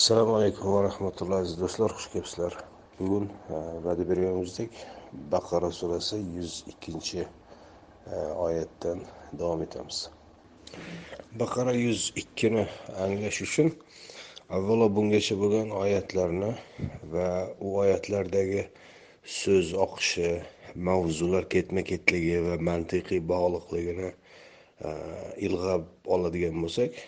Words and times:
assalomu 0.00 0.34
alaykum 0.38 0.72
va 0.72 0.80
rahmatullohi 0.88 1.44
aziz 1.44 1.56
do'stlar 1.60 1.92
xush 1.96 2.08
kelibsizlar. 2.12 2.54
Bugun 2.98 3.24
e, 3.54 3.56
va'da 3.84 4.04
berganimizdek 4.10 4.78
baqara 5.32 5.68
surasi 5.78 6.20
yuz 6.36 6.54
ikkinchi 6.72 7.20
e, 8.14 8.16
oyatdan 8.44 9.02
davom 9.40 9.60
etamiz. 9.66 9.98
Baqara 11.42 11.74
yuz 11.76 12.06
ikkini 12.22 12.64
anglash 13.04 13.42
uchun 13.48 13.68
avvalo 14.56 14.88
bungacha 14.96 15.38
bo'lgan 15.42 15.76
oyatlarni 15.82 16.50
va 17.12 17.28
u 17.66 17.76
oyatlardagi 17.84 18.66
so'z 19.40 19.76
oqishi 19.86 20.32
mavzular 20.88 21.44
ketma 21.56 21.84
ketligi 21.92 22.40
va 22.48 22.56
mantiqiy 22.72 23.20
bog'liqligini 23.34 24.10
e, 24.14 24.90
ilg'ab 25.46 25.84
oladigan 26.16 26.56
bo'lsak 26.64 27.02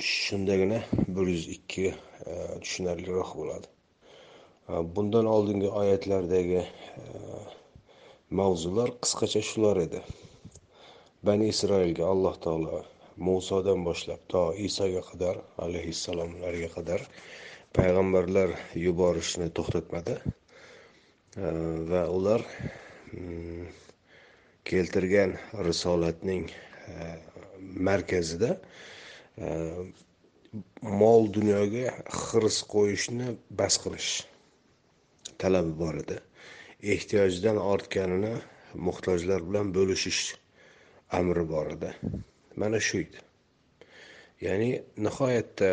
shundagina 0.00 0.82
bir 1.08 1.26
yuz 1.26 1.48
ikki 1.48 1.86
e, 2.26 2.34
tushunarliroq 2.60 3.30
bo'ladi. 3.38 3.68
E, 4.68 4.72
bundan 4.96 5.26
oldingi 5.26 5.68
oyatlardagi 5.68 6.62
e, 6.62 7.04
mavzular 8.30 8.90
qisqacha 9.02 9.42
shular 9.50 9.80
edi. 9.86 10.02
Bani 11.22 11.48
isroilga 11.48 12.06
alloh 12.06 12.34
taolo 12.46 12.82
musodan 13.16 13.84
boshlab 13.88 14.22
to 14.28 14.42
isoga 14.68 15.02
qadar 15.10 15.38
alayhissalomlarga 15.66 16.70
qadar 16.76 17.06
payg'ambarlar 17.78 18.56
yuborishni 18.86 19.48
to'xtatmadi. 19.58 20.18
Va 21.90 22.02
ular 22.16 22.42
mm, 23.12 23.66
keltirgan 24.70 25.38
risolatning 25.68 26.50
markazida 27.88 28.58
mol 31.00 31.26
dunyoga 31.36 31.90
hirs 32.18 32.58
qo'yishni 32.74 33.34
bas 33.60 33.78
qilish 33.82 34.10
talabi 35.42 35.72
bor 35.82 35.94
edi 36.02 36.18
ehtiyojdan 36.94 37.58
ortganini 37.72 38.34
muhtojlar 38.88 39.40
bilan 39.48 39.72
bo'lishish 39.76 40.22
amri 41.18 41.44
bor 41.52 41.66
edi 41.76 41.90
mana 42.62 42.80
shu 42.88 43.02
edi 43.06 43.24
ya'ni 44.46 44.70
nihoyatda 45.06 45.70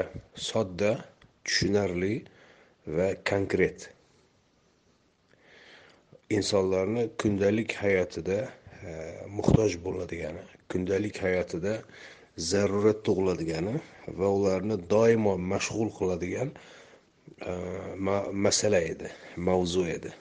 sodda 0.50 0.92
tushunarli 1.46 2.14
va 2.98 3.10
konkret 3.32 3.90
insonlarni 6.38 7.04
kundalik 7.22 7.76
hayotida 7.84 8.40
e, 8.88 8.92
muhtoj 9.38 9.78
bo'ladigani 9.86 10.44
kundalik 10.72 11.22
hayotida 11.26 11.74
zarurat 12.38 13.04
tug'iladigani 13.04 13.76
va 14.08 14.28
ularni 14.38 14.78
doimo 14.94 15.38
mashg'ul 15.38 15.92
qiladigan 15.98 16.52
e, 16.52 17.52
masala 18.46 18.80
edi 18.94 19.12
mavzu 19.38 19.86
edi. 19.96 20.12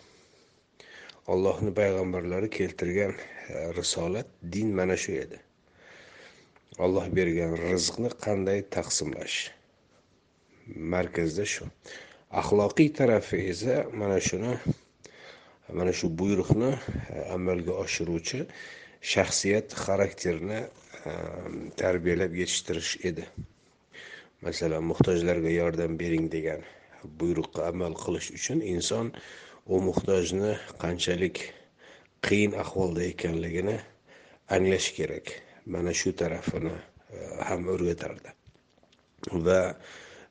Allohni 1.30 1.70
payg'ambarlari 1.74 2.50
keltirgan 2.50 3.14
e, 3.14 3.70
risolat 3.78 4.26
din 4.42 4.74
mana 4.74 4.96
shu 4.96 5.12
edi. 5.24 5.38
Olloh 6.78 7.06
bergan 7.16 7.56
rizqni 7.70 8.10
qanday 8.24 8.62
taqsimlash? 8.74 9.50
Markazda 10.92 11.44
shu. 11.44 11.66
Axloqiy 12.40 12.92
tarafi 12.94 13.38
esa 13.52 13.84
mana 13.92 14.18
shuni 14.20 14.54
mana 15.72 15.92
shu 15.92 16.08
buyruqni 16.10 16.74
e, 16.74 17.24
amalga 17.36 17.72
oshiruvchi 17.84 18.46
shaxsiyat 19.00 19.74
xarakterni 19.84 20.60
Ehm, 21.06 21.70
tarbiyalab 21.76 22.34
yetishtirish 22.36 22.98
edi. 23.08 23.24
Masalan 24.44 24.84
muhtojlarga 24.84 25.48
yordam 25.48 25.94
bering 26.00 26.26
degan 26.32 26.60
buyruqqa 27.20 27.68
amal 27.70 27.94
qilish 28.02 28.28
uchun 28.36 28.60
inson 28.60 29.08
u 29.66 29.80
muhtojni 29.86 30.50
qanchalik 30.82 31.40
qiyin 32.26 32.52
ahvolda 32.62 33.02
ekanligini 33.12 33.78
anglashi 34.56 34.92
kerak. 34.98 35.32
Mana 35.66 35.94
shu 36.00 36.12
tarafini 36.22 36.74
ehm, 36.74 37.40
ham 37.48 37.64
o'rgatardi. 37.76 38.36
Va 39.46 39.60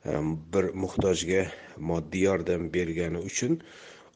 ehm, 0.06 0.36
bir 0.54 0.70
muhtojga 0.84 1.48
moddiy 1.92 2.28
yordam 2.30 2.70
bergani 2.78 3.26
uchun 3.32 3.58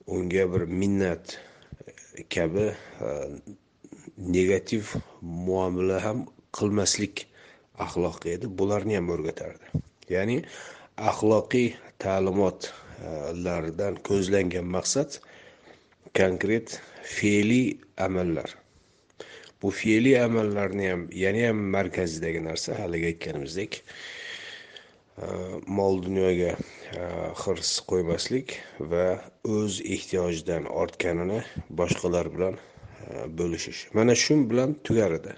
unga 0.06 0.46
bir 0.54 0.70
minnat 0.84 1.40
e, 2.20 2.24
kabi 2.36 2.70
negativ 4.18 4.96
muomala 5.22 5.98
ham 6.06 6.26
qilmaslik 6.58 7.28
axloqi 7.86 8.30
edi. 8.38 8.46
Bularni 8.60 8.96
ham 9.00 9.08
o'rgatardi. 9.16 9.66
Ya'ni 10.10 10.38
axloqiy 11.10 11.70
ta'limotlardan 12.04 13.94
ko'zlangan 14.10 14.68
maqsad 14.76 15.10
konkret 16.20 16.82
fe'liy 17.16 17.78
amallar. 17.98 18.50
Bu 19.62 19.72
fe'liy 19.72 20.18
amallarni 20.24 20.90
ham 20.92 21.08
yana 21.24 21.48
ham 21.48 21.60
markazidagi 21.76 22.42
narsa 22.50 22.80
haligi 22.80 23.06
aytganimizdek 23.14 23.72
e, 23.82 23.84
mol 25.78 26.02
dunyoga 26.06 26.52
e, 26.54 26.58
hirs 27.44 27.72
qo'ymaslik 27.92 28.58
va 28.92 29.08
o'z 29.56 29.80
ehtiyojidan 29.96 30.68
ortganini 30.84 31.40
boshqalar 31.82 32.30
bilan 32.36 32.60
e, 32.60 32.60
bo'lishish. 33.40 33.88
Mana 33.98 34.16
shu 34.26 34.38
bilan 34.52 34.76
tugar 34.84 35.12
edi. 35.22 35.34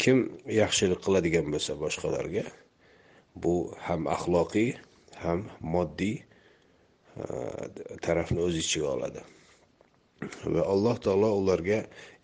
Kim 0.00 0.18
yaxshilik 0.60 1.00
qiladigan 1.06 1.46
bo'lsa 1.54 1.76
boshqalarga 1.84 2.44
bu 3.42 3.54
ham 3.86 4.06
axloqiy 4.16 4.70
ham 5.22 5.40
moddiy 5.74 6.16
e, 6.18 6.24
tarafni 8.06 8.40
o'z 8.46 8.58
ichiga 8.62 8.88
oladi. 8.96 9.22
Va 10.54 10.62
alloh 10.74 10.96
taolo 11.06 11.30
ularga 11.40 11.80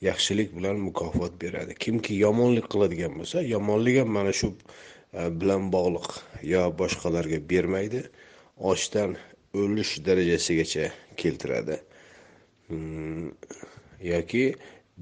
yaxshilik 0.09 0.55
bilan 0.57 0.77
mukofot 0.87 1.35
beradi. 1.43 1.75
Kimki 1.85 2.15
yomonlik 2.25 2.67
qiladigan 2.73 3.19
bo'lsa 3.19 3.43
yomonlik 3.55 4.01
ham 4.03 4.11
mana 4.19 4.33
shu 4.41 4.53
e, 4.55 5.29
bilan 5.41 5.71
bog'liq 5.75 6.09
yo 6.53 6.63
boshqalarga 6.81 7.39
bermaydi 7.53 8.03
ochdan 8.73 9.17
o'lish 9.63 9.93
darajasigacha 10.07 10.91
keltiradi. 11.21 11.77
Hmm, 12.69 13.31
yoki 14.13 14.45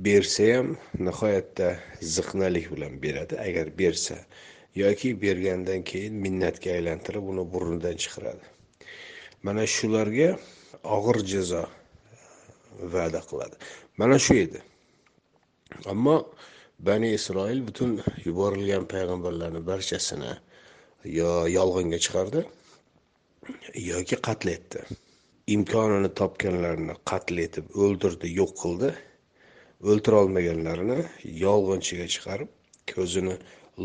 bersa 0.06 0.44
ham 0.54 0.68
nihoyatda 1.06 1.68
ziqnalik 2.14 2.66
bilan 2.74 2.94
beradi. 3.02 3.34
Agar 3.48 3.66
bersa 3.78 4.18
yoki 4.82 5.08
bergandan 5.22 5.82
keyin 5.90 6.14
minnatga 6.24 6.70
aylantirib 6.78 7.24
uni 7.32 7.44
burnidan 7.52 7.96
chiqaradi 8.02 8.46
mana 9.42 9.66
shularga 9.66 10.28
og'ir 10.96 11.18
jazo 11.32 11.62
e, 11.62 11.68
va'da 12.92 13.20
qiladi. 13.30 13.56
Mana 14.00 14.18
shu 14.18 14.34
edi. 14.44 14.60
Ammo 15.92 16.16
bani 16.88 17.12
isroil 17.18 17.60
butun 17.68 17.90
yuborilgan 18.26 18.84
payg'ambarlarni 18.92 19.60
barchasini 19.70 20.32
yo 21.18 21.30
yolg'onga 21.56 21.98
chiqardi 22.04 22.40
yoki 23.90 24.16
qatl 24.26 24.48
etdi. 24.56 24.80
Imkonini 25.54 26.10
topganlarini 26.20 26.94
qatl 27.10 27.36
etib 27.46 27.66
o'ldirdi 27.84 28.26
yo'q 28.40 28.52
qildi. 28.62 28.90
O'ltirolmaganlarini 29.86 30.98
yolg'onchiga 31.44 32.06
chiqarib 32.14 32.50
ko'zini 32.92 33.36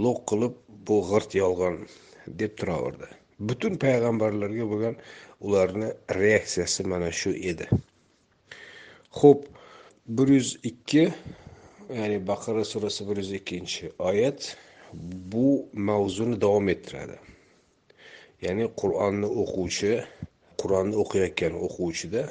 lo'q 0.06 0.24
qilib 0.30 0.56
bu 0.88 0.98
g'irt 1.10 1.36
yolg'on 1.38 1.76
deb 2.42 2.56
turaverdi. 2.60 3.08
Butun 3.50 3.78
payg'ambarlarga 3.84 4.66
bo'lgan 4.72 4.96
ularni 5.46 5.90
reaksiyasi 6.20 6.88
mana 6.92 7.12
shu 7.12 7.34
edi. 7.52 7.68
Ho'p 9.20 9.46
bir 10.18 10.28
yuz 10.38 10.58
ikki 10.64 11.04
ya'ni 12.00 12.18
baqara 12.28 12.66
surasi 12.66 13.10
bir 13.10 13.18
yuz 13.18 13.32
ikkinchi 13.40 13.92
oyat 14.00 14.58
bu 15.34 15.70
mavzuni 15.74 16.42
davom 16.42 16.70
ettiradi. 16.74 17.18
Ya'ni 18.42 18.66
qur'onni 18.82 19.30
o'quvchi 19.42 19.94
qur'onni 20.62 20.96
o'qiyotgan 21.04 21.54
o'quvchida 21.68 22.24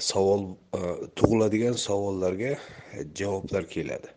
savol 0.00 0.56
e, 0.74 0.80
tug'iladigan 1.16 1.76
savollarga 1.76 2.54
javoblar 3.14 3.66
keladi. 3.68 4.08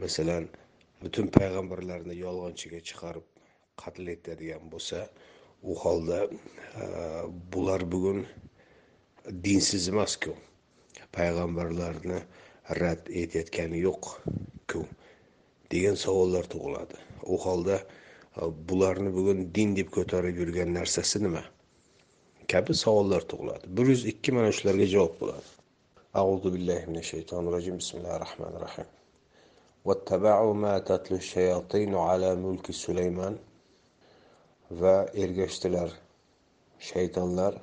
Masalan 0.00 0.48
butun 1.02 1.28
payg'ambarlarni 1.36 2.16
yolg'onchiga 2.16 2.80
chiqarib 2.88 3.26
qatl 3.82 4.08
etadigan 4.14 4.70
bo'lsa 4.72 5.04
u 5.62 5.76
holda 5.82 6.22
e, 6.24 6.84
bular 7.52 7.84
bugun 7.92 8.24
dinsiz 9.44 9.88
emasku. 9.92 10.36
Payg'ambarlarni 11.12 12.22
rad 12.80 13.08
etayotgani 13.22 13.84
yo'qku 13.86 14.86
degan 15.72 15.96
savollar 16.04 16.48
tug'iladi. 16.54 16.96
U 17.28 17.36
holda 17.44 17.82
e, 17.82 18.48
bularni 18.68 19.12
bugun 19.12 19.50
din 19.54 19.76
deb 19.76 19.92
ko'tarib 19.92 20.40
yurgan 20.40 20.72
narsasi 20.78 21.20
nima? 21.26 21.44
kabi 22.51 22.73
savollar 22.83 23.21
tug'iladi 23.31 23.65
bir 23.77 23.85
yuz 23.93 24.01
ikki 24.11 24.29
mana 24.37 24.51
shularga 24.57 24.87
javob 24.95 25.15
bo'ladi 25.21 25.47
أعوذ 26.21 26.45
بالله 26.53 26.79
من 26.91 26.97
الشيطان 27.03 27.43
الرجيم 27.47 27.75
بسم 27.81 27.95
الله 27.97 28.15
الرحمن 28.19 28.53
الرحيم 28.57 28.89
واتبعوا 29.87 30.53
ما 30.63 30.73
تتلو 30.89 31.17
الشياطين 31.23 31.91
على 32.09 32.29
ملك 32.45 32.65
سليمان 32.71 33.33
va 34.81 34.95
ergashdilar 35.23 35.89
shaytonlar 36.89 37.53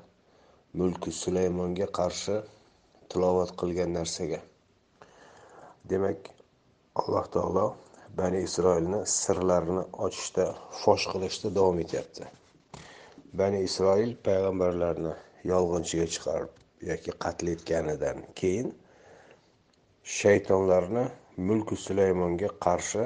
mulki 0.78 1.10
sulaymonga 1.22 1.86
qarshi 1.98 2.36
tilovat 3.10 3.50
qilgan 3.60 3.90
narsaga 3.98 4.40
demak 5.90 6.18
alloh 7.00 7.26
taolo 7.34 7.66
bani 8.18 8.38
isroilni 8.48 9.00
sirlarini 9.20 9.84
ochishda 10.06 10.46
fosh 10.80 11.04
qilishda 11.12 11.48
davom 11.58 11.78
etyapti 11.84 12.24
Bani 13.33 13.61
isroil 13.63 14.15
payg'ambarlarni 14.25 15.13
yolg'onchiga 15.45 16.05
chiqarib 16.13 16.85
yoki 16.91 17.13
qatl 17.23 17.51
etganidan 17.53 18.23
keyin 18.39 18.71
shaytonlarni 20.19 21.03
mulki 21.49 21.75
sulaymonga 21.85 22.49
qarshi 22.65 23.05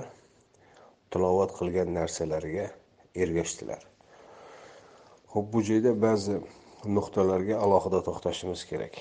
tilovat 1.11 1.51
qilgan 1.57 1.91
narsalariga 1.97 2.69
ergashdilar. 3.15 3.81
Ho'p 5.33 5.51
bu 5.53 5.61
joyda 5.69 5.93
ba'zi 6.05 6.39
nuqtalarga 6.97 7.59
alohida 7.65 7.99
to'xtashimiz 8.07 8.63
kerak. 8.71 8.95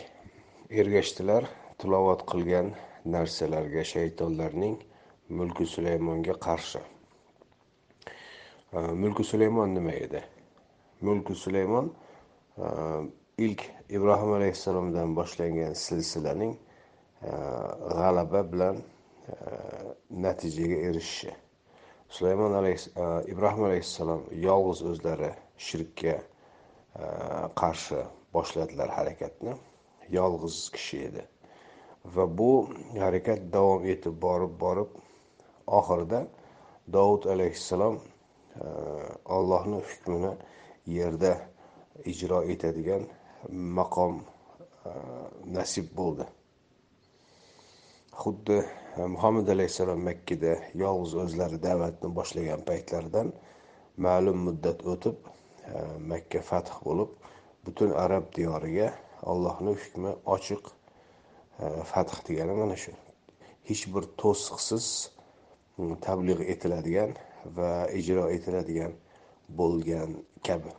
Ergashdilar 0.71 1.47
tilovat 1.79 2.27
qilgan 2.33 2.75
narsalarga 3.15 3.87
shaytonlarning 3.95 4.77
mulki 5.39 5.67
sulaymonga 5.77 6.35
qarshi. 6.49 6.83
Mulki 8.73 9.25
sulaymon 9.31 9.75
nima 9.79 9.93
edi? 9.93 10.23
Mulki 11.03 11.35
sulaymon 11.35 11.93
e, 12.59 12.67
ilk 13.39 13.63
ibrohim 13.89 14.33
alayhissalomdan 14.39 15.17
boshlangan 15.17 15.73
silsilaning 15.73 16.55
e, 17.23 17.31
g'alaba 17.99 18.43
bilan 18.53 18.77
e, 18.77 19.35
natijaga 20.11 20.79
erishishi 20.89 21.33
sulaymon 22.09 22.53
ibrohim 23.33 23.65
alayhissalom 23.71 24.23
yolg'iz 24.49 24.83
o'zlari 24.91 25.31
shirkka 25.69 26.17
qarshi 27.61 28.01
boshladilar 28.35 28.89
harakatni. 28.89 29.55
Yolg'iz 30.11 30.71
kishi 30.75 30.99
edi. 31.09 31.23
Va 32.15 32.27
bu 32.39 32.69
harakat 32.99 33.41
davom 33.53 33.87
etib 33.95 34.17
borib 34.23 34.55
borib 34.61 34.91
oxirida 35.79 36.21
dovud 36.97 37.29
alayhissalom 37.35 38.01
allohni 39.37 39.79
hukmini 39.91 40.33
yerda 40.87 41.33
ijro 42.05 42.43
etadigan 42.53 43.07
maqom 43.79 44.23
e, 44.87 44.91
nasib 45.57 45.93
bo'ldi. 45.99 46.27
Xuddi 48.23 48.59
e, 48.97 49.07
muhammad 49.15 49.49
alayhissalom 49.55 50.03
makkada 50.09 50.57
yolg'iz 50.85 51.15
o'zlari 51.25 51.59
da'vatni 51.69 52.09
boshlagan 52.19 52.61
paytlaridan 52.69 53.33
ma'lum 54.07 54.39
muddat 54.49 54.85
o'tib 54.93 55.17
e, 55.27 55.79
makka 56.11 56.43
fath 56.51 56.73
bo'lib 56.87 57.11
butun 57.67 57.91
arab 58.05 58.25
diyoriga 58.37 58.93
allohni 59.31 59.77
hukmi 59.83 60.13
ochiq 60.37 60.65
fath 61.91 62.15
degani 62.27 62.55
mana 62.59 62.77
shu. 62.83 62.93
Hech 63.69 63.85
bir 63.95 64.05
to'siqsiz 64.21 64.87
tabliğ 66.07 66.43
etiladigan 66.53 67.11
va 67.57 67.87
ijro 68.01 68.25
etiladigan 68.37 68.93
bo'lgan 69.59 70.11
kabi. 70.47 70.73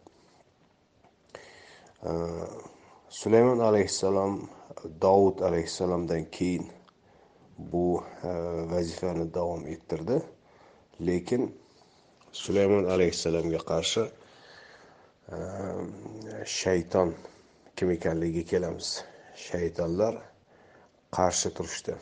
Sulaymon 3.10 3.60
alayhissalom 3.60 4.50
dovud 5.02 5.40
alayhissalomdan 5.40 6.26
keyin 6.32 6.72
bu 7.58 8.04
e, 8.24 8.28
vazifani 8.72 9.34
davom 9.34 9.68
ettirdi. 9.68 10.22
Lekin 11.02 11.60
sulaymon 12.32 12.84
alayhissalomga 12.84 13.58
qarshi 13.58 14.02
e, 15.32 15.38
shayton 16.46 17.14
kim 17.76 17.92
ekanligiga 17.92 18.50
kelamiz. 18.50 19.04
Shaytonlar 19.36 20.16
qarshi 21.12 21.54
turishdi. 21.54 21.96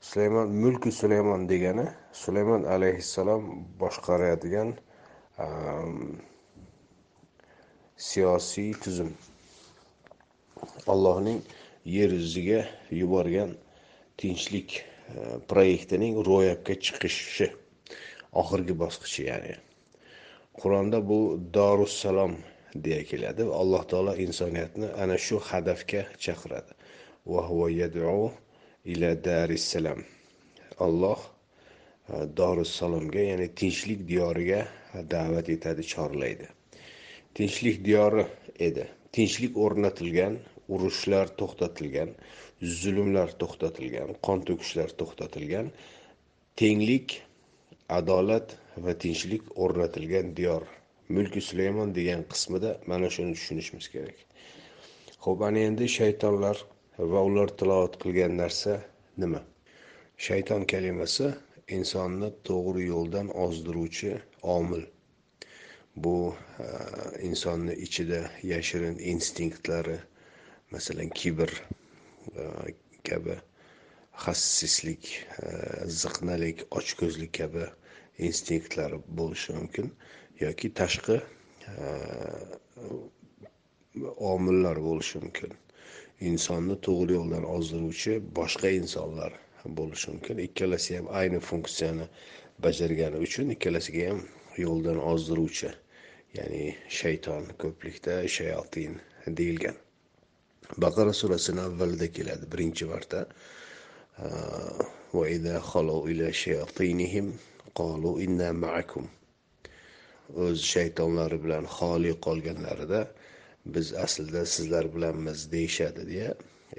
Sulaymon 0.00 0.48
mulki 0.48 0.92
sulaymon 0.92 1.48
degani 1.48 1.86
sulaymon 2.12 2.64
alayhissalom 2.64 3.66
boshqaradigan 3.80 4.74
siyosiy 7.96 8.72
tuzum. 8.82 9.10
Allohning 10.92 11.40
yer 11.84 12.10
yuziga 12.10 12.60
yuborgan 12.90 13.54
tinchlik 14.20 14.70
e, 14.80 15.38
proyektining 15.50 16.14
ro'yobga 16.28 16.74
chiqishi 16.84 17.48
oxirgi 18.42 18.74
bosqichi 18.82 19.22
ya'ni. 19.30 19.54
Qur'onda 20.60 20.98
bu 21.10 21.18
dorussalom 21.54 22.36
deya 22.84 23.02
keladi 23.10 23.42
va 23.48 23.54
alloh 23.62 23.82
taolo 23.90 24.12
insoniyatni 24.26 24.88
ana 25.02 25.16
shu 25.26 25.36
hadafga 25.48 26.02
chaqiradi. 26.24 26.72
Ila 28.92 29.10
darissalam 29.24 30.00
alloh 30.86 31.20
E, 32.10 32.18
dorussalomga 32.36 33.22
ya'ni 33.30 33.48
tinchlik 33.60 34.00
diyoriga 34.08 34.60
da'vat 35.14 35.48
etadi 35.56 35.82
chorlaydi. 35.92 36.48
Tinchlik 37.34 37.84
diyori 37.84 38.24
edi. 38.68 38.86
Tinchlik 39.16 39.58
o'rnatilgan 39.64 40.38
urushlar 40.74 41.30
to'xtatilgan 41.40 42.10
zulmlar 42.80 43.30
to'xtatilgan 43.42 44.14
qon 44.26 44.42
to'kishlar 44.48 44.90
to'xtatilgan 45.00 45.70
tenglik 46.60 47.16
adolat 47.98 48.56
va 48.84 48.92
tinchlik 49.04 49.44
o'rnatilgan 49.64 50.34
diyor. 50.38 50.66
Mulki 51.14 51.40
sulaymon 51.48 51.94
degan 51.98 52.22
qismida 52.32 52.70
mana 52.90 53.08
shuni 53.14 53.34
tushunishimiz 53.38 53.86
kerak. 53.94 54.18
Ho'p 55.24 55.40
ana 55.48 55.62
endi 55.68 55.86
shaytonlar 55.98 56.56
va 57.12 57.20
ular 57.28 57.50
tilovat 57.58 57.98
qilgan 58.02 58.36
narsa 58.42 58.76
nima? 59.22 59.40
Shayton 60.26 60.62
kalimasi 60.72 61.32
insonni 61.76 62.28
to'g'ri 62.48 62.86
yo'ldan 62.86 63.28
ozdiruvchi 63.44 64.12
omil. 64.54 64.84
Bu 65.96 66.34
e, 66.64 66.68
insonni 67.28 67.74
ichida 67.86 68.20
yashirin 68.52 68.98
instinktlari 69.12 69.98
masalan 70.74 71.10
kibr 71.20 71.50
e, 72.36 72.44
kabi 73.08 73.36
hassislik 74.24 75.10
e, 75.42 75.50
ziqnalik 76.00 76.64
ochko'zlik 76.70 77.32
kabi 77.40 77.66
instinktlar 78.28 78.96
bo'lishi 79.20 79.58
mumkin 79.58 79.92
yoki 80.40 80.72
tashqi 80.80 81.20
omillar 84.32 84.76
bo'lishi 84.88 85.22
mumkin. 85.24 85.52
Insonni 86.30 86.76
to'g'ri 86.86 87.16
yo'ldan 87.18 87.44
ozdiruvchi 87.56 88.18
boshqa 88.38 88.72
insonlar 88.80 89.32
bo'lishi 89.64 90.10
mumkin. 90.12 90.38
Ikkalasi 90.48 90.96
ham 90.96 91.06
ayni 91.20 91.40
funksiyani 91.40 92.06
bajargani 92.64 93.16
uchun 93.26 93.50
ikkalasiga 93.54 94.08
ham 94.10 94.20
yo'ldan 94.64 94.98
ozdiruvchi 95.12 95.70
ya'ni 96.38 96.64
shayton 97.00 97.44
ko'plikda 97.62 98.14
shayotin 98.36 98.98
deyilgan. 99.40 99.76
Baqara 100.84 101.12
surasini 101.20 101.60
avvalida 101.60 102.12
keladi 102.12 102.46
birinchi 102.52 102.84
marta. 102.92 103.26
O'z 110.44 110.58
shaytonlari 110.72 111.38
bilan 111.44 111.64
xoli 111.76 112.12
qolganlarida 112.26 113.00
biz 113.74 113.94
aslida 114.04 114.42
sizlar 114.46 114.86
bilanmiz 114.94 115.52
deyishadi 115.52 116.02
deya 116.12 116.34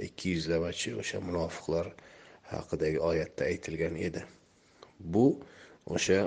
ikki 0.08 0.30
yuzlamachi 0.36 0.90
o'sha 1.02 1.20
munofiqlar 1.28 1.88
haqidagi 2.52 3.00
oyatda 3.00 3.46
aytilgan 3.46 3.96
edi. 4.08 4.24
Bu 5.00 5.26
o'sha 5.86 6.20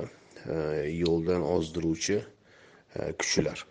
e, 0.47 0.57
yo'ldan 1.03 1.43
ozdiruvchi 1.43 2.19
e, 2.97 3.13
kuchlar. 3.13 3.67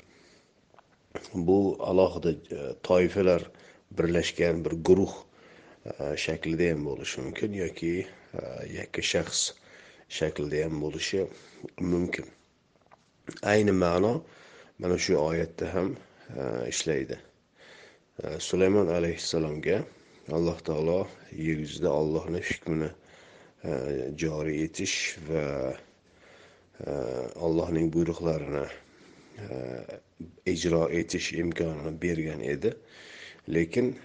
Bu 1.34 1.58
alohida 1.80 2.32
e, 2.32 2.62
toifalar 2.84 3.50
birlashgan 3.98 4.66
bir 4.66 4.78
guruh 4.90 5.16
shaklida 6.26 6.70
ham 6.72 6.86
bo'lishi 6.88 7.22
mumkin 7.22 7.56
yoki 7.60 7.90
yakka 8.74 9.02
shaxs 9.12 9.42
shaklida 10.20 10.64
ham 10.66 10.80
bo'lishi 10.84 11.26
mumkin. 11.94 12.30
Ayni 13.54 13.74
ma'no 13.84 14.14
mana 14.80 14.98
shu 15.06 15.18
oyatda 15.20 15.74
ham 15.74 15.90
ishlaydi. 16.72 17.20
Sulaymon 18.48 18.88
alayhissalomga 18.96 19.84
alloh 20.32 20.60
taolo 20.64 21.08
yer 21.32 21.58
yuzida 21.60 21.92
ollohni 21.92 22.40
hukmini 22.40 22.90
joriy 24.16 24.64
etish 24.64 25.18
va 25.28 25.76
allohning 27.44 27.86
e, 27.86 27.90
e, 27.90 27.94
buyruqlarini 27.94 28.66
e, 29.40 29.58
ijro 30.52 30.88
etish 30.92 31.34
imkonini 31.34 32.02
bergan 32.02 32.42
edi. 32.42 32.74
Lekin 33.48 33.96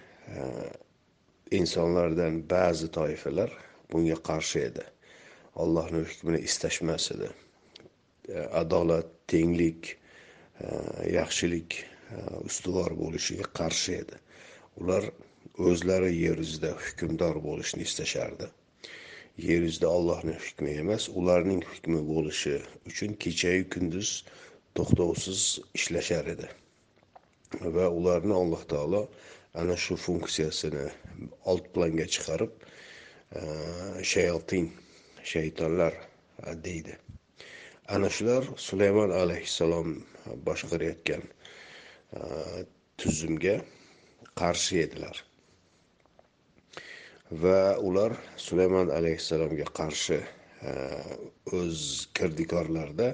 insonlardan 1.51 2.43
ba'zi 2.49 2.91
toifalar 2.91 3.51
bunga 3.91 4.15
qarshi 4.15 4.65
edi. 4.69 4.83
Allohni 5.55 6.03
hukmini 6.03 6.43
istashmas 6.43 7.11
edi. 7.15 7.29
Adolat 8.51 9.07
tenglik 9.27 9.95
yaxshilik 11.07 11.79
ustuvor 12.43 12.91
bo'lishiga 12.99 13.47
qarshi 13.55 14.01
edi. 14.03 14.19
Ular 14.79 15.07
o'zlari 15.67 16.11
yer 16.15 16.37
yuzida 16.39 16.71
hukmdor 16.83 17.37
bo'lishni 17.43 17.83
istashardi. 17.87 18.47
Yer 19.47 19.61
yuzida 19.67 19.89
ollohni 19.97 20.35
hukmi 20.45 20.71
emas 20.83 21.07
ularning 21.21 21.63
hukmi 21.71 21.99
bo'lishi 22.11 22.55
uchun 22.91 23.15
kechayu 23.23 23.65
kunduz 23.73 24.11
to'xtovsiz 24.79 25.41
ishlashar 25.79 26.31
edi. 26.35 26.47
Va 27.75 27.89
ularni 27.99 28.35
alloh 28.41 28.63
taolo 28.73 29.01
ana 29.61 29.75
shu 29.85 29.97
funksiyasini 30.05 30.85
old 31.51 31.71
planga 31.75 32.07
chiqarib 32.15 32.53
e, 33.39 33.41
shayotin 34.11 34.71
shaytonlar 35.31 35.93
e, 35.99 36.55
deydi. 36.67 36.97
Ana 37.95 38.09
shular 38.17 38.47
sulaymon 38.67 39.15
alayhissalom 39.21 39.95
boshqarayotgan 40.47 41.23
e, 42.17 42.21
tuzumga 42.97 43.57
qarshi 44.39 44.85
edilar. 44.85 45.25
Va 47.31 47.77
ular 47.77 48.15
sulaymon 48.37 48.89
alayhissalomga 48.89 49.65
qarshi 49.79 50.17
e, 50.17 50.71
o'z 51.53 52.07
kirdikorlarida 52.17 53.09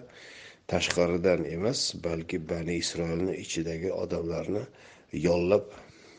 tashqaridan 0.72 1.44
emas 1.46 1.82
balki 2.04 2.40
bani 2.50 2.78
isroilni 2.84 3.36
ichidagi 3.44 3.92
odamlarni 3.92 4.62
yollab 5.12 5.66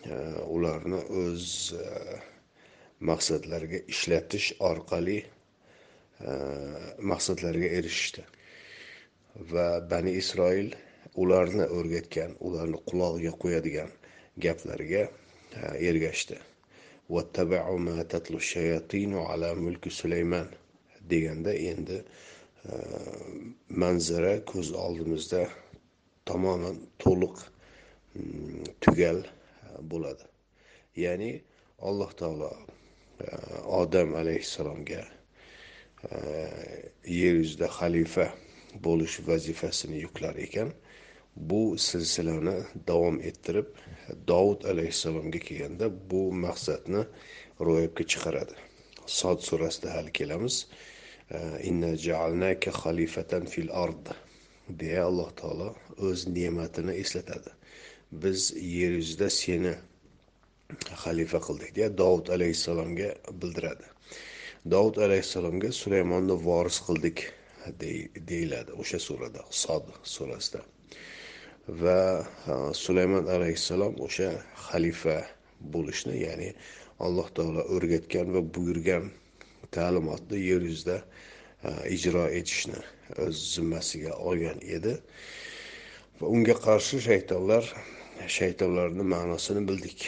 e, 0.05 0.13
ularni 0.57 1.01
o'z 1.23 1.73
e, 1.73 1.87
maqsadlariga 3.01 3.81
ishlatish 3.93 4.53
orqali 4.61 5.19
maqsadlariga 7.11 7.69
erishishdi. 7.79 8.23
Va 9.53 9.67
bani 9.91 10.15
isroil 10.21 10.71
ularni 11.25 11.67
o'rgatgan 11.79 12.33
ularni 12.41 12.81
qulog'iga 12.89 13.33
qo'yadigan 13.43 13.91
gaplarga 14.47 15.03
ergashdi. 15.91 16.41
Deganda 21.11 21.53
endi 21.55 21.99
manzara 23.83 24.35
ko'z 24.51 24.73
oldimizda 24.85 25.43
tamoman 26.29 26.77
to'liq 26.99 27.37
tugal 28.83 29.21
bo'ladi. 29.91 30.25
Ya'ni 31.05 31.31
alloh 31.89 32.11
taolo 32.21 32.51
odam 33.81 34.15
alayhissalomga 34.21 35.03
yer 37.21 37.35
yuzida 37.41 37.69
xalifa 37.79 38.27
bo'lish 38.87 39.17
vazifasini 39.29 40.03
yuklar 40.05 40.35
ekan. 40.47 40.73
Bu 41.37 41.79
silsilani 41.79 42.57
davom 42.89 43.21
ettirib 43.21 43.67
dovud 44.29 44.65
alayhissalomga 44.65 45.39
kelganda 45.39 45.91
bu 46.11 46.33
maqsadni 46.33 47.03
ro'yobga 47.61 48.05
chiqaradi. 48.13 48.55
Sod 49.07 49.41
surasida 49.49 49.95
hali 49.95 50.13
kelamiz. 50.13 50.67
Inna 51.63 51.97
jaalnaka 51.97 52.71
xalifatan 52.71 53.45
fil 53.47 53.71
ard 53.85 54.15
deya 54.69 55.05
alloh 55.09 55.31
taolo 55.41 55.69
o'z 56.09 56.27
ne'matini 56.37 56.95
eslatadi. 57.03 57.51
Biz 58.23 58.41
yer 58.79 58.93
yuzida 59.01 59.31
seni 59.31 59.75
xalifa 61.03 61.41
qildik 61.47 61.75
deya 61.77 61.89
dovud 61.99 62.27
alayhissalomga 62.37 63.11
bildiradi. 63.43 63.87
Dovud 64.71 64.97
alayhissalomga 65.07 65.73
sulaymonni 65.73 66.37
voris 66.49 66.79
qildik 66.87 67.19
deyiladi 68.31 68.73
o'sha 68.83 68.99
surada 69.09 69.43
sod 69.51 69.93
surasida. 70.03 70.63
Va 71.69 72.25
sulaymon 72.73 73.27
alayhissalom 73.37 73.95
o'sha 74.07 74.31
xalifa 74.69 75.17
bo'lishni 75.75 76.17
ya'ni 76.23 76.51
alloh 77.07 77.29
taolo 77.39 77.63
o'rgatgan 77.77 78.31
va 78.35 78.43
buyurgan 78.55 79.11
ta'limotni 79.77 80.39
yer 80.51 80.63
yuzida 80.71 81.01
ijro 81.97 82.27
etishni 82.39 82.79
o'z 83.27 83.41
zimmasiga 83.55 84.13
olgan 84.31 84.61
edi. 84.77 84.95
Va 86.21 86.27
unga 86.37 86.55
qarshi 86.67 87.01
shaytonlar 87.09 87.67
shaytonlarni 88.39 89.05
ma'nosini 89.15 89.63
bildik. 89.69 90.07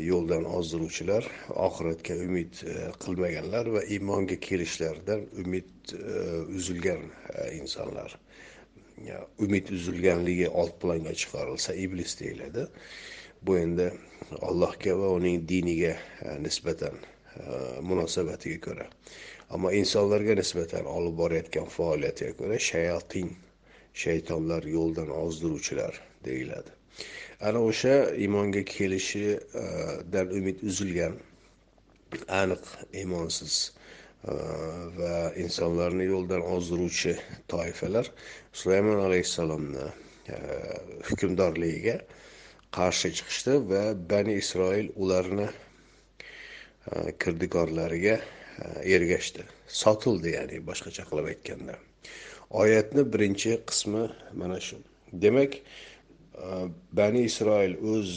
Yo'ldan 0.00 0.46
ozdiruvchilar 0.48 1.26
oxiratga 1.66 2.14
umid 2.26 2.60
e, 2.64 2.74
qilmaganlar 3.04 3.68
va 3.74 3.82
iymonga 3.96 4.38
kelishlaridan 4.46 5.26
umid 5.42 5.92
e, 5.92 6.14
uzilgan 6.56 7.02
e, 7.34 7.50
insonlar 7.58 8.14
umid 9.38 9.70
uzilganligi 9.76 10.48
old 10.48 10.74
planga 10.80 11.12
chiqarilsa 11.20 11.74
iblis 11.74 12.20
deyiladi. 12.20 12.66
Bu 13.42 13.58
endi 13.58 13.92
allohga 14.42 14.98
va 14.98 15.08
uning 15.18 15.48
diniga 15.48 15.96
e, 16.22 16.36
nisbatan 16.42 16.94
e, 16.96 17.42
munosabatiga 17.82 18.60
ko'ra. 18.66 18.86
Ammo 19.50 19.72
insonlarga 19.80 20.34
nisbatan 20.40 20.86
olib 20.96 21.18
borayotgan 21.18 21.68
faoliyatiga 21.76 22.32
ko'ra 22.40 22.58
shayotin 22.68 23.34
shaytonlar 24.04 24.62
yo'ldan 24.76 25.10
ozdiruvchilar 25.10 26.00
deyiladi. 26.24 26.70
Ana 27.40 27.60
o'sha 27.70 27.94
iymonga 28.24 28.64
kelishidan 28.74 30.26
e, 30.30 30.38
umid 30.40 30.62
uzilgan 30.70 31.18
aniq 32.40 32.64
iymonsiz 32.92 33.72
va 34.24 35.32
insonlarni 35.44 36.06
yo'ldan 36.08 36.42
ozdiruvchi 36.54 37.14
toifalar 37.52 38.08
sulaymon 38.60 39.00
alayhissalomni 39.06 39.88
hukmdorligiga 41.08 41.96
qarshi 42.78 43.10
chiqishdi 43.18 43.56
va 43.72 43.82
bani 44.12 44.36
isroil 44.42 44.88
ularni 45.06 45.48
kirdikorlariga 47.24 48.16
ergashdi 48.96 49.44
sotildi 49.82 50.36
ya'ni 50.36 50.60
boshqacha 50.68 51.04
qilib 51.10 51.28
aytganda 51.32 51.74
oyatni 52.62 53.04
birinchi 53.14 53.56
qismi 53.70 54.04
mana 54.40 54.58
shu 54.66 54.78
demak 55.24 55.58
bani 57.00 57.20
isroil 57.30 57.74
o'z 57.94 58.14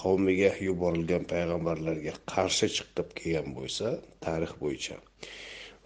qavmiga 0.00 0.50
yuborilgan 0.68 1.28
payg'ambarlarga 1.32 2.14
qarshi 2.34 2.70
chiqib 2.78 3.12
kelgan 3.20 3.52
bo'lsa 3.58 3.92
tarix 4.26 4.56
bo'yicha 4.64 4.96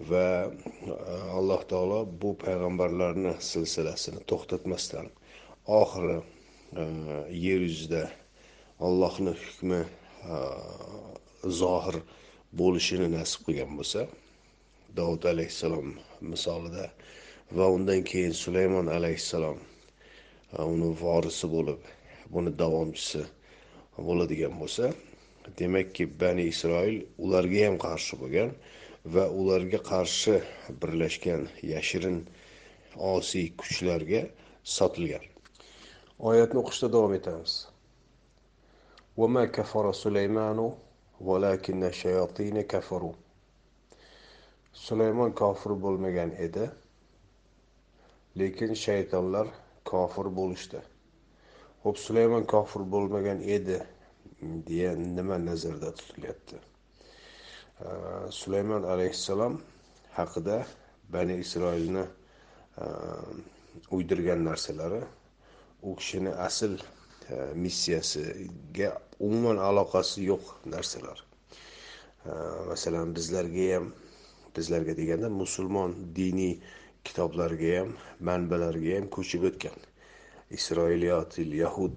va 0.08 0.26
e, 0.46 0.92
alloh 1.38 1.62
taolo 1.72 2.00
bu 2.22 2.30
payg'ambarlarni 2.42 3.32
silsilasini 3.50 4.20
to'xtatmasdan 4.30 5.06
oxiri 5.80 6.18
e, 6.80 6.84
yer 7.44 7.60
yuzida 7.68 8.04
ollohni 8.86 9.34
hukmi 9.42 9.80
e, 10.34 10.36
zohir 11.60 11.96
bo'lishini 12.60 13.08
nasib 13.16 13.40
qilgan 13.46 13.76
bo'lsa 13.78 14.06
dovud 14.96 15.24
alayhissalom 15.32 15.88
misolida 16.32 16.86
va 17.56 17.66
undan 17.76 18.02
keyin 18.10 18.34
sulaymon 18.42 18.86
alayhissalom 18.96 19.58
uni 20.72 20.90
vorisi 21.04 21.46
bo'lib 21.56 21.80
buni 22.34 22.50
davomchisi 22.62 23.22
bo'ladigan 24.06 24.54
bo'lsa 24.62 24.92
demakki 25.58 26.04
bani 26.20 26.44
isroil 26.52 26.96
ularga 27.24 27.66
ham 27.66 27.76
qarshi 27.86 28.18
bo'lgan 28.22 28.50
va 29.13 29.25
ularga 29.41 29.79
qarshi 29.91 30.35
birlashgan 30.81 31.47
yashirin 31.73 32.17
osiy 33.13 33.47
kuchlarga 33.61 34.21
sotilgan 34.77 35.25
oyatni 36.31 36.61
o'qishda 36.63 36.87
davom 36.97 37.13
etamiz 37.21 37.53
وما 39.17 39.45
كفر 39.45 39.91
سليمان 39.91 40.73
ولكن 41.21 41.83
الشياطين 41.83 42.61
كفروا 42.61 43.13
sulaymon 44.75 45.31
kofir 45.31 45.71
bo'lmagan 45.83 46.31
edi 46.45 46.65
lekin 48.39 48.73
shaytonlar 48.75 49.47
kofir 49.91 50.27
bo'lishdi 50.39 50.81
ho'p 51.83 51.97
sulaymon 52.05 52.43
kofir 52.53 52.83
bo'lmagan 52.95 53.39
edi 53.57 53.77
deya 54.67 54.91
nima 55.17 55.37
nazarda 55.45 55.93
tutilyapti 55.99 56.59
Sulaymon 58.30 58.82
alayhissalom 58.92 59.60
haqida 60.18 60.66
bani 61.12 61.34
isroilni 61.44 62.04
uydirgan 63.90 64.44
narsalari 64.44 65.02
u 65.82 65.96
kishini 65.96 66.32
asl 66.48 66.72
missiyasiga 67.54 68.88
umuman 69.20 69.58
aloqasi 69.68 70.24
yo'q 70.30 70.44
narsalar 70.74 71.18
masalan 72.68 73.14
bizlarga 73.16 73.66
ham 73.74 73.86
bizlarga 74.56 74.96
deganda 75.00 75.28
musulmon 75.42 75.94
diniy 76.16 76.54
kitoblarga 77.04 77.70
ham 77.78 77.90
manbalarga 78.28 78.90
ham 78.96 79.06
ko'chib 79.16 79.42
o'tgan 79.50 79.78
isroiliyatil 80.58 81.52
yahud 81.64 81.96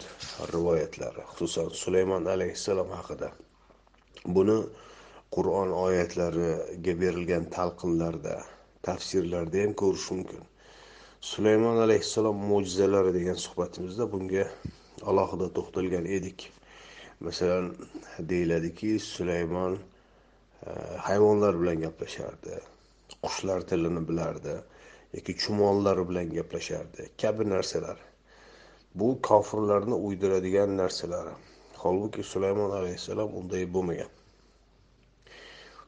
rivoyatlari 0.54 1.22
xususan 1.32 1.70
sulaymon 1.84 2.26
alayhissalom 2.36 2.90
haqida 2.98 3.30
buni 4.36 4.58
qur'on 5.34 5.70
oyatlariga 5.86 6.94
berilgan 7.04 7.46
talqinlarda 7.56 8.36
tafsirlarda 8.88 9.64
ham 9.64 9.74
ko'rish 9.82 10.08
mumkin. 10.16 10.44
Sulaymon 11.32 11.78
alayhissalom 11.86 12.38
mo'jizalari 12.52 13.14
degan 13.18 13.38
suhbatimizda 13.46 14.06
bunga 14.14 14.46
alohida 15.12 15.48
to'xtalgan 15.58 16.06
edik. 16.18 16.46
Masalan 17.28 17.70
deyiladiki 18.32 18.90
sulaymon 19.06 19.78
e, 19.78 20.72
hayvonlar 21.08 21.60
bilan 21.62 21.84
gaplashardi 21.86 22.60
qushlar 23.24 23.62
tilini 23.70 24.04
bilardi 24.10 24.56
yoki 25.18 25.38
chumollar 25.44 26.04
bilan 26.10 26.34
gaplashardi 26.38 27.08
kabi 27.22 27.50
narsalar. 27.54 27.98
Bu 28.96 29.08
kofirlarni 29.30 29.96
uydiradigan 30.10 30.78
narsalar. 30.82 31.32
Holbuki 31.84 32.24
sulaymon 32.34 32.76
alayhissalom 32.82 33.40
unday 33.42 33.66
bo'lmagan. 33.78 34.12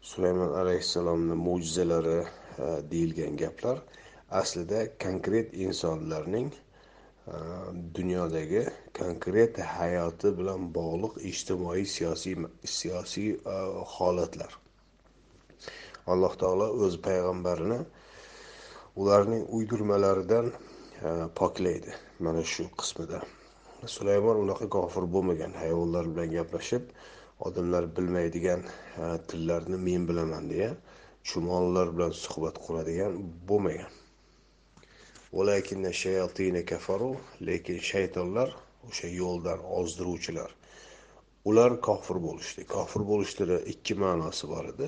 Sulaymon 0.05 0.51
alayhissalomni 0.61 1.35
mo'jizalari 1.35 2.17
e, 2.19 2.27
deyilgan 2.91 3.37
gaplar 3.37 3.79
aslida 4.39 4.81
konkret 5.03 5.53
insonlarning 5.53 6.51
e, 6.53 6.59
dunyodagi 7.97 8.61
konkret 8.99 9.57
hayoti 9.77 10.33
bilan 10.39 10.67
bog'liq 10.75 11.17
ijtimoiy 11.31 11.85
siyosiy 11.95 12.35
siyosiy 12.75 13.31
e, 13.33 13.55
holatlar. 13.95 14.51
Alloh 16.13 16.37
taolo 16.43 16.69
o'z 16.85 16.99
payg'ambarini 17.07 17.79
ularning 19.01 19.43
uydirmalaridan 19.57 20.53
poklaydi 21.39 21.97
mana 22.19 22.43
shu 22.53 22.69
qismida. 22.81 23.23
Sulaymon 23.95 24.37
unaqa 24.43 24.69
kofir 24.77 25.09
bo'lmagan 25.17 25.57
hayvonlar 25.63 26.13
bilan 26.13 26.37
gaplashib 26.37 26.93
odamlar 27.39 27.97
bilmaydigan 27.97 28.63
tillarni 29.27 29.77
men 29.77 30.07
bilaman 30.07 30.49
deya 30.49 30.71
chumollar 31.23 31.97
bilan 31.97 32.11
suhbat 32.11 32.55
quradigan 32.65 33.13
bo'lmagan. 33.49 33.91
Lekin 37.47 37.79
shaytonlar 37.91 38.49
o'sha 38.87 39.07
yo'ldan 39.07 39.59
ozdiruvchilar. 39.79 40.51
Ular 41.45 41.81
kofir 41.87 42.17
bo'lishdi. 42.27 42.61
Kofir 42.75 43.01
bo'lishdini 43.11 43.57
ikki 43.73 43.95
ma'nosi 44.03 44.47
bor 44.53 44.65
edi. 44.73 44.87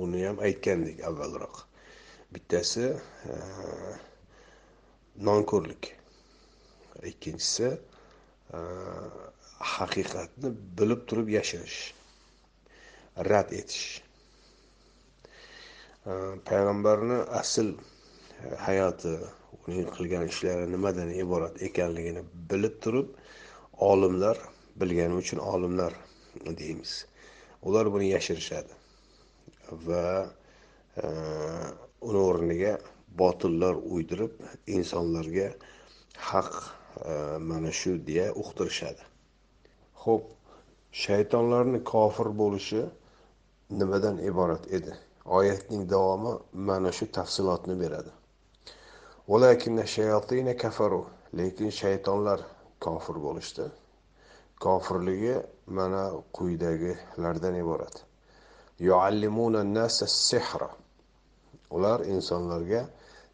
Uni 0.00 0.24
ham 0.26 0.38
aytgandik 0.46 1.02
avvalroq. 1.08 1.56
Bittasi 2.32 2.86
nonko'rlik. 5.28 5.92
Ikkinchisi 7.12 7.68
haqiqatni 9.60 10.50
bilib 10.78 11.06
turib 11.08 11.28
yashirish 11.38 11.78
rad 13.30 13.52
etish. 13.52 14.02
Payg'ambarni 16.48 17.18
asl 17.40 17.72
e, 17.72 17.78
hayoti 18.66 19.14
uning 19.66 19.88
qilgan 19.96 20.28
ishlari 20.30 20.68
nimadan 20.70 21.10
iborat 21.22 21.56
ekanligini 21.68 22.22
bilib 22.50 22.76
turib 22.84 23.08
olimlar 23.90 24.38
bilgani 24.80 25.14
uchun 25.22 25.40
olimlar 25.54 25.96
deymiz. 26.60 27.06
Ular 27.62 27.90
buni 27.94 28.12
yashirishadi 28.12 28.72
va 29.88 30.04
e, 31.02 31.06
uni 32.08 32.22
o'rniga 32.28 32.76
botillar 33.22 33.74
uydirib 33.74 34.38
insonlarga 34.78 35.50
haq 36.30 36.52
e, 36.60 37.12
mana 37.50 37.72
shu 37.72 37.98
deya 38.06 38.30
uqtirishadi. 38.44 39.15
Ho'p 40.06 40.24
shaytonlarni 41.04 41.80
kofir 41.92 42.28
bo'lishi 42.40 42.82
nimadan 43.80 44.16
iborat 44.30 44.64
edi? 44.78 44.92
Oyatning 45.38 45.82
davomi 45.90 46.32
mana 46.68 46.92
shu 46.92 47.06
tafsilotni 47.16 47.74
beradi. 47.82 48.12
Lekin 51.38 51.70
shaytonlar 51.80 52.40
kofir 52.80 53.16
bo'lishdi. 53.26 53.64
Kofirligi 54.64 55.36
mana 55.66 56.02
quyidagilardan 56.36 57.54
iborat. 57.62 57.96
Ular 61.76 62.00
insonlarga 62.14 62.82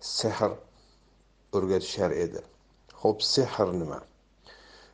sehr 0.00 0.52
o'rgatishar 1.52 2.10
edi. 2.24 2.40
Ho'p 3.02 3.22
sehr 3.22 3.68
nima? 3.80 4.00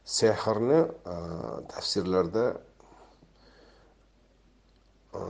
Sehrni 0.09 0.81
e, 1.15 1.17
tafsirlarda 1.69 2.45
e, 5.15 5.23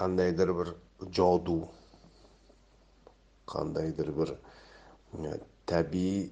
qandaydir 0.00 0.52
bir 0.58 0.68
jodu 1.18 1.58
qandaydir 3.52 4.08
bir 4.18 4.30
e, 4.32 5.32
tabiiy 5.66 6.30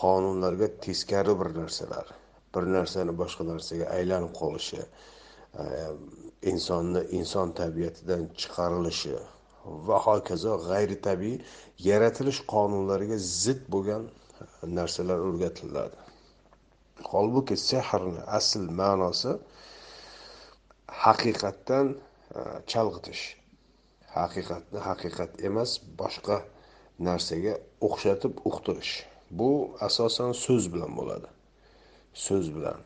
qonunlarga 0.00 0.68
teskari 0.86 1.34
bir 1.40 1.54
narsalar 1.60 2.10
bir 2.54 2.66
narsani 2.76 3.14
boshqa 3.22 3.46
narsaga 3.52 3.86
aylanib 3.98 4.32
qolishi 4.40 4.82
insonni 6.52 7.02
inson 7.18 7.52
tabiatidan 7.60 8.26
chiqarilishi 8.40 9.14
va 9.86 9.98
hokazo 10.06 10.58
g'ayritabiiy 10.70 11.38
yaratilish 11.90 12.42
qonunlariga 12.54 13.18
zid 13.42 13.62
bo'lgan 13.74 14.10
narsalar 14.78 15.18
o'rgatiladi. 15.28 16.05
Holbuki 17.04 17.56
sehrni 17.56 18.22
asl 18.38 18.64
ma'nosi 18.80 19.32
haqiqatdan 21.04 21.86
e, 21.94 22.40
chalg'itish. 22.70 23.24
Haqiqatni 24.16 24.80
haqiqat 24.88 25.32
emas 25.48 25.70
boshqa 26.00 26.38
narsaga 27.08 27.54
o'xshatib 27.86 28.34
uqtirish. 28.50 28.94
Bu 29.30 29.76
asosan 29.88 30.32
so'z 30.32 30.72
bilan 30.72 30.92
bo'ladi. 30.98 31.28
So'z 32.26 32.46
bilan. 32.56 32.80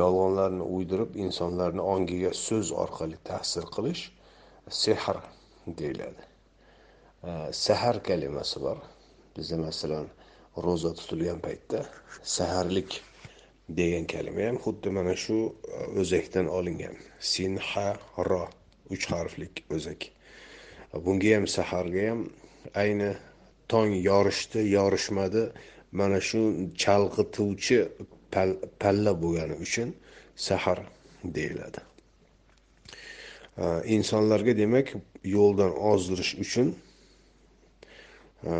Yolg'onlarni 0.00 0.64
uydirib 0.74 1.14
insonlarni 1.24 1.82
ongiga 1.94 2.32
so'z 2.46 2.72
orqali 2.84 3.18
ta'sir 3.28 3.64
qilish 3.74 4.02
sehr 4.82 5.16
deyiladi. 5.66 6.22
E, 7.28 7.52
Sahar 7.52 8.02
kalimasi 8.02 8.60
bor. 8.60 8.78
Bizda 9.36 9.56
masalan 9.56 10.06
ro'za 10.56 10.92
tutilgan 10.94 11.40
paytda 11.40 11.86
saharlik 12.22 13.00
degan 13.68 14.04
kalima 14.06 14.42
ham 14.48 14.56
xuddi 14.64 14.90
mana 14.90 15.14
shu 15.16 15.38
e, 15.48 16.00
o'zakdan 16.00 16.46
olingan. 16.58 16.96
Sin 17.20 17.56
ha 17.56 17.88
ro 18.28 18.48
uch 18.90 19.06
harflik 19.12 19.64
o'zak. 19.76 20.00
Bunga 21.04 21.30
ham 21.36 21.46
saharga 21.56 22.02
ham 22.10 22.20
ayni 22.82 23.10
tong 23.68 23.92
yorishdi 24.08 24.60
yorishmadi. 24.76 25.44
Mana 25.92 26.20
shu 26.28 26.40
chalg'ituvchi 26.82 27.78
palla 28.82 29.12
bo'lgani 29.22 29.56
uchun 29.64 29.88
sahar 30.36 30.78
deyiladi. 31.36 31.80
E, 33.62 33.64
insonlarga 33.96 34.52
demak 34.62 34.88
yo'ldan 35.36 35.72
ozdirish 35.92 36.34
uchun 36.44 36.76
Э, 38.42 38.54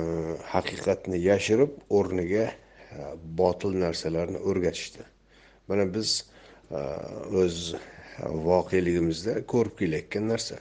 haqiqatni 0.46 1.18
yashirib 1.18 1.72
o'rniga 1.98 2.44
e, 2.46 3.06
botil 3.38 3.72
narsalarni 3.82 4.38
o'rgatishdi. 4.50 5.06
Mana 5.68 5.86
biz 5.94 6.12
e, 6.70 6.82
o'z 7.42 7.56
voqeligimizda 8.44 9.34
ko'rib 9.52 9.74
kelayotgan 9.80 10.28
narsa. 10.32 10.60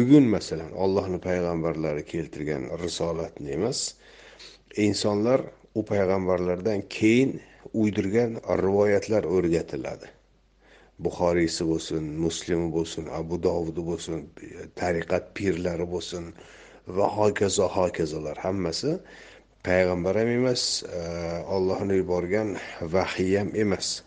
Bugun 0.00 0.28
masalan 0.34 0.76
ollohni 0.84 1.22
payg'ambarlari 1.28 2.04
keltirgan 2.12 2.68
risolatni 2.84 3.56
emas 3.56 3.80
insonlar 4.88 5.46
u 5.74 5.86
payg'ambarlardan 5.92 6.84
keyin 6.98 7.34
uydirgan 7.72 8.38
rivoyatlar 8.64 9.32
o'rgatiladi. 9.36 10.12
Buxoriysi 11.04 11.64
bo'lsin 11.72 12.14
muslimi 12.26 12.68
bo'lsin 12.76 13.08
abu 13.20 13.42
dovudi 13.48 13.88
bo'lsin 13.90 14.26
tariqat 14.82 15.32
pirlari 15.38 15.92
bo'lsin 15.96 16.34
va 16.96 17.06
hokazo 17.18 17.66
hokazolar. 17.76 18.36
Hammasi 18.44 18.92
payg'ambar 19.66 20.14
ham 20.20 20.30
emas 20.38 20.62
e, 20.82 21.00
ollohni 21.56 21.94
yuborgan 22.00 22.48
vahiy 22.94 23.38
ham 23.40 23.50
emas. 23.62 24.02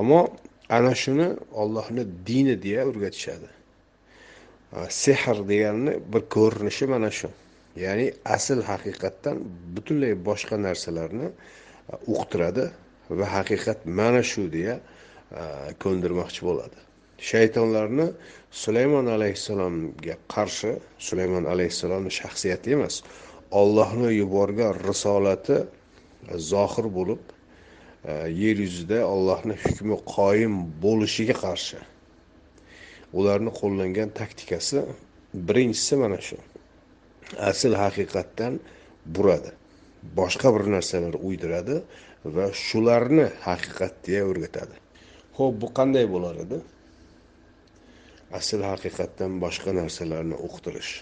Ammo 0.00 0.20
ana 0.68 0.94
shuni 1.02 1.28
ollohni 1.62 2.04
dini 2.28 2.56
deya 2.64 2.82
o'rgatishadi. 2.90 3.48
E, 4.76 4.78
sehr 5.02 5.36
deganni 5.50 5.92
bir 6.12 6.22
ko'rinishi 6.36 6.86
mana 6.94 7.10
shu. 7.18 7.28
Ya'ni 7.84 8.06
asl 8.36 8.60
haqiqatdan 8.70 9.36
butunlay 9.74 10.14
boshqa 10.28 10.56
narsalarni 10.66 11.28
e, 11.28 11.34
uqtiradi 12.14 12.64
va 13.18 13.26
haqiqat 13.36 13.78
mana 13.98 14.22
shu 14.32 14.42
deya 14.56 14.76
ko'ndirmoqchi 15.82 16.42
bo'ladi. 16.48 16.78
Shaytonlarni 17.30 18.06
sulaymon 18.62 19.06
alayhissalomga 19.16 20.16
qarshi 20.34 20.72
sulaymon 21.08 21.44
alayhissalomni 21.52 22.12
shaxsiyati 22.20 22.74
emas 22.76 22.94
ollohni 23.60 24.10
yuborgan 24.20 24.72
risolati 24.88 25.56
zohir 26.50 26.86
bo'lib 26.98 27.22
e, 28.10 28.12
yer 28.42 28.56
yuzida 28.66 28.98
ollohni 29.14 29.54
hukmi 29.64 29.96
qoyim 30.16 30.54
bo'lishiga 30.84 31.36
qarshi. 31.44 31.78
Ularni 33.18 33.52
qo'llangan 33.60 34.10
taktikasi 34.20 34.78
birinchisi 35.48 35.94
mana 36.02 36.20
shu. 36.28 36.38
Asl 37.50 37.72
haqiqatdan 37.82 38.54
buradi. 39.14 39.50
Boshqa 40.18 40.48
bir 40.54 40.64
narsalar 40.76 41.14
uydiradi 41.28 41.76
va 42.36 42.46
shularni 42.66 43.26
haqiqat 43.46 43.94
deya 44.06 44.22
o'rgatadi. 44.30 44.74
Ho'p 45.38 45.54
bu 45.62 45.68
qanday 45.78 46.06
bo'lar 46.14 46.36
edi? 46.44 46.58
Asl 48.38 48.62
haqiqatdan 48.70 49.40
boshqa 49.44 49.74
narsalarni 49.76 50.36
uqtirish. 50.48 50.92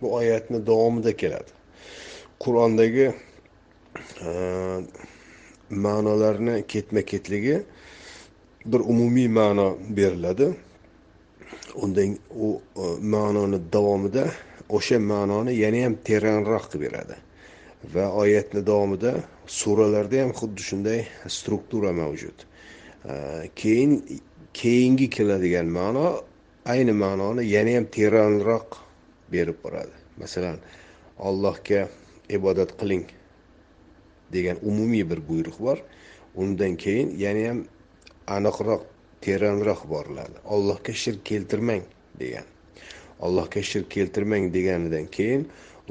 Bu 0.00 0.14
oyatni 0.14 0.58
davomida 0.66 1.12
keladi. 1.16 1.52
Qur'ondagi 2.42 3.06
e, 4.28 4.30
ma'nolarni 5.70 6.56
ketma 6.72 7.02
ketligi 7.02 7.62
bir 8.64 8.80
umumiy 8.92 9.28
ma'no 9.28 9.68
beriladi. 9.98 10.50
Undan 11.74 12.16
u 12.46 12.60
e, 12.76 12.84
ma'noni 13.14 13.60
davomida 13.72 14.24
o'sha 14.68 14.98
ma'noni 15.12 15.54
yana 15.64 15.84
ham 15.84 15.94
teranroq 16.08 16.70
qilib 16.72 16.86
beradi. 16.86 17.16
Va 17.94 18.06
oyatni 18.22 18.64
davomida 18.70 19.12
suralarda 19.46 20.24
ham 20.24 20.32
xuddi 20.40 20.62
shunday 20.70 21.00
struktura 21.36 21.92
mavjud. 22.02 22.38
E, 23.04 23.14
keyin 23.60 23.92
keyingi 24.60 25.06
keladigan 25.16 25.68
ma'no 25.78 26.06
ayni 26.70 26.92
ma'noni 27.04 27.42
yana 27.54 27.72
ham 27.76 27.86
teranroq 27.96 28.68
berib 29.32 29.58
boradi. 29.64 29.96
Masalan 30.22 30.58
allohga 31.28 31.88
ibodat 32.36 32.70
qiling 32.80 33.06
degan 34.34 34.56
umumiy 34.70 35.04
bir 35.10 35.20
buyruq 35.28 35.58
bor. 35.66 35.78
Undan 36.42 36.76
keyin 36.82 37.08
yana 37.24 37.42
ham 37.48 37.58
aniqroq 38.36 38.82
teranroq 39.24 39.82
boriladi. 39.92 40.36
Allohga 40.54 40.92
shirk 41.02 41.24
keltirmang 41.30 41.82
degan. 42.20 42.46
Allohga 43.20 43.62
shirk 43.70 43.90
keltirmang 43.90 44.44
deganidan 44.56 45.06
keyin 45.16 45.48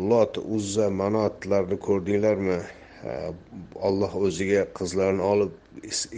lot 0.09 0.37
uzza 0.37 0.89
manotlarni 0.89 1.77
ko'rdinglarmi? 1.87 2.59
Olloh 3.87 4.15
o'ziga 4.25 4.65
qizlarni 4.77 5.23
olib 5.23 5.51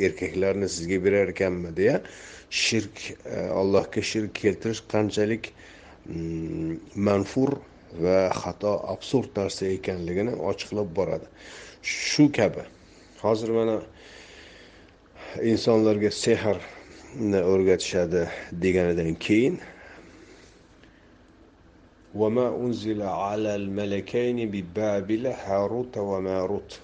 erkaklarni 0.07 0.69
sizga 0.75 0.97
berar 1.05 1.27
ekanmi 1.33 1.69
deya 1.77 2.01
shirk 2.50 2.96
allohga 3.60 4.02
shirk 4.02 4.32
keltirish 4.42 4.82
qanchalik 4.92 5.52
mm, 6.08 6.78
manfur 6.94 7.50
va 8.04 8.18
xato 8.42 8.72
absurd 8.94 9.30
narsa 9.40 9.66
ekanligini 9.76 10.32
ochiqlab 10.50 10.88
boradi 10.98 11.26
shu 11.82 12.24
kabi 12.38 12.62
hozir 13.22 13.50
mana 13.58 13.76
insonlarga 15.52 16.10
sehrni 16.24 17.40
o'rgatishadi 17.52 18.22
deganidan 18.64 19.14
keyin 19.28 19.56
وما 22.20 22.48
أنزل 22.56 23.02
على 23.02 23.56
الملكين 23.56 24.50
ببابل 24.50 25.26
هاروت 25.26 25.98
وماروت 25.98 26.80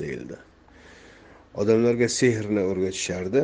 deyildi 0.00 0.36
odamlarga 1.60 2.08
sehrni 2.20 2.62
o'rgatishardi 2.70 3.42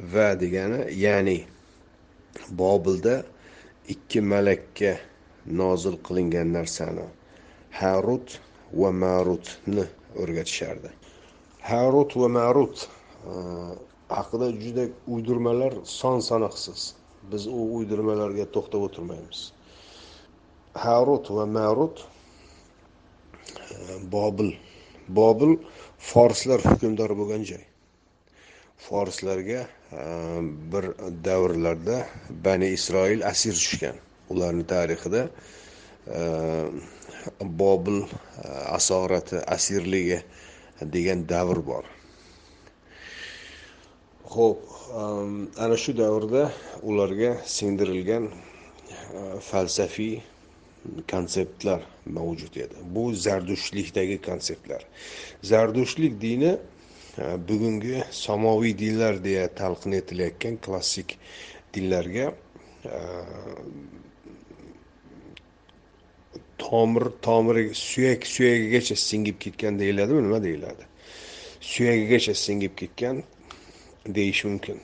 va 0.00 0.34
degani 0.40 0.80
ya'ni 1.04 1.38
bobilda 2.50 3.24
ikki 3.88 4.20
malakka 4.20 4.92
nozil 5.46 5.96
qilingan 6.06 6.52
narsani 6.52 7.06
harut 7.80 8.40
va 8.80 8.90
marutni 8.92 9.84
o'rgatishardi. 10.22 10.90
Harut 11.60 12.16
va 12.16 12.28
marut 12.28 12.88
e, 13.30 13.32
haqida 14.08 14.46
juda 14.62 14.84
uydirmalar 15.14 15.72
son 15.84 16.20
sanoqsiz. 16.20 16.94
Biz 17.32 17.46
u 17.46 17.60
uydirmalarga 17.76 18.44
to'xtab 18.54 18.82
o'tirmaymiz. 18.88 19.40
Harut 20.74 21.30
va 21.36 21.46
marut 21.46 21.96
e, 23.70 23.76
bobil 24.16 24.50
bobil 25.08 25.52
forslar 25.98 26.60
hukmdor 26.68 27.10
bo'lgan 27.20 27.42
joy. 27.50 27.64
Forslarga 28.78 29.66
e, 29.92 30.02
bir 30.72 30.84
davrlarda 31.24 32.06
bani 32.44 32.68
isroil 32.68 33.26
asir 33.26 33.52
tushgan. 33.52 33.96
Ularni 34.30 34.66
tarixida 34.66 35.28
e, 36.06 36.20
bobil 37.40 38.02
e, 38.02 38.48
asorati 38.48 39.36
asirligi 39.36 40.22
degan 40.82 41.28
davr 41.28 41.66
bor. 41.66 41.84
Ho'p 44.24 44.58
ana 45.58 45.76
shu 45.76 45.92
davrda 45.96 46.50
ularga 46.82 47.36
singdirilgan 47.44 48.28
falsafiy 49.40 50.20
konseptlar 51.10 51.82
mavjud 52.06 52.56
edi. 52.56 52.74
Bu 52.94 53.14
zardushtlikdagi 53.14 54.20
konseptlar. 54.22 54.84
Zardushtlik 55.42 56.20
dini 56.20 56.56
bugungi 57.18 58.02
samoviy 58.10 58.78
dinlar 58.78 59.24
deya 59.24 59.48
talqin 59.54 59.92
etilayotgan 59.92 60.56
klassik 60.56 61.18
dinlarga 61.74 62.34
tomir 66.58 67.04
tomiri 67.22 67.74
suyak 67.74 68.26
suyagigacha 68.26 68.96
singib 68.96 69.38
ketgan 69.40 69.78
deyiladimi 69.78 70.22
nima 70.22 70.42
deyiladi? 70.42 70.84
Suyagigacha 71.60 72.34
singib 72.34 72.76
ketgan 72.76 73.22
deyish 74.06 74.44
mumkin. 74.44 74.80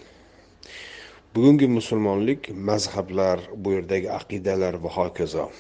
Bugungi 1.35 1.67
musulmonlik 1.67 2.51
mazhablar 2.51 3.41
bu 3.57 3.73
yerdagi 3.73 4.11
aqidalar 4.11 4.75
va 4.85 4.91
hokazo 4.97 5.51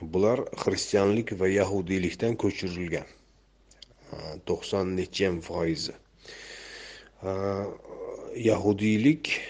bular 0.00 0.38
xristianlik 0.62 1.40
va 1.40 1.48
yahudiylikdan 1.48 2.34
ko'chirilgan. 2.42 3.06
To'qson 4.46 4.96
nechiyam 4.96 5.40
foizi. 5.40 5.94
Yahudiylik 7.22 9.40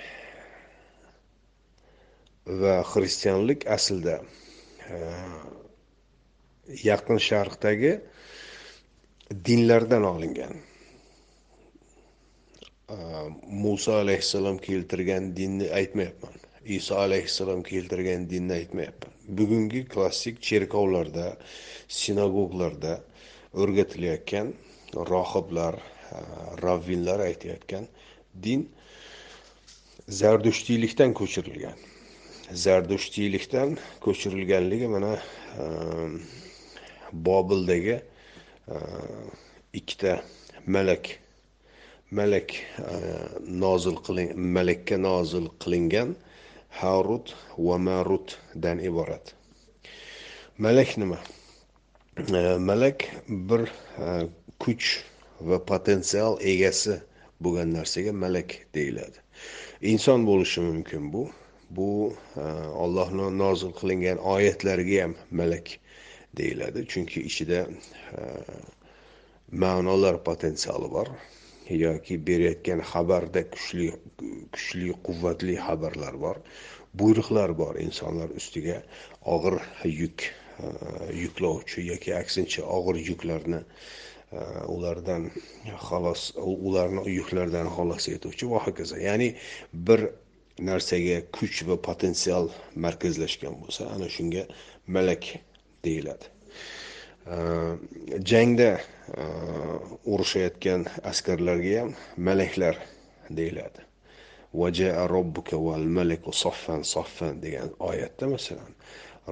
va 2.46 2.82
xristianlik 2.92 3.66
aslida 3.66 4.20
yaqin 6.84 7.18
sharqdagi 7.18 7.92
dinlardan 9.46 10.04
olingan 10.04 10.54
muso 13.64 13.92
alayhissalom 14.02 14.58
keltirgan 14.58 15.36
dinni 15.36 15.66
aytmayapman 15.80 16.34
iso 16.78 16.94
alayhissalom 17.06 17.62
keltirgan 17.62 18.30
dinni 18.30 18.52
aytmayapman 18.60 19.12
bugungi 19.38 19.82
klassik 19.92 20.42
cherkovlarda 20.42 21.26
sinagoglarda 21.88 22.94
o'rgatilayotgan 23.62 24.54
rohiblar 24.94 25.74
ravvinlar 26.62 27.20
aytayotgan 27.20 27.86
din 28.42 28.68
zardushtiylikdan 30.08 31.14
ko'chirilgan. 31.14 31.78
Zardushtiylikdan 32.52 33.78
ko'chirilganligi 34.00 34.88
mana 34.88 35.18
ehm, 35.58 36.18
bobildagi 37.12 37.96
ehm, 38.68 39.30
ikkita 39.72 40.20
malak 40.66 41.18
malak 42.10 42.54
ehm, 42.78 43.58
nozil 43.60 43.98
qiling 44.06 44.30
malakka 44.36 44.96
nozil 44.98 45.50
qilingan 45.62 46.14
harut 46.80 47.34
va 47.58 47.78
marutdan 47.78 48.78
iborat. 48.78 49.34
Malak 50.58 50.96
nima? 50.96 51.18
Malak 52.70 53.04
bir 53.28 53.68
kuch 54.58 55.02
va 55.40 55.58
potensial 55.72 56.38
egasi 56.52 57.00
bo'lgan 57.40 57.72
narsaga 57.78 58.12
malak 58.12 58.54
deyiladi. 58.74 59.18
Inson 59.92 60.26
bo'lishi 60.26 60.60
mumkin 60.60 61.12
bu. 61.12 61.28
Bu 61.70 61.88
e, 62.36 62.44
ollohni 62.84 63.30
nozil 63.38 63.72
qilingan 63.80 64.18
oyatlarga 64.34 65.02
ham 65.02 65.14
malak 65.30 65.68
deyiladi. 66.36 66.86
Chunki 66.92 67.20
ichida 67.30 67.66
e, 68.18 68.22
ma'nolar 69.52 70.22
potensiali 70.24 70.88
bor 70.90 71.08
yoki 71.70 72.18
berayotgan 72.26 72.80
xabarda 72.92 73.42
kuchli 73.52 73.86
kuchli 74.54 74.88
quvvatli 75.06 75.54
xabarlar 75.66 76.14
bor 76.24 76.36
buyruqlar 77.00 77.50
bor 77.60 77.74
insonlar 77.86 78.30
ustiga 78.40 78.82
og'ir 79.34 79.56
yuk 80.00 80.26
e, 80.62 80.66
yuklovchi 81.22 81.86
yoki 81.90 82.14
aksincha 82.22 82.62
og'ir 82.78 82.96
yuklarni 83.10 83.60
Э, 84.32 84.38
ulardan 84.66 85.30
xalos 85.88 86.32
ularni 86.36 87.02
yuklardan 87.14 87.68
xalos 87.76 88.08
etuvchi 88.10 88.48
va 88.50 88.58
hokazo. 88.66 88.96
Ya'ni 88.98 89.28
bir 89.72 90.00
narsaga 90.58 91.20
kuch 91.36 91.62
va 91.68 91.76
potensial 91.88 92.48
markazlashgan 92.74 93.54
bo'lsa 93.62 93.86
ana 93.94 94.08
shunga 94.08 94.42
malak 94.86 95.24
deyiladi. 95.84 96.26
Jangda 98.30 98.70
e, 99.22 99.24
urushayotgan 100.12 100.86
askarlarga 101.10 101.80
ham 101.80 101.94
malaklar 102.16 102.76
deyiladi. 103.30 103.80
Soffan 106.42 106.82
soffan 106.82 107.42
degan 107.42 107.70
oyatda 107.78 108.26
masalan 108.34 108.72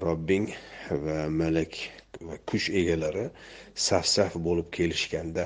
robbing 0.05 0.49
va 0.91 1.29
malak 1.29 1.75
va 2.29 2.37
kuch 2.51 2.71
egalari 2.81 3.27
saf 3.87 4.07
saf 4.17 4.37
bo'lib 4.47 4.69
kelishganda 4.77 5.45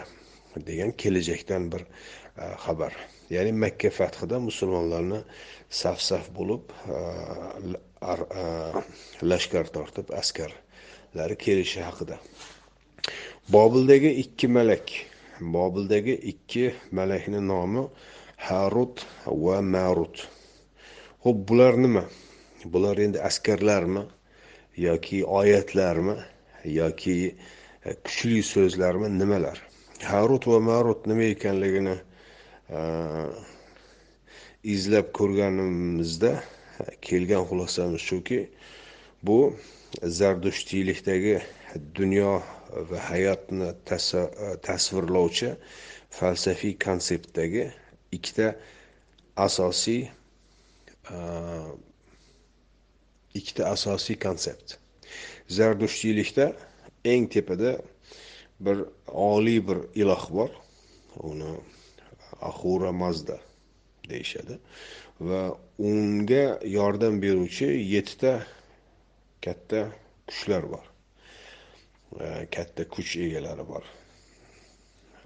degan 0.69 0.93
kelajakdan 1.03 1.71
bir 1.73 1.83
e, 1.85 2.45
xabar. 2.64 2.93
Ya'ni 3.31 3.53
makka 3.53 3.91
fathida 3.91 4.41
musulmonlarni 4.49 5.21
saf 5.81 6.01
saf 6.09 6.31
bo'lib 6.38 6.73
e, 6.95 6.99
e, 8.43 8.45
lashkar 9.31 9.67
tortib 9.77 10.12
askarlari 10.21 11.37
kelishi 11.45 11.85
haqida. 11.88 12.19
Bobildagi 13.53 14.11
ikki 14.25 14.49
malak 14.57 14.93
bobildagi 15.41 16.14
ikki 16.33 16.64
malakni 16.93 17.41
nomi 17.53 17.87
harut 18.49 19.05
va 19.27 19.61
marut. 19.75 20.27
Ho'p 21.25 21.38
bular 21.49 21.79
nima? 21.85 22.05
Bular 22.64 22.99
endi 22.99 23.21
askarlarmi 23.29 24.03
yoki 24.77 25.25
oyatlarmi? 25.25 26.17
Yoki 26.64 27.35
e, 27.85 27.94
kuchli 28.05 28.42
so'zlarmi 28.42 29.09
nimalar? 29.18 29.59
Harut 30.03 30.47
va 30.47 30.61
marut 30.61 31.07
nima 31.07 31.27
ekanligini 31.35 31.97
e, 32.71 32.81
izlab 34.75 35.12
ko'rganimizda 35.18 36.33
e, 36.38 36.42
kelgan 37.01 37.44
xulosamiz 37.51 38.03
shuki 38.11 38.40
bu 39.23 39.38
zardushtiylikdagi 40.21 41.37
dunyo 41.94 42.33
va 42.90 42.99
hayotni 43.11 43.73
tasvirlovchi 44.66 45.55
falsafiy 46.18 46.75
konseptdagi 46.85 47.64
ikkita 48.12 48.53
asosiy 49.47 50.09
ikkita 53.38 53.71
asosiy 53.75 54.16
konsept. 54.27 54.79
Zardushtiylikda 55.48 56.52
eng 57.04 57.30
tepada 57.32 57.78
bir 58.61 58.84
oliy 59.06 59.68
bir 59.68 59.78
iloh 59.94 60.30
bor. 60.30 60.50
Uni 61.22 61.50
ahura 62.40 62.92
mazda 62.92 63.38
deyishadi. 64.08 64.58
Va 65.20 65.58
unga 65.78 66.58
yordam 66.64 67.22
beruvchi 67.22 67.64
yettita 67.64 68.46
katta 69.44 69.88
kuchlar 70.26 70.64
bor. 70.72 70.84
E, 72.20 72.46
katta 72.50 72.88
kuch 72.88 73.16
egalari 73.16 73.68
bor. 73.68 73.84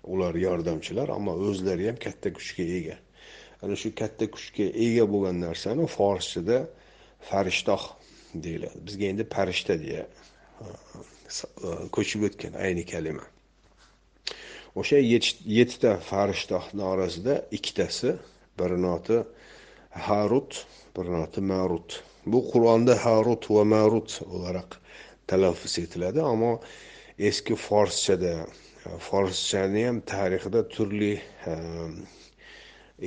Ular 0.02 0.35
yordamchilar 0.35 1.08
ammo 1.08 1.35
o'zlari 1.48 1.87
ham 1.87 1.96
katta 1.96 2.32
kuchga 2.32 2.64
ega. 2.78 2.96
Ana 3.62 3.76
shu 3.76 3.94
katta 3.94 4.26
kuchga 4.30 4.66
ega 4.87 5.04
bo'lgan 5.12 5.42
narsani 5.46 5.87
forschada 5.87 6.66
farishtoh 7.28 8.02
deyiladi. 8.35 8.79
Bizga 8.87 9.05
endi 9.12 9.25
parishta 9.25 9.79
deya 9.81 10.07
e, 10.07 10.66
ko'chib 11.97 12.27
o'tgan 12.29 12.55
ayni 12.66 12.85
kalima. 12.92 13.25
O'sha 14.81 14.99
yettita 15.59 15.97
farishtohni 16.11 16.85
orasida 16.92 17.35
ikkitasi 17.59 18.14
birini 18.61 18.88
oti 18.97 19.18
harut 20.09 20.64
birini 20.97 21.21
oti 21.27 21.40
marut. 21.53 22.01
Bu 22.27 22.38
qur'onda 22.53 22.97
harut 23.05 23.51
va 23.51 23.64
marut 23.75 24.21
o'laroq 24.35 24.79
talaffuz 25.29 25.79
etiladi 25.85 26.21
ammo 26.33 26.53
eski 27.18 27.55
forschada 27.66 28.35
forschani 29.09 29.85
ham 29.87 30.01
tarixida 30.12 30.61
turli 30.75 31.12
e, 31.47 31.55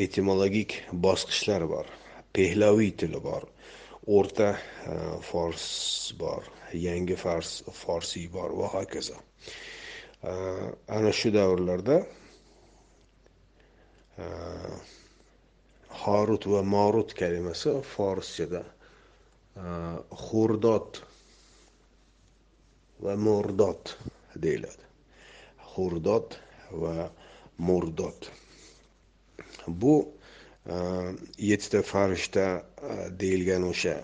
etimologik 0.05 0.71
bosqichlar 1.07 1.67
bor. 1.73 1.85
Pehlaviy 2.35 2.91
tili 2.99 3.19
bor. 3.23 3.43
O'rta 4.07 4.51
e, 4.53 4.97
fors 5.21 6.13
bor 6.19 6.45
yangi 6.73 7.15
fars 7.17 7.63
forsiy 7.73 8.27
bor 8.31 8.53
va 8.59 8.69
hokazo. 8.73 9.17
E, 10.21 10.31
ana 10.97 11.11
shu 11.11 11.31
davrlarda 11.33 11.97
e, 14.17 14.29
horut 16.05 16.47
va 16.53 16.61
morut 16.63 17.13
kalimasi 17.17 17.75
forschada 17.95 18.63
xurdot 20.25 21.01
e, 21.01 21.05
va 23.05 23.15
murdot 23.15 23.95
deyiladi. 24.35 24.83
Xurdot 25.75 26.37
va 26.71 27.09
murdot 27.57 28.29
bu 29.67 29.95
yettita 31.49 31.81
farishta 31.81 32.45
deyilgan 33.19 33.63
o'sha 33.69 33.95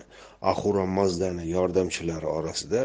ahura 0.42 0.86
mazdani 0.86 1.44
yordamchilari 1.50 2.26
orasida 2.26 2.82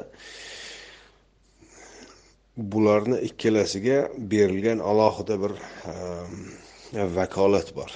bularni 2.57 3.17
ikkalasiga 3.29 3.99
berilgan 4.17 4.79
alohida 4.79 5.35
bir 5.43 5.53
vakolat 7.17 7.75
bor. 7.75 7.91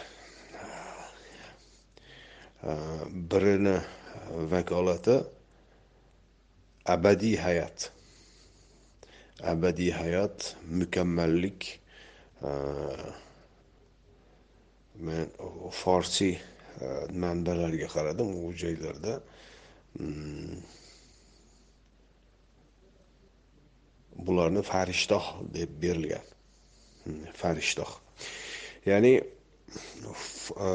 Birini 3.32 3.78
vakolati 4.54 5.18
abadiy 6.86 7.38
hayot. 7.38 7.90
Abadiy 9.44 9.92
hayot 9.92 10.56
mukammallik 10.80 11.80
men 15.08 15.28
forsiy 15.82 16.36
e, 16.38 16.88
manbalarga 17.24 17.88
qaradim 17.96 18.30
u 18.46 18.52
joylarda. 18.62 19.18
Mm. 20.00 20.62
Bularni 24.28 24.62
farishtoh 24.72 25.26
deb 25.56 25.74
berilgan. 25.82 26.26
Mm, 27.06 27.26
farishtoh. 27.42 27.92
Ya'ni 28.86 29.14
e, 29.22 30.70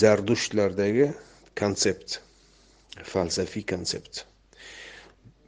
zardushtlardagi 0.00 1.10
konsept 1.60 2.20
falsafiy 3.04 3.64
konsept. 3.66 4.24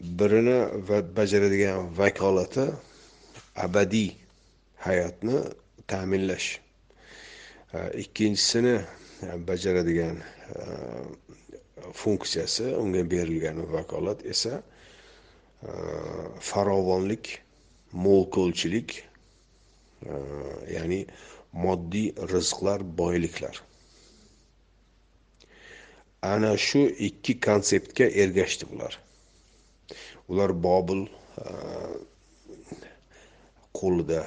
Birini 0.01 0.59
bajaradigan 1.17 1.91
vakolati 1.99 2.67
abadiy 3.57 4.11
hayotni 4.87 5.41
ta'minlash. 5.87 6.68
Ikkinchisini 7.75 8.81
e, 9.23 9.47
bajaradigan 9.49 10.17
e, 10.17 10.23
funksiyasi 11.93 12.65
unga 12.65 13.11
berilgan 13.11 13.73
vakolat 13.73 14.27
esa 14.27 14.63
e, 15.63 15.71
farovonlik 16.41 17.39
mo'lko'lchilik 17.93 19.05
ya'ni 20.73 21.07
moddiy 21.53 22.13
rizqlar 22.33 22.81
boyliklar. 22.99 23.63
Ana 26.23 26.57
shu 26.57 26.79
ikki 27.09 27.41
konseptga 27.41 28.05
ergashdi 28.05 28.69
ular. 28.75 28.99
Ular 30.29 30.53
bobil 30.63 31.07
qo'lida 33.81 34.21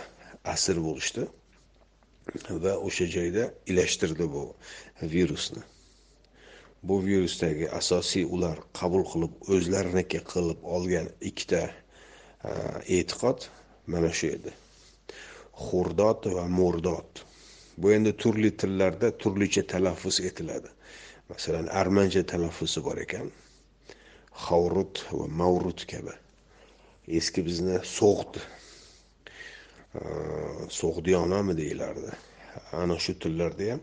asir 0.44 0.82
bo'lishdi. 0.84 1.28
Va 2.64 2.78
o'sha 2.88 3.06
joyda 3.06 3.52
ilashtirdi 3.68 4.26
bu 4.34 4.44
virusni. 5.02 5.64
Bu 6.84 6.96
virusdagi 7.06 7.70
asosiy 7.80 8.26
ular 8.36 8.58
qabul 8.80 9.04
qilib 9.12 9.34
o'zlariniki 9.56 10.22
qilib 10.32 10.64
olgan 10.76 11.10
ikkita 11.30 11.62
e, 11.70 12.52
e'tiqod 12.98 13.50
mana 13.88 14.12
shu 14.20 14.32
edi. 14.38 14.54
Xurdot 15.66 16.26
va 16.38 16.48
murdot. 16.60 17.26
Bu 17.78 17.92
endi 17.98 18.16
turli 18.24 18.52
tillarda 18.64 19.12
turlicha 19.18 19.64
talaffuz 19.74 20.20
etiladi. 20.30 20.70
Masalan 21.30 21.68
armancha 21.82 22.24
talaffuzi 22.34 22.84
bor 22.88 22.98
ekan. 23.06 23.30
Xavrut 24.46 25.06
va 25.12 25.28
mavrut 25.28 25.86
kabi. 25.92 26.16
Eski 27.20 27.46
bizni 27.46 27.78
so'g'd 27.98 28.42
so'g'diyonami 30.80 31.54
deyilardi 31.58 32.12
ana 32.72 32.98
shu 33.00 33.14
tillarda 33.20 33.66
ham 33.72 33.82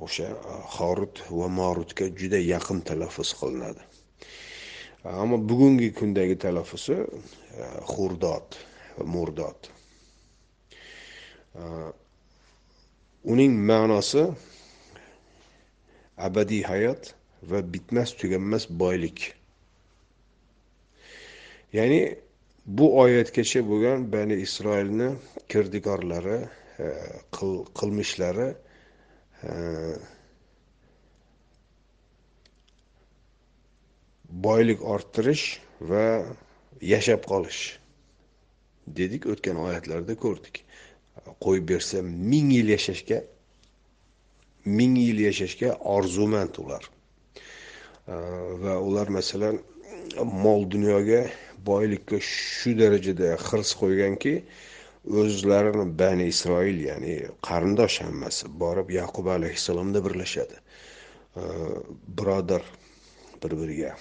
o'sha 0.00 0.28
e, 0.30 0.56
horut 0.76 1.22
va 1.30 1.48
morutga 1.48 2.08
juda 2.20 2.38
yaqin 2.38 2.80
talaffuz 2.88 3.30
qilinadi. 3.40 3.82
Ammo 5.04 5.36
bugungi 5.50 5.92
kundagi 5.98 6.36
talaffuzi 6.44 6.96
e, 6.96 7.64
xurdod 7.92 8.58
va 8.98 9.04
murdod. 9.14 9.70
E, 11.60 11.62
uning 13.32 13.56
ma'nosi 13.70 14.26
abadiy 16.26 16.62
hayot 16.70 17.14
va 17.50 17.62
bitmas 17.72 18.12
tuganmas 18.20 18.68
boylik. 18.82 19.32
Ya'ni 21.76 22.00
bu 22.66 22.98
oyatgacha 22.98 23.62
bo'lgan 23.68 24.12
bani 24.12 24.34
isroilni 24.34 25.08
kirdikorlari 25.48 26.38
e, 26.78 26.86
qilmishlari 27.78 28.48
e, 29.42 29.52
boylik 34.28 34.82
orttirish 34.82 35.60
va 35.80 36.26
yashab 36.82 37.22
qolish 37.30 37.78
dedik 38.86 39.26
o'tgan 39.26 39.62
oyatlarda 39.62 40.18
ko'rdik. 40.24 40.62
Qo'yib 41.40 41.68
bersa 41.70 42.02
ming 42.02 42.52
yil 42.58 42.74
yashashga 42.74 43.22
ming 44.64 44.98
yil 44.98 45.22
yashashga 45.28 45.72
orzumand 45.96 46.58
ular. 46.58 46.90
E, 48.08 48.14
va 48.62 48.78
ular 48.90 49.08
masalan 49.18 49.62
mol 50.24 50.70
dunyoga 50.70 51.26
boylikka 51.70 52.20
shu 52.20 52.74
darajada 52.78 53.36
hirs 53.46 53.70
qo'yganki 53.80 54.34
o'zlarini 55.22 55.86
bani 55.98 56.26
isroil 56.34 56.78
ya'ni 56.90 57.14
qarindosh 57.48 58.00
hammasi 58.06 58.50
borib 58.62 58.90
yaqub 59.00 59.26
alayhissalomda 59.36 60.04
birlashadi. 60.06 60.56
Birodar 62.18 62.62
bir 63.42 63.52
biriga 63.60 63.96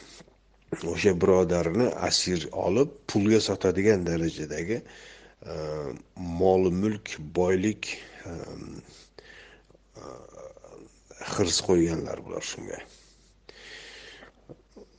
o'sha 0.84 1.14
birodarini 1.22 1.88
asir 2.08 2.48
olib 2.52 2.90
pulga 3.08 3.40
sotadigan 3.48 4.06
darajadagi 4.08 4.82
e, 4.82 5.56
mol 6.16 6.72
mulk 6.72 7.16
boylik 7.36 7.98
e, 8.26 8.32
e, 9.98 10.04
hirs 11.36 11.62
qo'yganlar 11.68 12.26
bular 12.26 12.42
shunga. 12.52 12.80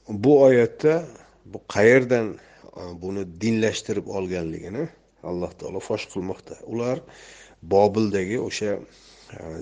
Bu 0.08 0.42
oyatda 0.42 1.04
bu 1.52 1.62
qayerdan 1.74 2.28
e, 2.34 2.82
buni 3.02 3.24
dinlashtirib 3.40 4.06
olganligini 4.06 4.88
alloh 5.22 5.52
taolo 5.58 5.80
fosh 5.80 6.06
qilmoqda. 6.12 6.58
Ular 6.72 7.02
bobildagi 7.62 8.40
o'sha 8.40 8.72
e, 8.76 8.80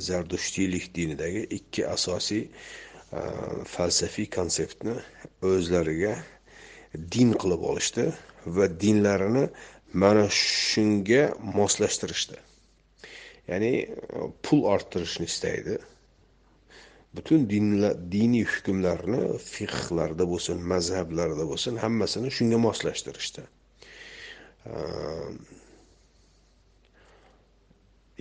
zardushtiylik 0.09 0.95
dinidagi 0.97 1.47
ikki 1.59 1.87
asosiy 1.89 2.45
e, 2.47 3.21
falsafiy 3.75 4.29
konseptni 4.39 4.97
o'zlariga 5.53 6.17
din 7.17 7.35
qilib 7.43 7.63
olishdi 7.71 8.09
va 8.57 8.69
dinlarini 8.81 9.49
mana 10.03 10.27
shunga 10.31 11.25
moslashtirishdi. 11.59 12.37
Ya'ni 13.49 13.73
pul 14.43 14.65
orttirishni 14.75 15.27
istaydi. 15.33 15.79
Butun 17.17 17.47
diniy 18.13 18.45
hukmlarni 18.53 19.21
fiqhlarda 19.39 20.25
bo'lsin 20.33 20.63
mazhablarda 20.73 21.45
bo'lsin 21.51 21.79
hammasini 21.85 22.31
shunga 22.37 22.59
moslashtirishdi 22.67 23.45
ehm, 24.73 25.39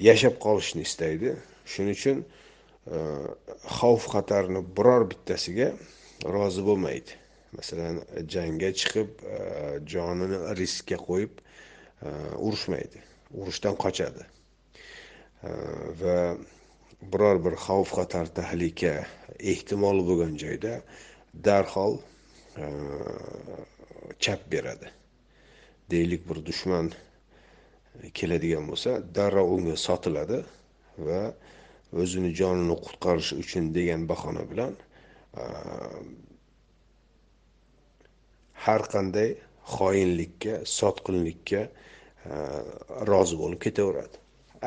yashab 0.09 0.37
qolishni 0.45 0.85
istaydi. 0.89 1.35
Shuning 1.71 1.97
uchun 1.97 2.23
ehm, 2.91 3.27
xavf 3.79 4.07
xatarni 4.13 4.61
biror 4.77 5.07
bittasiga 5.11 5.71
rozi 6.35 6.65
bo'lmaydi. 6.69 7.19
Masalan 7.57 8.01
jangga 8.35 8.69
chiqib 8.81 9.09
ehm, 9.23 9.81
jonini 9.93 10.39
riskka 10.61 10.97
qo'yib 11.07 11.41
urushmaydi. 12.45 12.99
Urushdan 13.39 13.75
qochadi. 13.79 14.25
Va 16.01 16.17
biror 17.01 17.37
bir 17.45 17.55
xavf 17.65 17.89
xatar 17.97 18.27
tahlika 18.39 18.93
ehtimol 19.51 19.99
bo'lgan 20.07 20.33
joyda 20.43 20.73
darhol 21.45 21.97
e, 22.63 22.65
chap 24.23 24.41
beradi. 24.51 24.91
Deylik 25.91 26.29
bir 26.29 26.39
dushman 26.45 26.91
keladigan 28.17 28.67
bo'lsa 28.71 28.91
darrov 29.15 29.51
unga 29.57 29.75
sotiladi 29.87 30.39
va 31.07 31.21
o'zini 32.01 32.31
jonini 32.39 32.77
qutqarish 32.85 33.31
uchun 33.43 33.69
degan 33.77 34.07
bahona 34.11 34.43
bilan 34.51 34.73
e, 35.41 35.43
har 38.65 38.81
qanday 38.93 39.29
xoinlikka 39.75 40.53
sotqinlikka 40.77 41.61
e, 41.63 42.35
rozi 43.09 43.35
bo'lib 43.41 43.59
ketaveradi. 43.65 44.17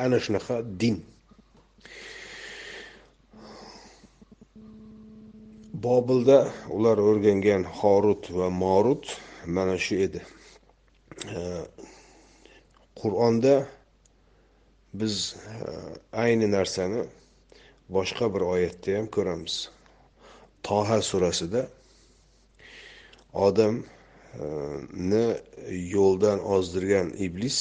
Ana 0.05 0.17
shunaqa 0.25 0.61
din. 0.81 0.97
Bobilda 5.83 6.37
ular 6.73 6.97
o'rgangan 6.97 7.63
horut 7.79 8.31
va 8.37 8.49
morut 8.49 9.05
mana 9.45 9.77
shu 9.85 9.95
edi. 10.05 10.21
Qur'onda 13.01 13.55
biz 14.93 15.35
e, 15.35 15.71
ayni 16.23 16.47
narsani 16.51 17.03
boshqa 17.89 18.33
bir 18.33 18.41
oyatda 18.53 18.97
ham 18.97 19.07
ko'ramiz. 19.15 19.55
Toha 20.63 21.01
surasida 21.09 21.61
odamni 23.33 25.25
e, 25.69 25.75
yo'ldan 25.95 26.39
ozdirgan 26.55 27.13
iblis 27.27 27.59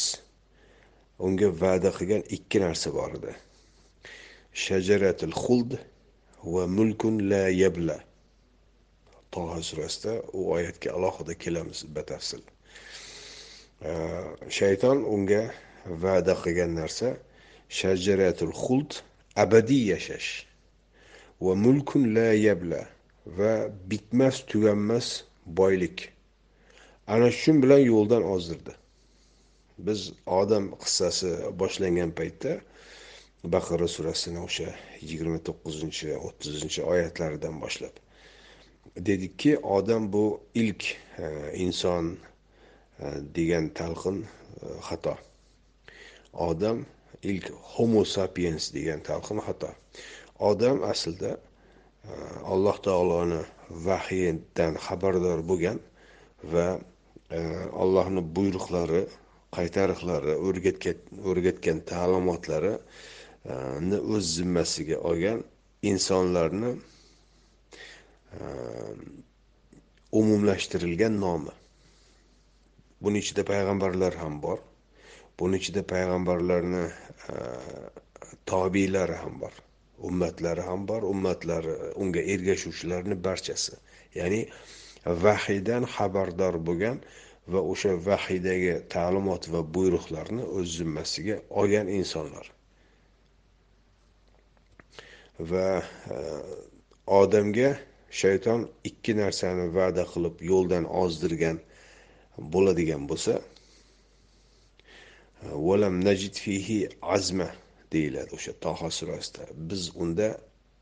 unga 1.18 1.48
va'da 1.62 1.90
qilgan 1.98 2.24
ikki 2.36 2.64
narsa 2.64 2.88
bor 2.98 3.10
edi. 3.18 3.32
Shajaratul 4.64 5.36
xuld 5.44 5.70
va 6.54 6.64
mulkun 6.66 7.14
la 7.30 7.44
yabla. 7.62 8.05
Toha 9.36 9.62
surasida 9.62 10.12
u 10.38 10.40
oyatga 10.56 10.88
alohida 10.96 11.34
kelamiz 11.44 11.84
batafsil. 11.96 12.42
Shayton 14.58 14.98
unga 15.14 15.42
va'da 16.04 16.34
qilgan 16.42 16.72
narsa 16.80 17.08
shajaratul 17.78 18.54
xuld 18.64 18.90
abadiy 19.42 19.84
yashash. 19.92 20.30
Va 21.44 21.52
mulkun 21.64 22.02
la 22.16 22.28
yabla 22.46 22.80
va 23.38 23.52
bitmas 23.90 24.36
tuganmas 24.50 25.08
boylik. 25.60 25.98
Ana 27.14 27.28
shu 27.40 27.52
bilan 27.62 27.82
yo'ldan 27.92 28.24
ozdirdi. 28.34 28.72
Biz 29.86 30.00
odam 30.40 30.64
qissasi 30.82 31.30
boshlangan 31.60 32.10
paytda 32.18 32.52
baqara 33.54 33.88
surasini 33.96 34.40
o'sha 34.48 34.68
yigirma 35.08 35.38
to'qqizinchi 35.48 36.08
o'ttizinchi 36.26 36.80
oyatlaridan 36.92 37.60
boshlab 37.64 38.05
dedikki 38.96 39.58
odam 39.58 40.12
bu 40.12 40.40
ilk 40.54 40.84
e, 41.18 41.52
inson 41.54 42.16
e, 43.00 43.04
degan 43.34 43.68
talqin 43.78 44.22
e, 44.22 44.26
xato. 44.88 45.14
Odam 46.32 46.84
ilk 47.22 47.50
homo 47.74 48.04
sapiens 48.04 48.72
degan 48.74 49.00
talqin 49.08 49.38
xato. 49.46 49.70
Odam 50.38 50.82
aslida 50.92 51.32
alloh 52.52 52.76
taoloni 52.86 53.40
vahiydan 53.86 54.74
xabardor 54.86 55.40
bo'lgan 55.50 55.78
va 56.52 56.66
allohni 57.82 58.22
buyruqlari 58.36 59.02
qaytariqlari 59.56 60.34
o'rgatgan 60.46 60.98
o'rgatgan 61.30 61.78
ta'limotlarini 61.90 63.98
o'z 64.14 64.24
zimmasiga 64.36 64.96
olgan 65.10 65.38
insonlarni 65.90 66.70
Ehm, 68.40 69.00
umumlashtirilgan 70.12 71.20
nomi. 71.20 71.54
Buni 73.00 73.18
ichida 73.24 73.44
payg'ambarlar 73.52 74.14
ham 74.22 74.40
bor. 74.42 74.58
Buni 75.38 75.56
ichida 75.60 75.82
payg'ambarlarni 75.92 76.84
tobiylari 78.46 79.16
ham 79.22 79.40
bor. 79.40 79.52
Ummatlari 80.08 80.60
ham 80.68 80.88
bor. 80.88 81.02
Ummatlari 81.02 81.74
unga 82.02 82.20
ergashuvchilarni 82.34 83.16
barchasi. 83.24 83.76
Ya'ni 84.14 84.40
vahiydan 85.06 85.84
xabardor 85.96 86.60
bo'lgan 86.68 87.00
va 87.52 87.60
o'sha 87.72 87.92
vahiydagi 88.08 88.74
ta'limot 88.94 89.48
va 89.54 89.60
buyruqlarni 89.76 90.44
o'z 90.58 90.78
zimmasiga 90.78 91.36
olgan 91.62 91.88
insonlar. 91.98 92.46
Va 95.50 95.68
odamga 97.20 97.70
shayton 98.20 98.60
ikki 98.88 99.12
narsani 99.22 99.66
va'da 99.78 100.04
qilib 100.12 100.36
yo'ldan 100.50 100.84
ozdirgan 101.02 101.56
bo'ladigan 102.52 103.02
bo'lsa 103.10 103.34
valam 105.68 105.94
najid 106.08 106.34
fihi 106.44 106.78
azma 107.16 107.48
deyiladi 107.92 108.30
o'sha 108.38 108.52
toho 108.64 108.90
surasida. 108.98 109.42
Biz 109.68 109.82
unda 110.02 110.28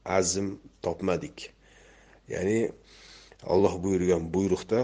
azm 0.05 0.47
topmadik. 0.82 1.39
Ya'ni 2.28 2.61
olloh 3.53 3.74
buyurgan 3.85 4.22
buyruqda 4.35 4.80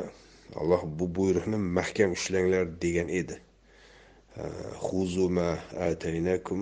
alloh 0.60 0.82
bu 0.98 1.06
buyruqni 1.18 1.56
mahkam 1.56 2.10
ushlanglar 2.12 2.64
degan 2.82 3.08
edi. 3.20 3.36
Huzuma 4.86 5.50
ataynakum 5.88 6.60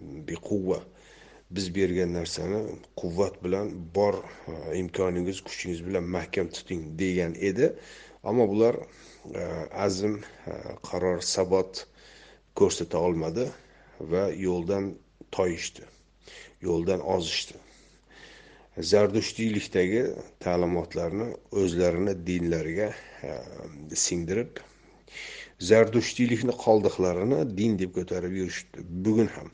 biquvva 0.00 0.78
biz 1.56 1.74
bergan 1.74 2.12
narsani 2.14 2.60
quvvat 3.00 3.44
bilan 3.44 3.70
bor 3.94 4.14
e, 4.14 4.78
imkoningiz 4.78 5.40
kuchingiz 5.40 5.86
bilan 5.86 6.04
mahkam 6.16 6.48
tuting 6.48 6.82
degan 6.98 7.34
edi. 7.50 7.72
Ammo 8.24 8.48
bular 8.48 8.74
e, 9.34 9.42
azm 9.86 10.14
e, 10.14 10.52
qaror 10.88 11.20
sabot 11.20 11.86
ko'rsata 12.58 12.98
olmadi 12.98 13.46
va 14.00 14.24
yo'ldan 14.46 14.94
toyishdi 15.36 15.86
yo'ldan 16.66 17.00
ozishdi. 17.16 17.56
Zardushtiylikdagi 18.90 20.04
ta'limotlarni 20.44 21.26
o'zlarini 21.62 22.14
dinlariga 22.26 22.88
singdirib 24.04 24.62
zardushtiylikni 25.70 26.54
qoldiqlarini 26.64 27.44
din 27.58 27.78
deb 27.82 27.92
ko'tarib 27.98 28.32
yurishdi 28.40 28.86
bugun 29.06 29.30
ham 29.36 29.52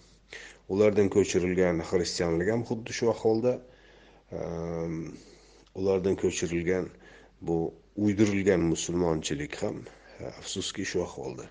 ulardan 0.74 1.10
ko'chirilgan 1.16 1.82
xristianlik 1.90 2.52
ham 2.54 2.64
xuddi 2.70 2.96
shu 2.98 3.10
ahvolda 3.14 3.54
e, 4.32 4.40
ulardan 5.80 6.16
ko'chirilgan 6.24 6.90
bu 7.42 7.58
uydirilgan 7.96 8.62
musulmonchilik 8.74 9.58
ham 9.64 9.82
e, 10.20 10.28
afsuski 10.28 10.86
shu 10.92 11.04
ahvolda 11.08 11.50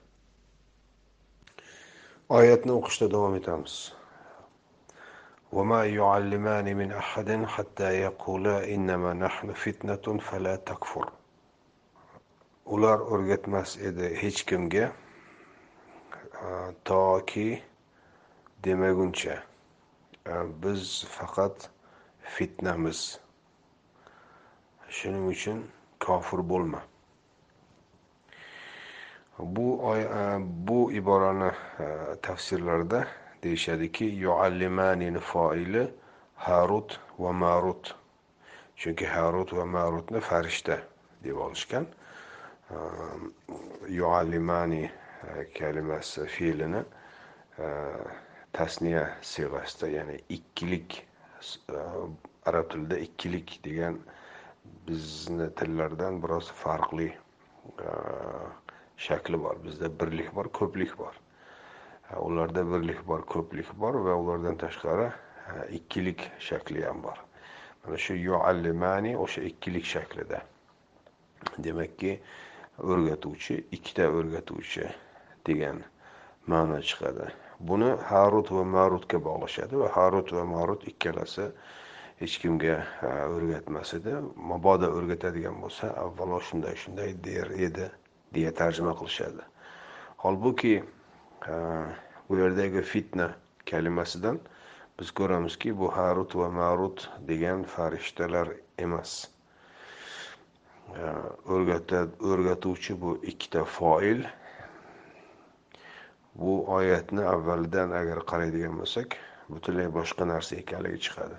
oyatni 2.39 2.73
o'qishda 2.79 3.11
davom 3.17 3.37
etamiz 3.43 3.77
وما 5.59 5.83
يعلمان 5.87 6.67
من 6.81 6.89
أحد 7.03 7.45
حتى 7.55 7.89
يقولا 8.07 8.57
إنما 8.75 9.11
نحن 9.25 9.53
فتنة 9.53 10.19
فلا 10.27 10.57
تكفر 10.57 11.07
ular 12.67 12.99
o'rgatmas 13.13 13.77
edi 13.89 14.07
hech 14.17 14.45
kimga 14.49 14.87
toki 16.85 17.63
demaguncha 18.64 19.44
biz 20.64 21.06
faqat 21.10 21.70
fitnamiz. 22.22 23.20
Shuning 24.90 25.28
uchun 25.28 25.64
kofir 26.00 26.50
bo'lma. 26.50 26.82
Bu 29.40 29.96
bu 30.68 30.92
iborani 30.92 31.52
tafsirlarida 32.22 33.08
deyishadiki 33.44 34.06
yuallimanini 34.06 35.20
foili 35.20 35.92
harut 36.36 37.00
va 37.20 37.34
marut. 37.34 37.96
Chunki 38.76 39.06
harut 39.06 39.54
va 39.54 39.66
marutni 39.66 40.20
farishta 40.20 40.80
deb 41.24 41.38
olishgan. 41.38 41.86
Yuallimani 43.88 44.92
kalimasi 45.60 46.26
fe'lini 46.26 46.84
tasniya 48.54 49.04
siyg'asida 49.22 49.88
ya'ni 49.94 50.18
ikkilik 50.30 50.98
e, 51.00 51.82
arab 52.46 52.70
tilida 52.72 52.98
ikkilik 52.98 53.60
degan 53.64 54.00
bizni 54.88 55.50
tillardan 55.56 56.22
biroz 56.24 56.52
farqli 56.64 57.08
e, 57.10 57.90
shakli 58.98 59.40
bor. 59.44 59.58
Bizda 59.64 59.90
birlik 60.00 60.36
bor 60.36 60.52
ko'plik 60.60 60.98
bor. 60.98 61.16
E, 62.12 62.16
ularda 62.18 62.66
birlik 62.74 63.02
bor 63.08 63.26
ko'plik 63.26 63.74
bor 63.80 64.00
va 64.06 64.16
ulardan 64.24 64.58
tashqari 64.58 65.10
ikkilik 65.80 66.30
shakli 66.40 66.86
ham 66.86 67.04
bor. 67.04 67.18
Mana 67.86 67.98
shu 67.98 68.14
yuallimani 68.14 69.18
o'sha 69.18 69.42
ikkilik 69.52 69.86
shaklida. 69.86 70.42
Demakki 71.58 72.18
o'rgatuvchi 72.80 73.62
ikkita 73.78 74.10
o'rgatuvchi 74.18 74.90
degan 75.48 75.84
ma'no 76.48 76.82
chiqadi. 76.90 77.30
Buni 77.60 77.90
harut 78.12 78.52
va 78.52 78.64
marutga 78.64 79.20
bog'lashadi 79.20 79.80
va 79.82 79.90
harut 79.96 80.32
va 80.32 80.46
marut 80.46 80.86
ikkalasi 80.88 81.50
hech 82.20 82.36
kimga 82.42 82.76
e, 82.80 83.10
o'rgatmas 83.36 83.94
edi. 83.98 84.14
Mabodo 84.52 84.92
o'rgatadigan 84.96 85.60
bo'lsa 85.64 85.92
avvalo 86.04 86.40
shunday 86.50 86.76
shunday 86.84 87.14
der 87.28 87.52
edi 87.68 87.90
deya 88.36 88.52
tarjima 88.62 88.96
qilishadi. 89.00 89.44
Holbuki 90.24 90.74
e, 90.80 91.58
bu 92.30 92.40
yerdagi 92.40 92.84
fitna 92.94 93.30
kalimasidan 93.72 94.40
biz 95.00 95.12
ko'ramizki 95.20 95.76
bu 95.82 95.92
harut 95.96 96.36
va 96.36 96.50
marut 96.50 97.08
degan 97.28 97.64
farishtalar 97.76 98.56
emas. 98.78 99.30
E, 100.96 101.04
o'rgatuvchi 101.56 103.00
bu 103.02 103.18
ikkita 103.34 103.64
foil 103.80 104.28
bu 106.36 106.72
oyatni 106.78 107.26
avvalidan 107.26 107.92
agar 107.92 108.20
qaraydigan 108.32 108.76
bo'lsak 108.82 109.18
butunlay 109.50 109.88
boshqa 110.00 110.28
narsa 110.28 110.56
ekanligi 110.56 111.00
chiqadi. 111.06 111.38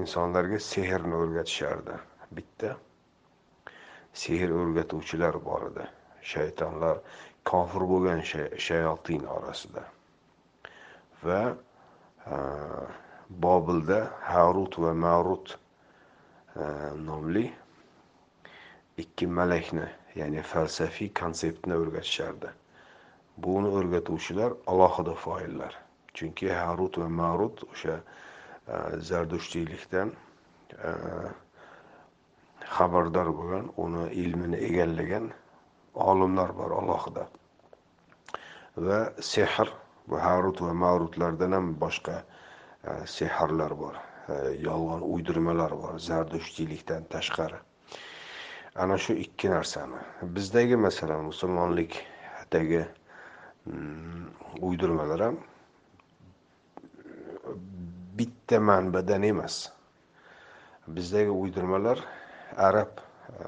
Insonlarga 0.00 0.58
sehrni 0.58 1.14
o'rgatishardi. 1.22 1.98
Bitta 2.36 2.76
sehr 4.22 4.50
o'rgatuvchilar 4.50 5.38
bor 5.44 5.68
edi. 5.70 5.86
Shaytonlar 6.32 6.98
kofir 7.50 7.86
bo'lgan 7.92 8.20
shayotin 8.66 9.26
orasida. 9.36 9.84
Va 11.22 11.40
e, 12.26 12.36
bobilda 13.46 14.00
harut 14.32 14.78
va 14.78 14.92
marut 15.04 15.54
e, 16.56 16.64
nomli 17.06 17.46
ikki 19.04 19.26
malakni 19.26 19.86
ya'ni 20.18 20.42
falsafiy 20.54 21.12
konseptni 21.22 21.76
o'rgatishardi 21.82 22.50
buni 23.44 23.68
o'rgatuvchilar 23.78 24.54
alohida 24.66 25.14
foillar. 25.24 25.76
Chunki 26.14 26.50
harut 26.52 26.98
va 26.98 27.08
marut 27.08 27.62
o'sha 27.68 27.96
e, 28.00 28.76
zardushtiylikdan 29.10 30.12
e, 30.88 30.90
xabardor 32.76 33.30
bo'lgan 33.38 33.70
uni 33.84 34.04
ilmini 34.22 34.58
egallagan 34.68 35.30
olimlar 35.94 36.52
bor 36.58 36.76
alohida. 36.82 37.26
Va 38.76 39.00
sehr 39.32 39.72
bu 40.08 40.20
harut 40.26 40.60
va 40.66 40.74
marutlardan 40.84 41.52
ham 41.58 41.74
boshqa 41.86 42.20
e, 42.20 42.92
sehrlar 43.16 43.76
bor 43.84 43.96
yolg'on 44.68 45.02
uydirmalar 45.14 45.72
bor 45.82 45.98
zardushtiylikdan 45.98 47.08
tashqari. 47.14 47.58
Ana 48.80 48.96
shu 48.98 49.12
ikki 49.12 49.50
narsani. 49.50 49.96
Bizdagi 50.22 50.76
masalan 50.76 51.24
musulmonlikdagi 51.24 52.86
mm, 53.66 54.26
uydirmalar 54.60 55.20
ham 55.20 55.36
bitta 58.18 58.60
manbadan 58.60 59.22
emas. 59.22 59.68
Bizdagi 60.88 61.30
uydirmalar 61.30 61.98
arab 62.56 62.98
e, 62.98 63.44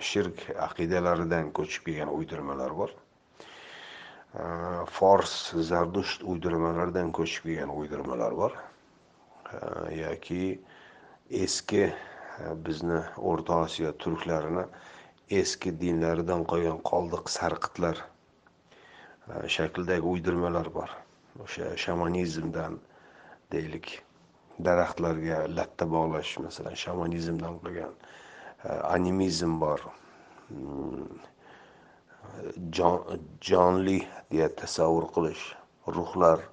shirk 0.00 0.44
aqidalaridan 0.68 1.50
ko'chib 1.56 1.88
kelgan 1.88 2.12
uydirmalar 2.18 2.76
bor. 2.76 2.90
E, 2.92 4.44
Fors 4.98 5.52
zardusht 5.72 6.22
uydirmalaridan 6.22 7.12
ko'chib 7.12 7.48
kelgan 7.48 7.72
uydirmalar 7.78 8.36
bor. 8.36 8.52
E, 9.52 9.56
yoki 10.02 10.60
eski 11.30 11.92
bizni 12.66 13.00
o'rta 13.16 13.56
osiyo 13.66 13.92
turklarini 14.04 14.64
eski 15.30 15.72
dinlaridan 15.80 16.44
qolgan 16.52 16.80
qoldiq 16.90 17.30
sarqitlar 17.36 18.00
shaklidagi 19.48 20.06
uydirmalar 20.14 20.74
bor. 20.74 20.90
O'sha 21.44 21.76
shamanizmdan 21.84 22.78
deylik 23.52 24.02
daraxtlarga 24.66 25.38
latta 25.56 25.86
bog'lash 25.94 26.38
masalan 26.46 26.74
shamanizmdan 26.84 27.58
qolgan 27.62 27.94
animizm 28.96 29.60
bor. 29.60 29.80
Hmm, 30.48 31.08
jonli 33.50 33.98
deya 34.32 34.48
tasavvur 34.62 35.08
qilish 35.16 35.44
ruhlar 35.96 36.44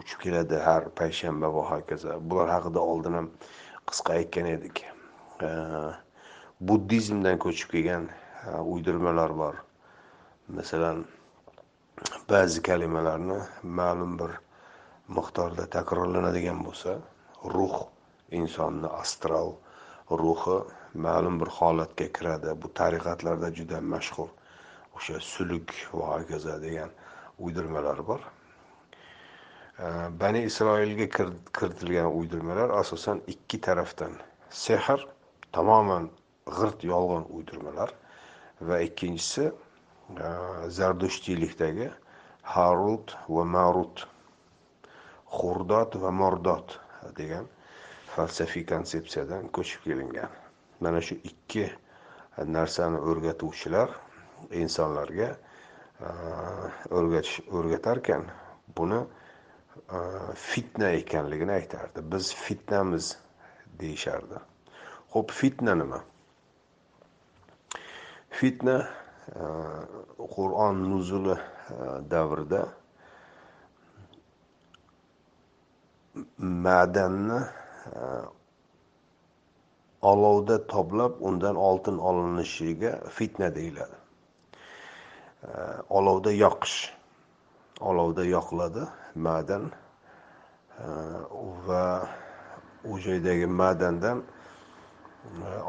uchib 0.00 0.18
keladi 0.24 0.58
har 0.66 0.90
payshanba 1.02 1.54
va 1.54 1.68
hokazo. 1.70 2.18
Bular 2.20 2.48
haqida 2.56 2.80
oldin 2.80 3.20
ham 3.20 3.30
qisqa 3.90 4.18
aytgan 4.18 4.46
edik. 4.56 4.84
Buddizmdan 6.60 7.38
ko'chib 7.38 7.70
kelgan 7.70 8.08
e, 8.46 8.60
uydirmalar 8.60 9.36
bor. 9.38 9.54
Masalan 10.48 11.04
ba'zi 12.30 12.62
kalimalarni 12.62 13.38
ma'lum 13.62 14.18
bir 14.18 14.32
miqdorda 15.08 15.66
takrorlanadigan 15.76 16.64
bo'lsa 16.66 16.98
ruh 17.54 17.76
insonni 18.30 18.86
astral 18.86 19.52
ruhi 20.10 20.58
ma'lum 20.94 21.40
bir 21.40 21.50
holatga 21.58 22.12
kiradi. 22.12 22.62
Bu 22.62 22.74
tariqatlarda 22.80 23.54
juda 23.54 23.80
mashhur 23.80 24.28
o'sha 24.96 25.20
suluk 25.20 25.74
va 25.92 26.06
hokazo 26.14 26.62
degan 26.62 26.90
uydirmalar 27.38 28.06
bor. 28.06 28.20
Bani 30.20 30.42
isroilga 30.42 31.06
kiritilgan 31.58 32.14
uydirmalar 32.18 32.70
asosan 32.70 33.22
ikki 33.26 33.60
tarafdan 33.60 34.12
sehr 34.50 35.13
tamoman 35.54 36.10
g'irt 36.56 36.84
yolg'on 36.84 37.24
uydirmalar 37.36 37.92
va 38.68 38.78
ikkinchisi 38.86 39.44
e, 39.48 40.28
zardushtiylikdagi 40.78 41.90
harut 42.54 43.16
va 43.28 43.44
marut 43.56 44.06
xurdod 45.38 45.96
va 46.02 46.10
mordot 46.22 46.78
degan 47.18 47.46
falsafiy 48.14 48.64
konsepsiyadan 48.72 49.48
ko'chib 49.56 49.86
kelingan. 49.88 50.30
Mana 50.80 51.00
shu 51.06 51.16
ikki 51.30 51.66
narsani 52.56 53.00
o'rgatuvchilar 53.10 53.94
insonlarga 54.62 55.28
e, 55.34 56.08
o'rgatish 57.00 57.40
o'rgatarkan. 57.58 58.26
Buni 58.76 59.00
e, 59.02 60.00
fitna 60.48 60.90
ekanligini 61.02 61.56
aytardi. 61.60 62.04
Biz 62.16 62.34
fitnamiz 62.46 63.14
deyishardi. 63.80 64.42
Ho'p 65.14 65.30
fitna 65.30 65.74
nima? 65.78 66.00
Fitna 68.34 68.76
e, 68.82 69.44
qur'on 70.34 70.80
nuzuli 70.90 71.36
e, 71.36 71.76
davrida 72.10 72.62
ma'danni 76.66 77.38
e, 77.42 78.08
olovda 80.02 80.58
toblab 80.72 81.22
undan 81.22 81.56
oltin 81.56 81.98
olinishiga 81.98 82.98
fitna 83.08 83.54
deyiladi. 83.54 83.96
Olovda 85.88 86.32
yoqish 86.32 86.90
olovda 87.80 88.24
yoqiladi 88.24 88.84
ma'dan 89.14 89.70
va 91.66 92.08
u 92.84 92.98
joydagi 92.98 93.46
ma'dandan 93.46 94.22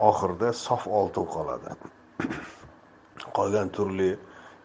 oxirida 0.09 0.53
sof 0.53 0.87
oltin 0.87 1.25
qoladi. 1.25 1.75
Qolgan 3.33 3.69
turli 3.69 4.15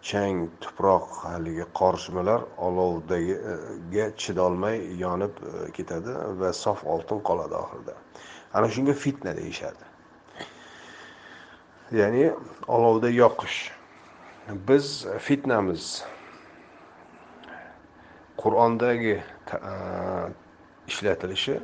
chang 0.03 0.49
tuproq 0.61 1.07
haligi 1.25 1.65
qorishmalar 1.81 2.45
olovdagiga 2.67 4.07
chidolmay 4.17 4.79
yonib 5.05 5.35
e, 5.43 5.71
ketadi 5.77 6.15
va 6.41 6.53
sof 6.53 6.85
oltin 6.85 7.21
qoladi 7.21 7.55
oxirida. 7.55 7.95
Ana 8.55 8.69
shunga 8.69 8.95
fitna 8.95 9.37
deyishadi. 9.37 9.85
Ya'ni 11.93 12.31
olovda 12.69 13.11
yoqish. 13.11 13.59
Biz 14.69 15.07
fitnamiz. 15.19 16.05
Qur'ondagi 18.41 19.17
e, 19.53 19.75
ishlatilishi 20.89 21.61
e, 21.61 21.63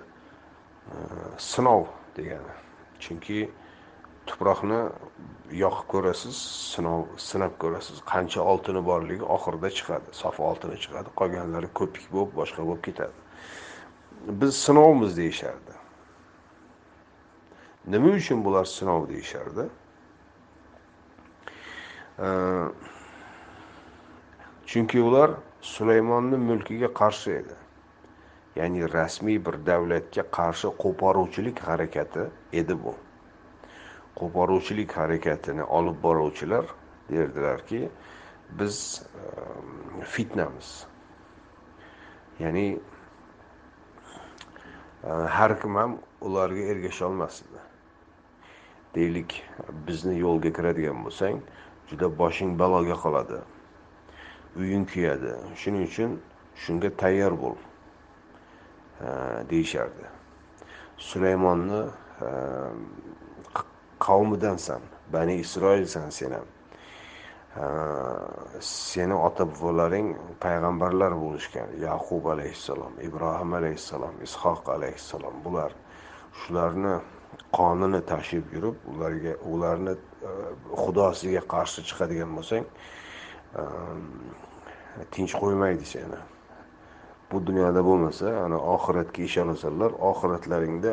sinov 1.38 1.86
degani. 2.16 2.65
Chunki 3.04 3.50
tuproqni 4.26 4.80
yoqib 5.62 5.86
ko'rasiz 5.92 6.36
sinov 6.74 7.06
sinab 7.28 7.54
ko'rasiz. 7.62 8.02
Qancha 8.12 8.40
oltini 8.52 8.82
borligi 8.90 9.24
oxirida 9.36 9.70
chiqadi 9.78 10.14
sof 10.20 10.40
oltini 10.40 10.76
chiqadi 10.84 11.12
qolganlari 11.20 11.68
ko'pik 11.80 12.06
bo'lib 12.14 12.32
boshqa 12.40 12.66
bo'lib 12.68 12.82
ketadi. 12.88 13.16
Biz 14.40 14.52
sinovmiz 14.66 15.16
deyishardi. 15.16 15.74
Nima 17.86 18.14
uchun 18.20 18.44
bular 18.44 18.64
sinov 18.64 19.08
deyishardi? 19.08 19.68
Chunki 24.66 25.00
ular 25.00 25.30
sulaymonni 25.60 26.36
mulkiga 26.36 26.90
qarshi 27.00 27.30
edi. 27.40 27.54
Ya'ni 28.56 28.92
rasmiy 28.92 29.38
bir 29.46 29.58
davlatga 29.66 30.22
qarshi 30.38 30.68
qo'poruvchilik 30.82 31.58
harakati 31.68 32.24
edi 32.52 32.76
bu. 32.84 32.94
Qo'poruvchilik 34.20 34.96
harakatini 34.96 35.64
olib 35.78 36.02
boruvchilar 36.02 36.64
derdilarki 37.10 37.88
biz 38.58 39.02
ehm, 39.14 40.02
fitnamiz. 40.02 40.86
Ya'ni 42.38 42.78
e, 45.04 45.08
har 45.08 45.60
kim 45.60 45.76
ham 45.76 45.98
ularga 46.20 46.62
ergasholmas 46.72 47.42
edi 47.42 47.60
deylik 48.94 49.42
bizni 49.86 50.18
yo'lga 50.18 50.52
kiradigan 50.56 51.04
bo'lsang 51.04 51.40
juda 51.90 52.08
boshing 52.18 52.58
baloga 52.58 52.96
qoladi. 53.04 53.40
Uying 54.56 54.86
kuyadi. 54.92 55.32
Shuning 55.60 55.84
uchun 55.90 56.20
shunga 56.64 56.90
tayyor 57.02 57.34
bo'l. 57.42 57.56
Deyishardi. 59.50 60.04
Sulaymonni 60.96 61.82
qavmidansan 63.98 64.80
bani 65.12 65.34
isroilsan 65.44 66.10
sen 66.10 66.32
ham. 66.32 66.46
Seni 68.60 69.14
ota 69.14 69.46
bobolaring 69.48 70.14
payg'ambarlar 70.44 71.12
bo'lishgan 71.24 71.68
yaqub 71.80 72.24
alayhissalom 72.34 72.98
ibrohim 73.08 73.54
alayhissalom 73.58 74.14
ishoq 74.26 74.68
alayhissalom 74.76 75.36
bular 75.44 75.72
shularni 76.40 76.94
qonini 77.58 78.00
tashib 78.12 78.52
yurib 78.54 78.76
ularga 78.92 79.32
ularni 79.52 79.94
e, 80.30 80.32
xudosiga 80.82 81.42
qarshi 81.54 81.84
chiqadigan 81.88 82.30
bo'lsang 82.36 82.64
e, 83.60 83.62
tinch 85.14 85.34
qo'ymaydi 85.42 85.86
seni. 85.94 86.20
Bu 87.32 87.46
dunyoda 87.46 87.82
bo'lmasa 87.84 88.30
ana 88.44 88.58
oxiratga 88.58 89.22
ishonasanlar 89.22 89.92
oxiratlaringda 90.10 90.92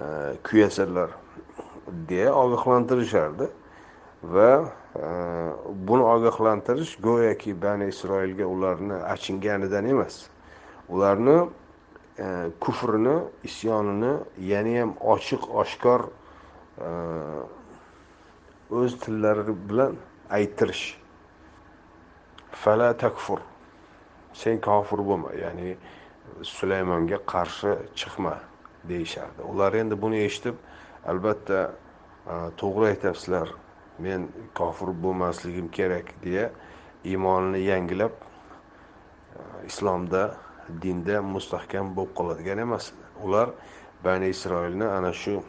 e, 0.00 0.04
kuyasanlar 0.44 1.10
deya 2.08 2.34
ogohlantirishardi. 2.34 3.48
Va 4.24 4.50
e, 4.96 5.06
buni 5.88 6.02
ogohlantirish 6.02 6.96
go'yoki 7.00 7.62
bani 7.62 7.88
isroilga 7.92 8.46
ularni 8.46 8.94
achinganidan 9.14 9.88
emas. 9.88 10.26
Ularni 10.88 11.38
e, 12.18 12.26
kufrini 12.60 13.16
isyonini 13.44 14.12
yanayam 14.50 14.94
ochiq 15.00 15.48
oshkor 15.62 16.08
e, 16.80 16.90
o'z 18.70 19.00
tillari 19.00 19.56
bilan 19.68 19.96
ayttirish 20.30 20.96
fala 22.52 22.96
takfur. 22.96 23.53
Sen 24.34 24.60
kofir 24.60 25.00
bo'lma 25.08 25.32
ya'ni 25.38 25.76
sulaymonga 26.42 27.18
qarshi 27.32 27.76
chiqma 27.94 28.34
deyishardi. 28.88 29.42
Ular 29.52 29.72
endi 29.80 29.96
buni 30.02 30.24
eshitib 30.26 30.56
albatta 31.06 31.60
to'g'ri 32.60 32.90
aytyapsizlar 32.92 33.54
men 33.98 34.28
kofir 34.54 34.90
bo'lmasligim 35.04 35.68
kerak 35.78 36.14
deya 36.24 36.50
iymonini 37.04 37.60
yangilab 37.70 38.12
islomda 39.66 40.22
dinda 40.82 41.22
mustahkam 41.22 41.94
bo'lib 41.96 42.14
qoladigan 42.18 42.58
emas. 42.66 42.92
Ular 43.24 43.50
bani 44.04 44.28
isroilni 44.34 44.84
ana 44.84 45.12
shu 45.12 45.42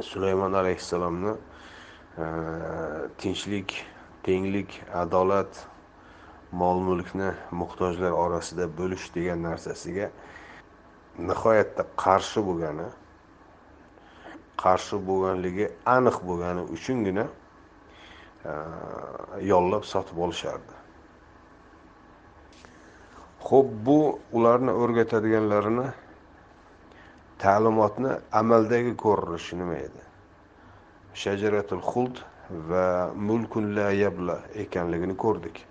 sulaymon 0.00 0.52
alayhissalomni 0.52 1.34
tinchlik 3.18 3.84
tenglik 4.22 4.82
adolat 4.94 5.66
mol 6.52 6.80
mulkni 6.88 7.30
muhtojlar 7.60 8.12
orasida 8.24 8.66
bo'lish 8.78 9.06
degan 9.14 9.42
narsasiga 9.48 10.10
nihoyatda 11.28 11.86
qarshi 12.04 12.40
bo'lgani 12.48 12.88
qarshi 14.62 14.98
bo'lganligi 15.08 15.66
aniq 15.96 16.18
bo'lgani 16.28 16.62
uchungina 16.76 17.24
e, 18.50 18.52
yollab 19.50 19.84
sotib 19.92 20.18
olishardi. 20.26 20.74
Ho'p 23.48 23.72
bu 23.86 23.98
ularni 24.38 24.72
o'rgatadiganlarini 24.82 25.88
ta'limotni 27.42 28.12
amaldagi 28.40 28.94
ko'rinishi 29.04 29.58
nima 29.62 29.80
edi? 29.88 30.06
Shajaratul 31.22 31.82
xuld 31.90 32.22
va 32.70 32.86
mulkun 33.28 33.74
la 33.76 33.90
yabla 34.04 34.36
ekanligini 34.64 35.16
ko'rdik. 35.24 35.66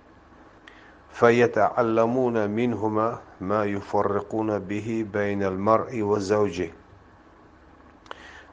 فيتعلمون 1.11 2.51
منهما 2.51 3.19
ما 3.41 3.65
يفرقون 3.65 4.59
به 4.59 5.07
بين 5.13 5.43
المرء 5.43 6.03
وزوجه 6.03 6.71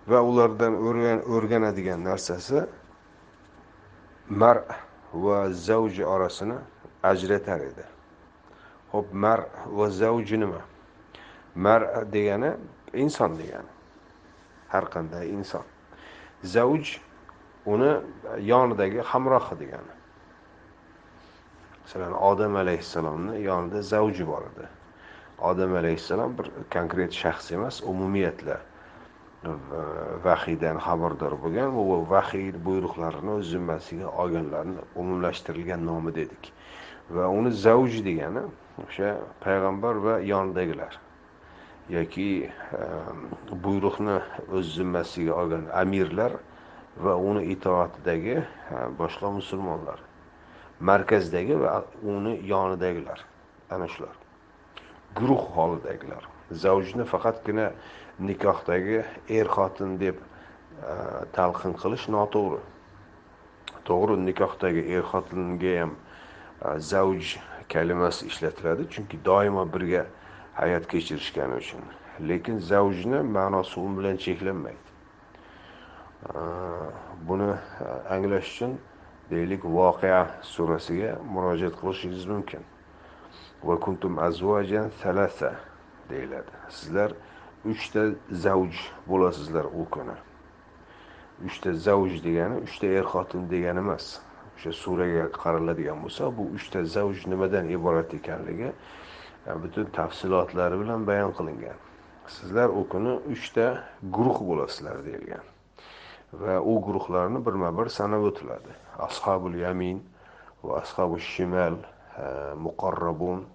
va 0.07 0.21
ulardan 0.21 0.73
o'rganadigan 1.35 2.03
narsasi 2.03 2.63
mar 4.27 4.57
va 5.13 5.49
zavji 5.51 6.03
orasini 6.05 6.57
ajratar 7.03 7.61
edi 7.61 7.85
ho'p 8.91 9.13
mar 9.13 9.39
va 9.77 9.89
zavji 9.89 10.37
nima 10.37 10.61
mar 11.55 11.81
degani 12.11 12.51
inson 12.93 13.37
degani 13.37 13.71
har 14.67 14.85
qanday 14.93 15.29
inson 15.29 15.63
zavj 16.43 16.99
uni 17.65 17.91
yonidagi 18.51 18.99
hamrohi 19.11 19.55
degani 19.59 19.93
Masalan 21.88 22.12
odam 22.12 22.56
alayhissalomni 22.56 23.42
yonida 23.42 23.82
zavji 23.82 24.26
bor 24.26 24.42
edi. 24.42 24.66
Odam 25.40 25.72
alayhissalom 25.74 26.34
bir 26.38 26.50
konkret 26.72 27.12
shaxs 27.16 27.52
emas 27.56 27.80
umumiyatla 27.82 28.56
vahiydan 30.24 30.76
xabardor 30.86 31.36
bo'lgan 31.42 31.72
va 31.76 31.96
vahiy 32.10 32.50
buyruqlarini 32.66 33.32
o'z 33.38 33.46
zimmasiga 33.54 34.10
olganlarni 34.24 34.84
umumlashtirilgan 35.00 35.86
nomi 35.86 36.12
dedik. 36.14 36.52
Va 37.10 37.28
uni 37.38 37.52
zavj 37.64 38.02
degani 38.08 38.42
o'sha 38.84 39.14
payg'ambar 39.44 40.02
va 40.08 40.18
yonidagilar 40.32 40.98
yoki 41.96 42.28
ehm, 42.82 43.24
buyruqni 43.64 44.18
o'z 44.52 44.74
zimmasiga 44.76 45.40
olgan 45.40 45.64
amirlar 45.84 46.36
va 47.04 47.16
uni 47.30 47.46
itoatidagi 47.56 48.36
ehm, 48.42 48.98
boshqa 49.00 49.32
musulmonlar 49.40 50.07
markazdagi 50.80 51.60
va 51.60 51.84
uni 52.02 52.40
yonidagilar 52.46 53.24
ana 53.70 53.88
shular. 53.88 54.14
Guruh 55.16 55.44
holidagilar. 55.56 56.28
Zavjni 56.50 57.04
faqatgina 57.04 57.72
nikohdagi 58.20 59.04
er 59.28 59.46
xotin 59.46 59.98
deb 60.00 60.16
e, 60.16 60.92
talqin 61.32 61.74
qilish 61.82 62.08
noto'g'ri. 62.14 62.60
To'g'ri 63.84 64.18
nikohdagi 64.24 64.84
er 64.94 65.02
xotinga 65.10 65.74
ham 65.80 65.94
e, 66.64 66.78
zavj 66.78 67.36
kalimasi 67.68 68.26
ishlatiladi 68.30 68.88
chunki 68.88 69.18
doimo 69.24 69.64
birga 69.72 70.06
hayot 70.54 70.86
kechirishgani 70.92 71.58
uchun. 71.62 71.82
Lekin 72.20 72.58
zavjni 72.58 73.22
ma'nosi 73.22 73.80
u 73.80 73.88
bilan 73.98 74.16
cheklanmaydi. 74.16 74.88
E, 76.28 76.38
buni 77.28 77.50
anglash 78.14 78.54
uchun 78.54 78.78
deylik 79.30 79.64
voqea 79.64 80.20
surasiga 80.42 81.18
murojaat 81.32 81.74
qilishingiz 81.80 82.26
mumkin. 82.26 82.62
Va 83.64 83.80
kuntum 83.80 84.18
azvajan 84.18 84.88
salasa 85.02 85.50
deyiladi. 86.10 86.52
Sizlar 86.68 87.12
uchta 87.64 88.04
zavj 88.30 88.76
bo'lasizlar 89.08 89.64
u 89.64 89.84
kuni. 89.90 90.16
Uchta 91.46 91.72
zavj 91.72 92.22
degani 92.24 92.62
uchta 92.66 92.86
er 92.86 93.04
xotin 93.12 93.50
degani 93.50 93.84
emas. 93.84 94.06
O'sha 94.56 94.72
suraga 94.72 95.28
qaraladigan 95.42 96.00
bo'lsa 96.04 96.30
bu 96.38 96.48
uchta 96.56 96.84
zavj 96.94 97.26
nimadan 97.32 97.68
iborat 97.76 98.14
ekanligi 98.14 98.70
e, 98.70 99.52
butun 99.62 99.92
tafsilotlari 99.98 100.80
bilan 100.80 101.06
bayon 101.06 101.32
qilingan. 101.38 101.78
Sizlar 102.26 102.68
u 102.80 102.88
kuni 102.92 103.14
uchta 103.34 103.68
guruh 104.16 104.40
bo'lasizlar 104.50 105.04
deyilgan. 105.04 105.44
Va 106.32 106.60
u 106.60 106.80
guruhlarni 106.86 107.46
birma 107.46 107.70
bir 107.78 107.88
sanab 107.98 108.26
o'tiladi. 108.30 108.87
Ashabul 108.98 109.54
yamin 109.54 110.02
va 110.64 110.82
الشمال 110.82 111.18
shimal 111.20 111.76
muqarrabun 112.56 113.46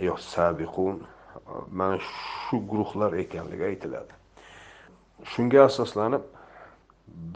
yo 0.00 0.16
sabiqun 0.16 1.02
mana 1.70 1.98
shu 1.98 2.56
guruhlar 2.70 3.12
ekanligi 3.12 3.64
aytiladi 3.64 4.12
shunga 5.24 5.64
asoslanib 5.64 6.24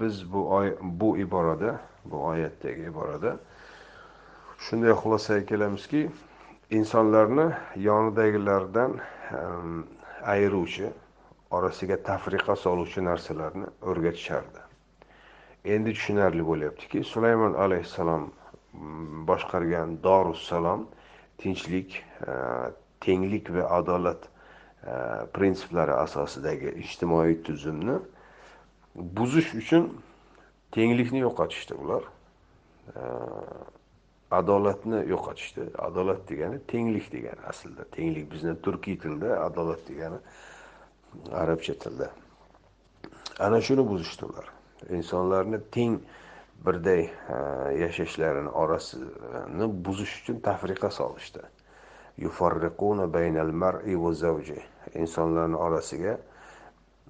biz 0.01 0.33
bu 0.33 0.41
oy 0.57 0.77
bu 0.83 1.17
iborada 1.19 1.81
bu 2.05 2.17
oyatdagi 2.25 2.83
iborada 2.93 3.37
shunday 4.59 4.93
xulosaga 5.03 5.47
kelamizki 5.47 6.11
insonlarni 6.71 7.47
yonidagilardan 7.77 9.01
ayiruvchi 10.33 10.87
orasiga 11.51 11.97
tafriqa 12.09 12.57
soluvchi 12.57 13.01
narsalarni 13.05 13.67
o'rgatishardi 13.91 14.72
endi 15.65 15.95
tushunarli 15.95 16.45
bo'lyaptiki 16.47 17.05
sulaymon 17.05 17.55
alayhissalom 17.55 18.31
boshqargan 19.29 19.99
dorussalom 20.03 20.87
tinchlik 21.39 21.99
e, 22.27 22.35
tenglik 23.01 23.51
va 23.55 23.69
adolat 23.79 24.25
e, 24.27 24.95
prinsiplari 25.35 25.93
asosidagi 25.93 26.75
ijtimoiy 26.85 27.43
tuzumni 27.47 27.99
buzish 28.95 29.55
uchun 29.61 29.91
tenglikni 30.73 31.23
yo'qotishdi 31.27 31.75
ular. 31.75 32.03
E, 32.97 33.03
adolatni 34.33 35.05
yo'qotishdi. 35.13 35.69
Adolat 35.79 36.25
degani 36.29 36.59
tenglik 36.73 37.13
degani 37.13 37.47
aslida. 37.53 37.85
Tenglik 37.97 38.31
bizni 38.33 38.57
turkiy 38.65 38.99
tilda 38.99 39.39
adolat 39.45 39.87
degani 39.89 40.19
arabcha 41.43 41.75
tilda. 41.85 42.11
Ana 43.39 43.61
shuni 43.61 43.87
buzishdi 43.89 44.25
ular. 44.31 44.51
insonlarni 44.91 45.61
teng 45.71 46.01
birday 46.67 47.11
yashashlarini 47.79 48.49
orasini 48.49 49.67
buzish 49.85 50.23
uchun 50.23 50.41
tafriqa 50.41 50.91
solishdi. 50.91 51.43
Insonlarni 54.95 55.57
orasiga 55.57 56.19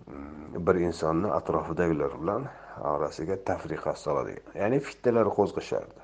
mm, 0.06 0.66
bir 0.66 0.74
insonni 0.74 1.32
atrofidagilar 1.32 2.12
bilan 2.22 2.46
orasiga 2.80 3.36
tafriqa 3.36 3.94
soladi. 3.96 4.36
Ya'ni 4.54 4.80
fitnalar 4.80 5.26
qo'zg'ishardi. 5.38 6.00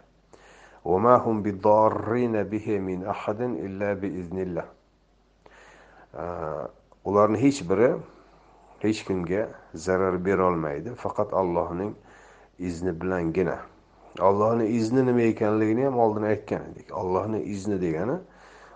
Ularni 7.04 7.38
hech 7.42 7.62
biri 7.70 7.90
hech 8.80 9.04
kimga 9.04 9.48
zarar 9.74 10.24
berolmaydi. 10.24 10.94
Faqat 10.94 11.32
allohning 11.32 11.94
izni 12.58 13.00
bilangina. 13.00 13.58
Allohni 14.20 14.66
izni 14.66 15.06
nima 15.06 15.20
ekanligini 15.20 15.84
ham 15.84 15.98
oldin 15.98 16.22
aytgan 16.22 16.62
edik. 16.72 16.92
Allohni 16.92 17.42
izni 17.42 17.80
degani 17.80 18.18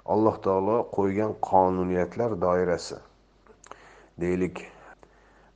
alloh 0.05 0.37
taolo 0.43 0.77
qo'ygan 0.93 1.35
qonuniyatlar 1.43 2.41
doirasi. 2.41 2.97
Deylik 4.21 4.67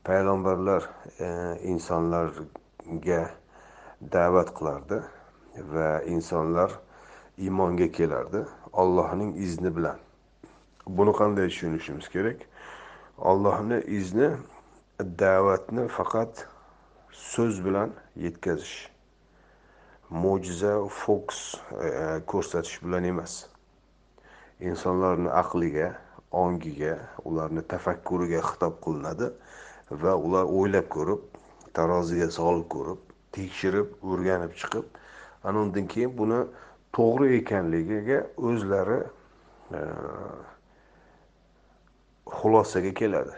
payg'ambarlar 0.05 0.89
e, 1.21 1.29
insonlarga 1.63 3.23
da'vat 4.13 4.55
qilardi 4.59 5.03
va 5.75 6.03
insonlar 6.03 6.71
iymonga 7.39 7.91
kelardi 7.93 8.45
Allohning 8.77 9.37
izni 9.41 9.77
bilan. 9.77 9.97
Buni 10.87 11.13
qanday 11.13 11.49
tushunishimiz 11.49 12.09
kerak? 12.09 12.37
Allohning 13.17 13.81
izni 13.89 14.29
da'vatni 15.01 15.89
faqat 15.89 16.45
so'z 17.17 17.65
bilan 17.65 17.95
yetkazish 18.21 18.91
mo'jiza 20.11 20.73
fokus 20.89 21.57
e, 21.81 22.21
ko'rsatish 22.29 22.83
bilan 22.85 23.05
emas. 23.09 23.47
Insonlarni 24.61 25.31
aqliga 25.33 25.95
ongiga 26.31 26.99
ularni 27.25 27.63
tafakkuriga 27.73 28.43
xitob 28.51 28.77
qilinadi 28.85 29.31
va 30.03 30.13
ular 30.17 30.45
o'ylab 30.45 30.91
ko'rib 30.97 31.41
taroziga 31.73 32.29
solib 32.39 32.69
ko'rib 32.75 33.01
tekshirib 33.33 33.97
o'rganib 34.03 34.53
chiqib 34.61 34.85
ana 35.45 35.65
undan 35.65 35.89
keyin 35.89 36.13
buni 36.21 36.43
to'g'ri 36.93 37.33
ekanligiga 37.39 38.21
o'zlari 38.51 39.01
e, 39.73 39.81
xulosaga 42.27 42.95
keladi. 42.95 43.35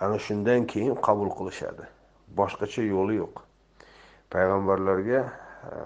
Ana 0.00 0.18
shundan 0.18 0.66
keyin 0.66 0.94
qabul 0.94 1.30
qilishadi. 1.38 1.86
Boshqacha 2.36 2.82
yo'li 2.82 3.14
yo'q. 3.22 3.42
Payg'ambarlarga 4.30 5.20
e, 5.22 5.76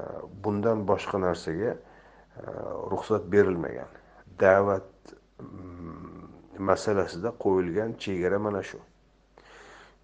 bundan 0.45 0.87
boshqa 0.89 1.21
narsaga 1.21 1.77
e, 1.77 1.77
ruxsat 2.93 3.29
berilmagan. 3.33 3.91
Da'vat 4.41 4.89
mm, 5.41 6.29
masalasida 6.59 7.33
qo'yilgan 7.45 7.99
chegara 7.99 8.39
mana 8.39 8.63
shu. 8.63 8.81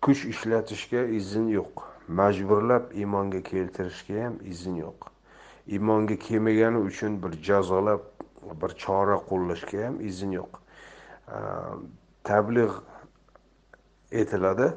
Kuch 0.03 0.25
ishlatishga 0.33 1.07
izn 1.21 1.49
yo'q. 1.57 1.89
Majburlab 2.09 2.93
iymonga 2.93 3.41
keltirishga 3.49 4.25
ham 4.25 4.37
izn 4.45 4.77
yo'q. 4.85 5.09
Iymonga 5.67 6.17
kelmagani 6.27 6.85
uchun 6.89 7.23
bir 7.23 7.33
jazolab 7.49 8.03
bir 8.61 8.77
chora 8.85 9.17
qo'llashga 9.31 9.87
ham 9.87 10.01
izn 10.11 10.37
yo'q. 10.41 10.62
Tabliğ 12.25 12.71
etiladi. 14.13 14.75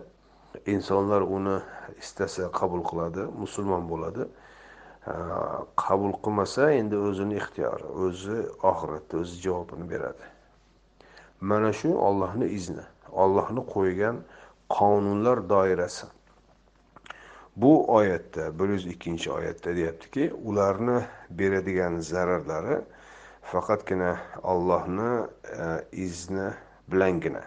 Insonlar 0.65 1.21
uni 1.21 1.59
istasa 1.99 2.51
qabul 2.51 2.83
qiladi 2.83 3.19
musulmon 3.19 3.89
bo'ladi. 3.89 4.23
Qabul 5.75 6.13
qilmasa 6.23 6.71
endi 6.71 6.97
o'zini 6.97 7.35
ixtiyori 7.41 7.87
o'zi 8.05 8.37
oxiratda 8.71 9.17
o'zi 9.21 9.35
javobini 9.45 9.89
beradi. 9.89 10.25
Mana 11.41 11.73
shu 11.73 11.91
ollohni 12.07 12.47
izni 12.57 12.85
ollohni 13.11 13.61
qo'ygan 13.75 14.23
qonunlar 14.69 15.49
doirasi. 15.49 16.07
Bu 17.55 17.93
oyatda 17.93 18.59
bir 18.59 18.69
yuz 18.69 18.85
ikkinchi 18.85 19.31
oyatda 19.31 19.75
deyaptiki 19.75 20.33
ularni 20.43 20.99
beradigan 21.29 21.99
zararlari 21.99 22.81
faqatgina 23.51 24.17
ollohni 24.43 25.27
e, 25.45 25.85
izni 25.91 26.53
bilangina. 26.91 27.43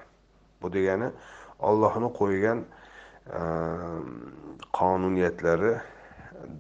Bu 0.63 0.73
degani 0.73 1.11
ollohni 1.59 2.11
qo'ygan 2.21 2.63
e, 2.63 3.41
qonuniyatlari 4.79 5.75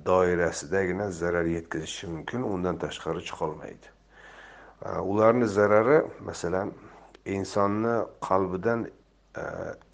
doirasidagina 0.07 1.11
zarar 1.11 1.45
yetkazishi 1.45 2.07
mumkin 2.07 2.43
undan 2.43 2.79
tashqari 2.79 3.23
chiqolmaydi. 3.29 3.89
E, 4.87 4.89
ularni 4.99 5.47
zarari 5.47 6.03
masalan 6.21 6.73
insonni 7.25 7.97
qalbidan 8.29 8.89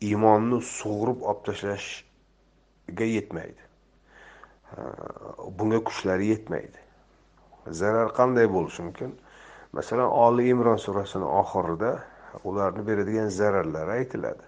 iymonni 0.00 0.62
sug'urib 0.62 1.20
olib 1.30 1.42
tashlashga 1.44 3.06
yetmaydi. 3.16 3.62
Bunga 5.58 5.80
kuchlari 5.84 6.30
yetmaydi. 6.32 6.80
Zarar 7.80 8.08
qanday 8.16 8.48
bo'lishi 8.54 8.86
mumkin? 8.86 9.12
Masalan 9.74 10.10
oli 10.26 10.48
imron 10.48 10.78
surasini 10.78 11.26
oxirida 11.40 11.92
ularni 12.44 12.86
beradigan 12.86 13.28
zararlari 13.28 13.90
aytiladi. 13.90 14.44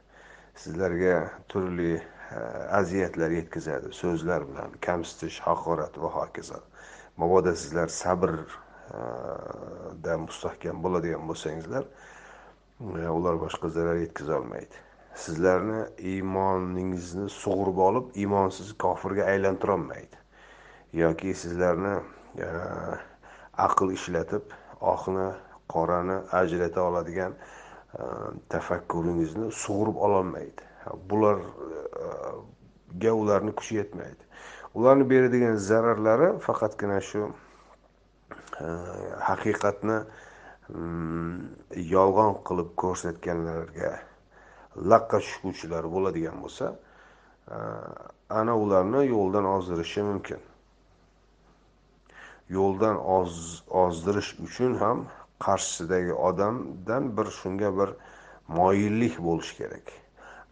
Sizlarga 0.55 1.17
turli 1.49 1.95
e, 1.97 2.39
aziyatlar 2.81 3.31
yetkazadi. 3.31 3.93
So'zlar 3.93 4.47
bilan 4.49 4.71
kamsitish 4.87 5.41
haqorat 5.47 5.99
va 5.99 6.11
hokazo. 6.19 6.61
Mabodo 7.17 7.55
sizlar 7.55 7.89
sabrda 7.89 8.45
e, 10.13 10.17
mustahkam 10.27 10.83
bo'ladigan 10.85 11.27
bo'lsangizlar 11.29 11.85
e, 11.85 13.09
ular 13.19 13.41
boshqa 13.45 13.69
zarar 13.79 13.97
yetkazolmaydi 14.07 14.85
sizlarni 15.17 15.81
iymoningizni 16.13 17.31
sug'urib 17.33 17.79
olib 17.89 18.17
iymonsiz 18.23 18.73
kofirga 18.85 19.25
aylantirolmaydi. 19.33 20.19
Yoki 20.93 21.35
sizlarni 21.35 21.95
aql 23.67 23.93
ishlatib 23.97 24.53
oqni 24.81 25.29
qorani 25.69 26.19
ajrata 26.33 26.83
oladigan 26.83 27.33
e, 27.33 28.03
tafakkuringizni 28.49 29.51
sug'urib 29.53 29.97
ololmaydi. 29.97 30.63
Bularga 31.11 33.09
e, 33.09 33.11
ularni 33.11 33.53
kuchi 33.53 33.77
yetmaydi. 33.77 34.23
Ularni 34.75 35.11
beradigan 35.11 35.57
zararlari 35.57 36.39
faqatgina 36.47 37.01
shu 37.01 37.31
e, 38.61 38.67
haqiqatni 39.29 39.99
mm, 40.69 41.39
yolg'on 41.95 42.35
qilib 42.49 42.75
ko'rsatganlarga 42.83 43.93
laqqa 44.93 45.23
tushguvchilar 45.25 45.89
bo'ladigan 45.95 46.43
bo'lsa 46.45 46.75
ana 48.41 48.55
ularni 48.59 49.07
yo'ldan 49.07 49.45
ozdirishi 49.45 50.03
mumkin. 50.03 50.41
Yo'ldan 52.49 52.97
ozdirish 53.71 54.35
uchun 54.47 54.75
ham 54.75 55.07
qarshisidagi 55.39 56.15
odamdan 56.15 57.17
bir 57.17 57.27
shunga 57.39 57.71
bir 57.79 57.91
moyillik 58.49 59.19
bo'lishi 59.19 59.57
kerak. 59.57 59.87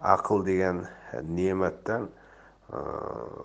Aql 0.02 0.46
degan 0.46 0.86
ne'matdan 1.22 2.08
e, 2.72 2.78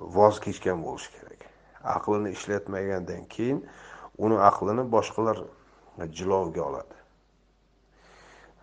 voz 0.02 0.40
kechgan 0.40 0.84
bo'lishi 0.84 1.12
kerak. 1.18 1.42
Aqlini 1.84 2.30
ishlatmagandan 2.38 3.26
keyin 3.36 3.66
uni 4.18 4.38
aqlini 4.50 4.92
boshqalar 4.92 5.38
jilovga 6.18 6.62
oladi. 6.62 6.96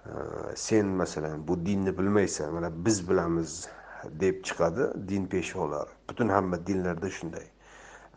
E, 0.06 0.10
sen 0.56 0.86
masalan 0.86 1.48
bu 1.48 1.66
dinni 1.66 1.98
bilmaysan 1.98 2.54
mana 2.54 2.70
biz 2.84 3.08
bilamiz 3.08 3.68
deb 4.04 4.44
chiqadi 4.44 5.08
din 5.08 5.26
peshvolari 5.26 5.90
butun 6.08 6.28
hamma 6.28 6.66
dinlarda 6.66 7.10
shunday. 7.10 7.46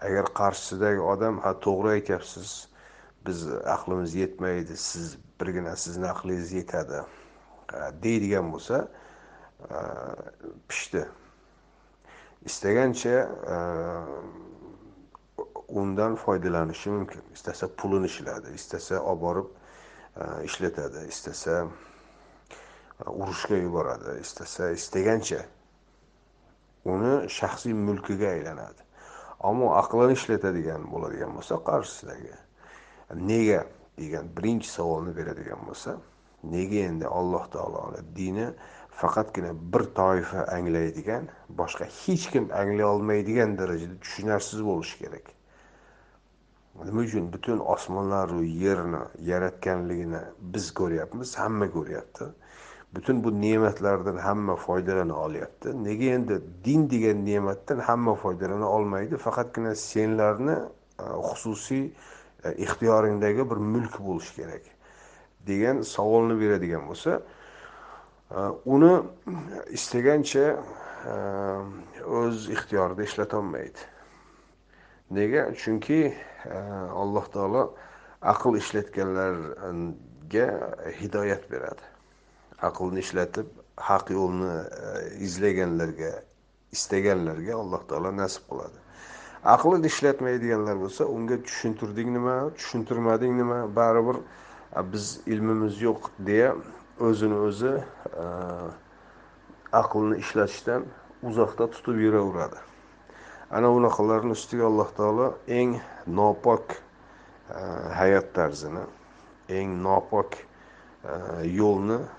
Agar 0.02 0.26
qarshisidagi 0.40 1.02
odam 1.14 1.40
ha 1.44 1.54
to'g'ri 1.66 1.90
aytyapsiz 1.98 2.50
biz 3.26 3.48
aqlimiz 3.76 4.16
yetmaydi 4.16 4.78
siz 4.78 5.18
birgina 5.42 5.76
sizni 5.76 6.08
aqlingiz 6.08 6.52
yetadi. 6.52 7.02
Deydigan 8.04 8.52
bo'lsa 8.54 8.88
pishdi. 10.68 11.04
Istagancha 12.46 13.16
undan 15.68 16.16
foydalanishi 16.16 16.90
mumkin. 16.90 17.22
Istasa 17.34 17.68
pulini 17.68 18.08
ishlaydi 18.12 18.56
istasa 18.56 19.02
olib 19.02 19.22
borib 19.22 19.48
ishlatadi 20.44 21.08
istasa 21.08 21.68
urushga 23.06 23.56
yuboradi 23.56 24.20
istasa 24.22 24.72
istagancha 24.72 25.42
uni 26.86 27.30
shaxsiy 27.30 27.74
mulkiga 27.74 28.28
aylanadi. 28.36 28.89
Ammo 29.40 29.74
aqlini 29.82 30.14
ishlatadigan 30.20 30.88
bo'ladigan 30.94 31.32
bo'lsa 31.38 31.56
qarshisidagi 31.70 32.36
nega 33.32 33.64
degan 34.02 34.26
birinchi 34.38 34.70
savolni 34.78 35.16
beradigan 35.20 35.62
bo'lsa 35.68 35.98
nega 36.56 36.80
endi 36.90 37.08
alloh 37.20 37.46
taoloni 37.56 38.02
dini 38.18 38.48
faqatgina 39.02 39.52
bir 39.74 39.84
toifa 40.00 40.42
anglaydigan 40.58 41.30
boshqa 41.60 41.86
hech 42.02 42.26
kim 42.32 42.46
anglay 42.62 42.86
olmaydigan 42.94 43.58
darajada 43.62 43.96
tushunarsiz 44.04 44.64
bo'lishi 44.70 44.98
kerak? 45.04 45.26
Nima 46.88 47.02
uchun 47.08 47.32
butun 47.34 47.60
osmonlaru 47.76 48.44
yerni 48.64 49.02
yaratganligini 49.32 50.22
biz 50.54 50.66
ko'ryapmiz 50.80 51.36
hamma 51.42 51.68
ko'ryapti. 51.76 52.26
Butun 52.96 53.24
bu 53.24 53.42
ne'matlardan 53.42 54.18
hamma 54.18 54.56
foydalana 54.56 55.16
olyapti. 55.16 55.84
Nega 55.84 56.04
endi 56.04 56.42
din 56.66 56.90
degan 56.90 57.26
ne'matdan 57.26 57.80
hamma 57.80 58.16
foydalana 58.16 58.70
olmaydi? 58.70 59.18
Faqatgina 59.18 59.76
senlarni 59.76 60.56
e, 61.00 61.04
xususiy 61.04 61.86
e, 62.44 62.54
ixtiyoringdagi 62.66 63.50
bir 63.50 63.58
mulk 63.74 64.00
bo'lishi 64.00 64.36
kerak 64.36 64.66
degan 65.48 65.82
savolni 65.82 66.40
beradigan 66.42 66.88
bo'lsa 66.90 67.22
e, 68.32 68.40
uni 68.66 68.94
istagancha 69.78 70.46
o'z 72.20 72.50
ixtiyorida 72.56 73.04
ishlatolmaydi 73.04 73.86
nega? 75.12 75.46
Chunki 75.62 76.14
alloh 77.04 77.26
taolo 77.34 77.64
aql 78.22 78.58
ishlatganlarga 78.60 80.48
hidoyat 81.00 81.52
beradi. 81.52 81.86
Aqlni 82.62 83.00
ishlatib 83.00 83.48
haq 83.80 84.12
yo'lni 84.12 84.52
e, 84.52 84.90
izlaganlarga 85.28 86.12
istaganlarga 86.72 87.56
alloh 87.56 87.82
taolo 87.88 88.12
nasib 88.18 88.44
qiladi. 88.50 88.80
Aqlini 89.56 89.88
ishlatmaydiganlar 89.88 90.76
bo'lsa 90.84 91.08
unga 91.08 91.38
tushuntirding 91.48 92.12
nima 92.18 92.36
tushuntirmading 92.58 93.38
nima 93.38 93.60
baribir 93.76 94.18
e, 94.20 94.84
biz 94.94 95.20
ilmimiz 95.26 95.82
yo'q 95.82 96.12
deya 96.20 96.56
o'zini 97.00 97.38
o'zi 97.48 97.74
e, 98.24 98.26
aqlni 99.82 100.20
ishlatishdan 100.24 100.86
uzoqda 101.24 101.72
tutib 101.72 101.98
yuraveradi. 102.06 102.60
Ana 103.52 103.72
unaqalarni 103.72 104.36
ustiga 104.38 104.68
alloh 104.68 104.90
taolo 104.98 105.34
eng 105.48 105.80
nopok 106.08 106.76
hayot 108.00 108.28
tarzini 108.34 108.84
eng 109.50 109.80
nopok 109.84 110.36
yo'lni 111.60 111.98
e, 111.98 112.19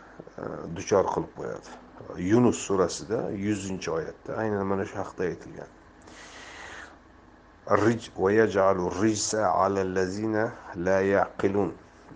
duchor 0.76 1.04
qilib 1.14 1.32
qo'yadi. 1.38 1.70
Yunus 2.16 2.58
surasida 2.66 3.30
yuzinchi 3.46 3.90
oyatda 3.90 4.36
aynan 4.36 4.66
mana 4.66 4.84
shu 4.86 4.96
haqda 4.98 5.24
aytilgan. 5.30 5.70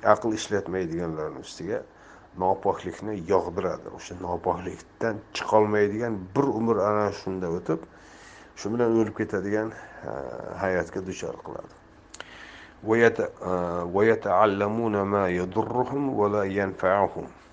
Aql 0.05 0.35
ishlatmaydiganlarni 0.37 1.41
ustiga 1.41 1.79
nopoklikni 2.39 3.15
yog'diradi. 3.29 3.89
O'sha 3.97 4.15
nopoklikdan 4.21 5.21
chiqolmaydigan 5.37 6.19
bir 6.37 6.47
umr 6.61 6.77
ana 6.89 7.13
shunda 7.21 7.49
o'tib 7.59 7.81
shu 8.57 8.73
bilan 8.75 8.91
o'lib 9.01 9.17
ketadigan 9.21 9.73
e, 9.73 9.77
hayotga 10.63 11.01
duchor 11.07 11.37
qiladi. 11.47 11.73
E, 16.95 17.44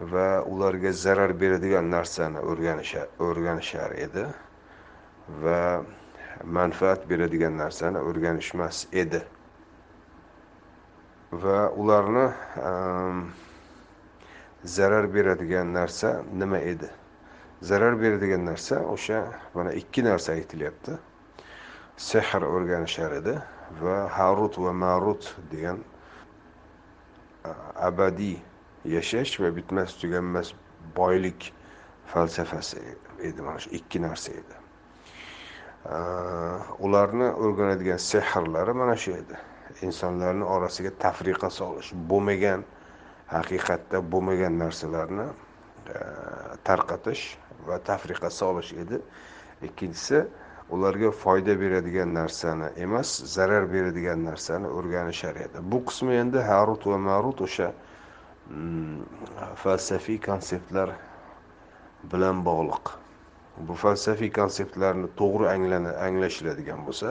va 0.00 0.42
ularga 0.42 0.92
zarar 0.92 1.32
beradigan 1.40 1.90
narsani 1.90 2.38
o'rganishar 3.18 3.92
edi 3.98 4.26
va 5.42 5.84
manfaat 6.44 7.08
beradigan 7.10 7.56
narsani 7.58 7.98
o'rganishmas 7.98 8.86
edi. 8.92 9.22
Va 11.32 11.70
ularni 11.70 12.26
ehm, 12.62 13.26
zarar 14.64 15.14
beradigan 15.14 15.74
narsa 15.74 16.22
nima 16.32 16.58
edi? 16.58 16.88
Zarar 17.62 18.00
beradigan 18.00 18.46
narsa 18.46 18.80
o'sha 18.80 19.24
mana 19.54 19.72
ikki 19.72 20.04
narsa 20.04 20.32
aytilyapti. 20.32 20.98
Sehr 21.96 22.42
o'rganishar 22.42 23.12
edi 23.12 23.34
va 23.82 24.08
harut 24.08 24.58
va 24.58 24.72
marut 24.72 25.34
degan 25.50 25.82
abadiy 27.74 28.38
yashash 28.96 29.40
va 29.42 29.50
bitmas 29.56 29.94
tuganmas 30.00 30.52
boylik 30.96 31.52
falsafasi 32.12 32.80
edi 33.28 33.42
mana 33.42 33.58
shu 33.58 33.70
ikki 33.78 34.00
narsa 34.02 34.32
edi. 34.32 34.54
Ularni 36.84 37.28
o'rganadigan 37.44 38.00
sehrlari 38.10 38.74
mana 38.80 38.96
shu 38.96 39.12
edi. 39.20 39.36
Insonlarni 39.82 40.44
orasiga 40.44 40.90
tafriqa 41.04 41.50
solish 41.50 41.92
bo'lmagan 42.10 42.64
haqiqatda 43.34 44.02
bo'lmagan 44.12 44.58
narsalarni 44.62 45.28
tarqatish 46.68 47.24
va 47.68 47.78
tafriqa 47.90 48.30
solish 48.30 48.72
edi. 48.82 49.00
Ikkinchisi 49.68 50.24
ularga 50.70 51.10
foyda 51.10 51.54
beradigan 51.60 52.14
narsani 52.14 52.68
emas 52.84 53.08
zarar 53.34 53.68
beradigan 53.72 54.24
narsani 54.24 54.68
o'rganishar 54.78 55.36
edi. 55.46 55.62
Bu 55.62 55.84
qismi 55.88 56.18
endi 56.22 56.40
harut 56.50 56.86
va 56.86 56.98
marut 56.98 57.40
o'sha 57.46 57.72
Mm, 58.48 59.04
falsafiy 59.60 60.16
konseptlar 60.24 60.90
bilan 62.12 62.38
bog'liq. 62.44 62.92
Bu 63.68 63.74
falsafiy 63.74 64.30
konseptlarni 64.32 65.10
to'g'ri 65.18 65.48
anglashiladigan 66.04 66.86
bo'lsa 66.86 67.10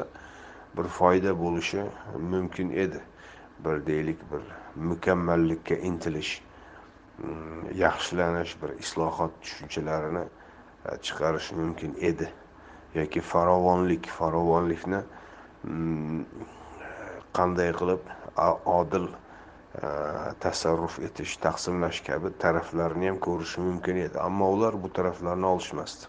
bir 0.78 0.90
foyda 0.96 1.34
bo'lishi 1.42 1.84
mumkin 2.32 2.72
edi. 2.86 3.02
Bir 3.66 3.86
deylik 3.90 4.24
bir 4.32 4.42
mukammallikka 4.90 5.76
intilish 5.92 6.32
mm, 7.20 7.70
yaxshilanish 7.84 8.58
bir 8.62 8.74
islohot 8.86 9.38
tushunchalarini 9.42 10.26
e, 10.86 10.98
chiqarish 11.02 11.52
mumkin 11.62 11.96
edi. 12.02 12.32
Yoki 12.96 13.22
farovonlik 13.22 14.10
farovonlikni 14.18 15.04
mm, 15.64 16.26
qanday 17.34 17.72
qilib 17.84 18.12
odil 18.80 19.10
Э, 19.78 20.34
tasarruf 20.40 20.98
etish 21.00 21.38
taqsimlash 21.38 22.02
kabi 22.06 22.32
taraflarni 22.42 23.08
ham 23.10 23.18
ko'rishi 23.22 23.62
mumkin 23.62 23.96
edi. 24.02 24.20
Ammo 24.20 24.50
ular 24.54 24.74
bu 24.84 24.90
taraflarni 24.94 25.46
olishmasdi. 25.46 26.08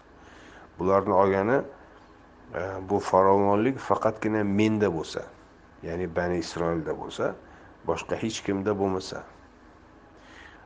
Bularni 0.79 1.13
olgani 1.13 1.61
e, 2.55 2.61
bu 2.89 2.99
farovonlik 2.99 3.77
faqatgina 3.77 4.43
menda 4.43 4.89
bo'lsa 4.95 5.21
ya'ni 5.83 6.07
bani 6.15 6.37
isroilda 6.37 6.97
bo'lsa 7.01 7.35
boshqa 7.87 8.15
hech 8.23 8.41
kimda 8.45 8.73
bo'lmasa. 8.79 9.23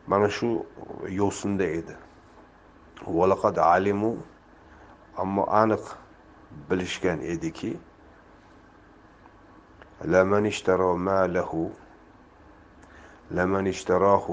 Mana 0.08 0.30
shu 0.30 0.66
yo'sinda 1.10 1.64
edi. 1.64 1.98
Alimu 3.58 4.18
ammo 5.18 5.44
aniq 5.50 5.84
bilishgan 6.70 7.20
ediki 7.22 7.78
laman 13.34 13.66
اشتراه 13.68 14.28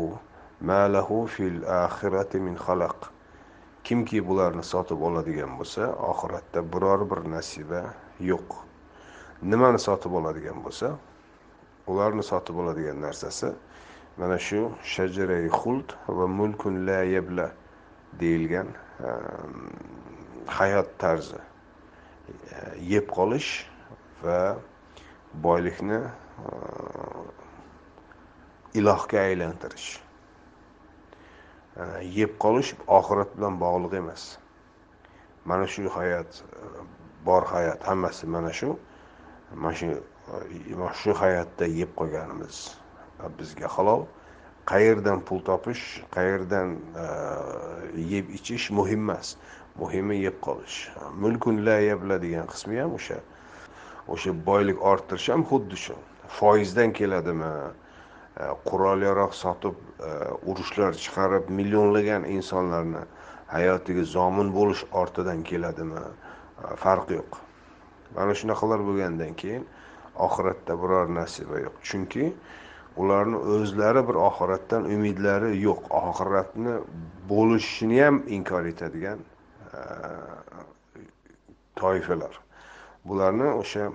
malahu 0.63 0.93
له 0.93 1.27
في 1.27 1.49
الآخرة 1.49 2.33
fil 2.33 2.59
خلق. 2.59 2.97
Min 3.05 3.11
kimki 3.85 4.21
bularni 4.21 4.63
sotib 4.63 5.01
oladigan 5.03 5.57
bo'lsa 5.59 5.89
oxiratda 6.11 6.61
biror 6.73 7.01
bir 7.11 7.21
nasiba 7.31 7.83
yo'q. 8.21 8.51
Nimani 9.43 9.79
sotib 9.79 10.13
oladigan 10.13 10.61
bo'lsa 10.65 10.99
ularni 11.87 12.23
sotib 12.23 12.57
oladigan 12.63 13.01
narsasi 13.01 13.49
mana 14.19 14.39
shu 14.39 14.61
shajarai 14.85 15.49
xuld 15.49 15.89
va 16.09 16.27
mulkun 16.27 16.87
la 16.87 17.03
yabla 17.15 17.47
deyilgan 18.21 18.69
ehm, 19.09 19.73
hayot 20.47 20.89
tarzi. 20.99 21.41
Yeb 22.93 23.07
qolish 23.17 23.51
va 24.25 24.57
boylikni 25.35 26.01
ehm, 26.05 27.20
ilohga 28.75 29.19
aylantirish. 29.21 29.99
Yeb 32.03 32.37
qolish 32.43 32.75
oxirat 32.87 33.35
bilan 33.37 33.59
bog'liq 33.61 33.97
emas. 33.99 34.25
Mana 35.45 35.67
shu 35.67 35.89
hayot 35.89 36.43
bor 37.27 37.43
hayot 37.53 37.83
hammasi 37.83 38.27
mana 38.27 38.53
shu. 38.53 38.77
Mana 39.55 39.75
shu 39.75 39.87
mana 40.77 40.95
shu 41.03 41.15
hayotda 41.23 41.67
yeb 41.67 41.95
qo'yganimiz 41.97 42.59
bizga 43.39 43.69
halol. 43.77 44.07
Qayerdan 44.71 45.25
pul 45.27 45.41
topish 45.43 45.85
qayerdan 46.15 46.77
e, 47.05 47.07
yeb 48.15 48.31
ichish 48.39 48.71
muhim 48.71 49.03
emas. 49.09 49.37
Muhimi 49.79 50.21
yeb 50.23 50.41
qolish. 50.47 50.91
Mulkun 51.23 51.65
la 51.67 51.81
yabla 51.81 52.21
degan 52.23 52.47
qismi 52.53 52.79
ham 52.83 52.95
o'sha 52.99 53.19
o'sha 54.09 54.35
boylik 54.47 54.79
orttirish 54.93 55.29
ham 55.33 55.47
xuddi 55.51 55.77
shu. 55.87 55.97
Foizdan 56.39 56.93
keladimi? 56.93 57.51
Э, 58.41 58.55
qurol 58.65 59.03
yarog' 59.05 59.35
sotib 59.37 59.77
э, 60.01 60.11
urushlar 60.51 60.95
chiqarib 61.05 61.51
millionlagan 61.59 62.25
insonlarni 62.37 63.03
hayotiga 63.53 64.05
zomin 64.13 64.53
bo'lish 64.55 64.85
ortidan 65.01 65.43
keladimi? 65.51 66.01
Э, 66.01 66.77
Farqi 66.83 67.19
yo'q. 67.19 67.41
Mana 68.17 68.37
shunaqalar 68.41 68.81
bo'lgandan 68.87 69.35
keyin 69.43 69.67
oxiratda 70.27 70.77
biror 70.83 71.13
nasiba 71.17 71.61
yo'q. 71.65 71.77
Chunki 71.91 72.31
ularni 73.03 73.41
o'zlari 73.57 74.05
bir 74.09 74.21
oxiratdan 74.29 74.89
umidlari 74.95 75.51
yo'q. 75.65 75.83
Oxiratni 76.03 76.77
bo'lishini 77.33 78.01
ham 78.05 78.23
inkor 78.39 78.71
etadigan 78.73 79.21
e, 79.21 79.83
toifalar. 81.83 82.41
Bularni 83.05 83.53
o'sha 83.63 83.91
e, 83.91 83.93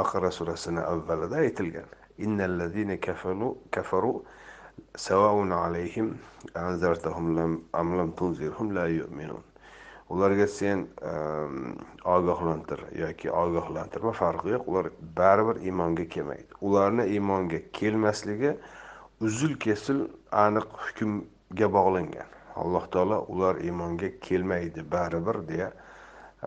baqara 0.00 0.30
surasini 0.38 0.82
avvalida 0.94 1.44
aytilgan. 1.46 1.88
إن 2.20 2.38
innallazina 2.38 2.96
كفروا 3.00 3.54
kafaru 3.70 4.24
savaun 4.96 5.50
alayhim 5.50 6.18
anzartahum 6.54 7.60
أم 7.74 8.00
لم 8.00 8.10
تنذرهم 8.10 8.72
لا 8.72 8.86
يؤمنون 8.86 9.42
ularga 10.08 10.46
sen 10.46 10.86
ehm, 11.02 11.74
ogohlantir 12.04 12.80
yoki 12.98 13.30
ogohlantirma 13.30 14.12
farqi 14.12 14.54
yo'q. 14.54 14.68
Ular 14.70 14.90
baribir 15.16 15.60
iymonga 15.62 16.08
kelmaydi. 16.08 16.58
Ularni 16.60 17.06
iymonga 17.14 17.60
kelmasligi 17.72 18.56
uzil 19.20 19.56
kesil 19.58 20.06
aniq 20.32 20.68
hukmga 20.84 21.72
bog'langan. 21.78 22.30
Alloh 22.56 22.86
taolo 22.90 23.24
ular 23.28 23.56
iymonga 23.56 24.10
kelmaydi 24.20 24.84
baribir 24.92 25.42
deya 25.48 25.70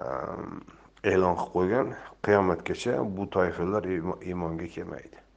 ehm, 0.01 0.61
e'lon 1.03 1.35
qilib 1.35 1.53
qo'ygan. 1.55 1.95
Qiyomatgacha 2.23 2.99
bu 3.17 3.29
toifalar 3.29 3.83
iymonga 4.23 4.67
kelmaydi. 4.75 5.28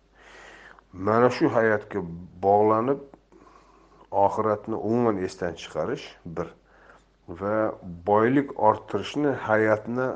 Mana 0.93 1.31
shu 1.31 1.49
hayotga 1.49 2.01
bog'lanib 2.43 3.01
oxiratni 4.11 4.77
umuman 4.77 5.23
esdan 5.25 5.55
chiqarish 5.57 6.05
bir 6.27 6.49
va 7.29 7.75
boylik 8.07 8.53
orttirishni 8.69 9.33
hayotni 9.47 10.09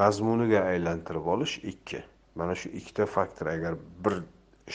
mazmuniga 0.00 0.64
aylantirib 0.72 1.26
olish 1.26 1.58
ikki. 1.72 2.02
Mana 2.34 2.54
shu 2.54 2.68
ikkita 2.68 3.06
faktor 3.06 3.46
agar 3.46 3.76
bir 4.04 4.22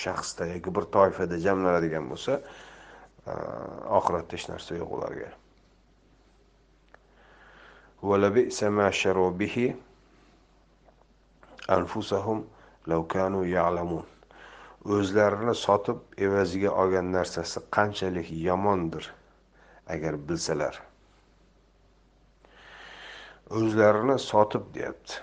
shaxsda 0.03 0.47
yoki 0.53 0.75
bir 0.75 0.87
toifada 0.95 1.37
jamlanadigan 1.37 2.07
bo'lsa 2.11 2.39
oxiratda 3.99 4.37
hech 4.37 4.47
narsa 4.49 4.75
yo'q 4.75 4.95
ularga. 4.97 5.29
Anfusahum 11.67 12.47
law 12.87 13.03
kanu 13.07 13.45
ya'lamun. 13.45 14.05
O'zlarini 14.85 15.53
sotib 15.55 15.99
evaziga 16.17 16.71
olgan 16.83 17.11
narsasi 17.13 17.61
qanchalik 17.75 18.31
yomondir 18.31 19.11
agar 19.85 20.15
bilsalar. 20.29 20.79
O'zlarini 23.49 24.17
sotib 24.19 24.71
deyapti. 24.73 25.19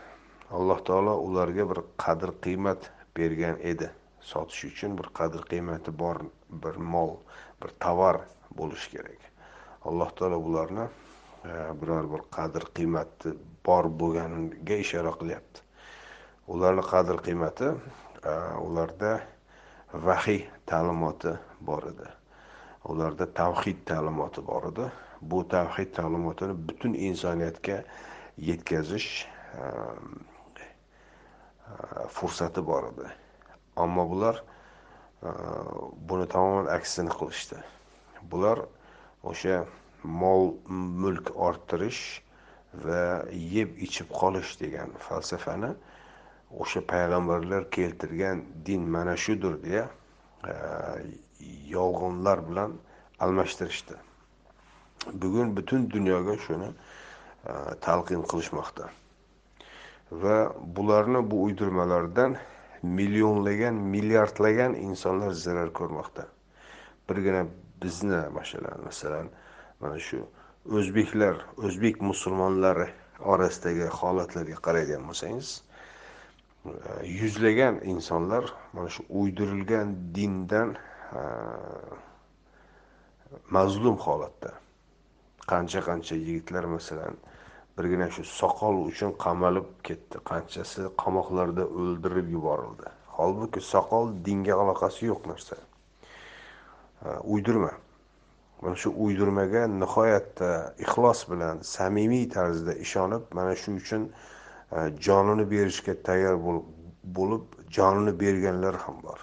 Alloh 0.51 0.79
taolo 0.87 1.15
ularga 1.27 1.67
bir 1.71 1.81
qadr 2.05 2.33
qiymat 2.45 2.91
bergan 3.17 3.59
edi. 3.61 3.91
Sotish 4.21 4.65
uchun 4.71 4.95
bir 4.99 5.09
qadr 5.19 5.43
qiymati 5.51 5.91
bor 5.99 6.21
bir 6.49 6.77
mol 6.77 7.17
bir 7.63 7.75
tovar 7.85 8.21
bo'lishi 8.55 8.91
kerak. 8.95 9.19
Alloh 9.85 10.11
taolo 10.21 10.39
bularni 10.45 10.85
e, 11.45 11.53
biror 11.81 12.07
bir 12.13 12.23
qadr 12.37 12.69
qiymati 12.79 13.35
bor 13.67 13.91
bo'lganiga 14.03 14.79
ishora 14.85 15.13
qilyapti. 15.19 15.67
Ularni 16.47 16.87
qadr 16.93 17.19
qiymati 17.27 17.73
e, 17.73 18.37
ularda 18.63 19.19
vahiy 19.93 20.47
ta'limoti 20.67 21.35
bor 21.61 21.83
edi. 21.93 22.09
Ularda 22.89 23.27
tavhid 23.35 23.85
ta'limoti 23.87 24.45
bor 24.47 24.69
edi. 24.73 24.91
Bu 25.21 25.43
tavhid 25.49 25.95
ta'limotini 25.97 26.55
butun 26.69 26.95
insoniyatga 26.95 27.83
yetkazish 28.39 29.27
ehm, 29.59 30.21
e, 30.59 30.65
fursati 32.09 32.67
bor 32.67 32.91
edi. 32.93 33.09
Ammo 33.77 34.09
bular 34.11 34.43
e, 35.23 35.33
buni 36.09 36.29
tamoman 36.29 36.71
aksini 36.77 37.11
qilishdi. 37.11 37.61
Bular 38.31 38.65
o'sha 39.23 39.65
mol 40.05 40.55
mulk 40.69 41.33
orttirish 41.35 42.23
va 42.85 43.25
yeb 43.33 43.79
ichib 43.83 44.11
qolish 44.13 44.59
degan 44.61 44.93
falsafani 45.09 45.73
o'sha 46.51 46.81
payg'ambarlar 46.81 47.71
keltirgan 47.71 48.45
din 48.67 48.89
mana 48.91 49.17
shudir 49.17 49.63
deya 49.63 49.89
e, 50.45 50.53
yolg'onlar 51.69 52.49
bilan 52.49 52.73
almashtirishdi. 53.21 53.95
Bugun 55.13 55.57
butun 55.57 55.91
dunyoga 55.91 56.37
shuni 56.47 56.71
e, 56.71 57.53
talqin 57.81 58.23
qilishmoqda. 58.23 58.89
Va 60.13 60.53
bularni 60.77 61.31
bu 61.31 61.43
uydirmalardan 61.45 62.37
millionlagan 62.83 63.75
milliardlagan 63.75 64.75
insonlar 64.75 65.31
zarar 65.31 65.73
ko'rmoqda. 65.73 66.27
Birgina 67.09 67.47
bizni 67.83 68.23
masalan 68.33 68.85
masalan 68.85 69.29
mana 69.81 69.99
shu 69.99 70.25
o'zbeklar 70.79 71.45
o'zbek 71.57 72.01
musulmonlari 72.03 72.89
orasidagi 73.33 73.87
holatlarga 74.01 74.57
qaraydigan 74.67 75.05
bo'lsangiz 75.11 75.53
yuzlagan 77.05 77.81
insonlar 77.85 78.45
mana 78.73 78.89
shu 78.89 79.03
uydirilgan 79.11 79.97
dindan 80.15 80.77
mazlum 83.51 83.97
holatda. 83.97 84.53
Qancha 85.51 85.81
qancha 85.89 86.15
yigitlar 86.17 86.65
masalan 86.65 87.17
birgina 87.79 88.11
shu 88.11 88.23
soqol 88.25 88.77
uchun 88.91 89.13
qamalib 89.25 89.69
ketdi. 89.87 90.17
Qanchasi 90.31 90.81
qamoqlarda 91.03 91.65
o'ldirib 91.81 92.29
yuborildi. 92.37 92.89
Holbuki 93.19 93.61
soqol 93.73 94.13
dinga 94.27 94.55
aloqasi 94.63 95.07
yo'q 95.11 95.23
narsa. 95.31 95.57
Uydirma. 97.33 97.73
Mana 98.63 98.77
shu 98.83 98.91
uydirmaga 99.05 99.63
nihoyatda 99.83 100.51
ixlos 100.85 101.21
bilan 101.31 101.63
samimiy 101.75 102.27
tarzda 102.35 102.75
ishonib 102.85 103.23
mana 103.39 103.55
shu 103.63 103.77
uchun 103.81 104.03
Э, 104.73 104.93
jonini 105.01 105.51
berishga 105.51 105.95
tayyor 106.03 106.39
bo'lib 107.05 107.45
jonini 107.71 108.21
berganlar 108.21 108.77
ham 108.85 109.03
bor. 109.03 109.19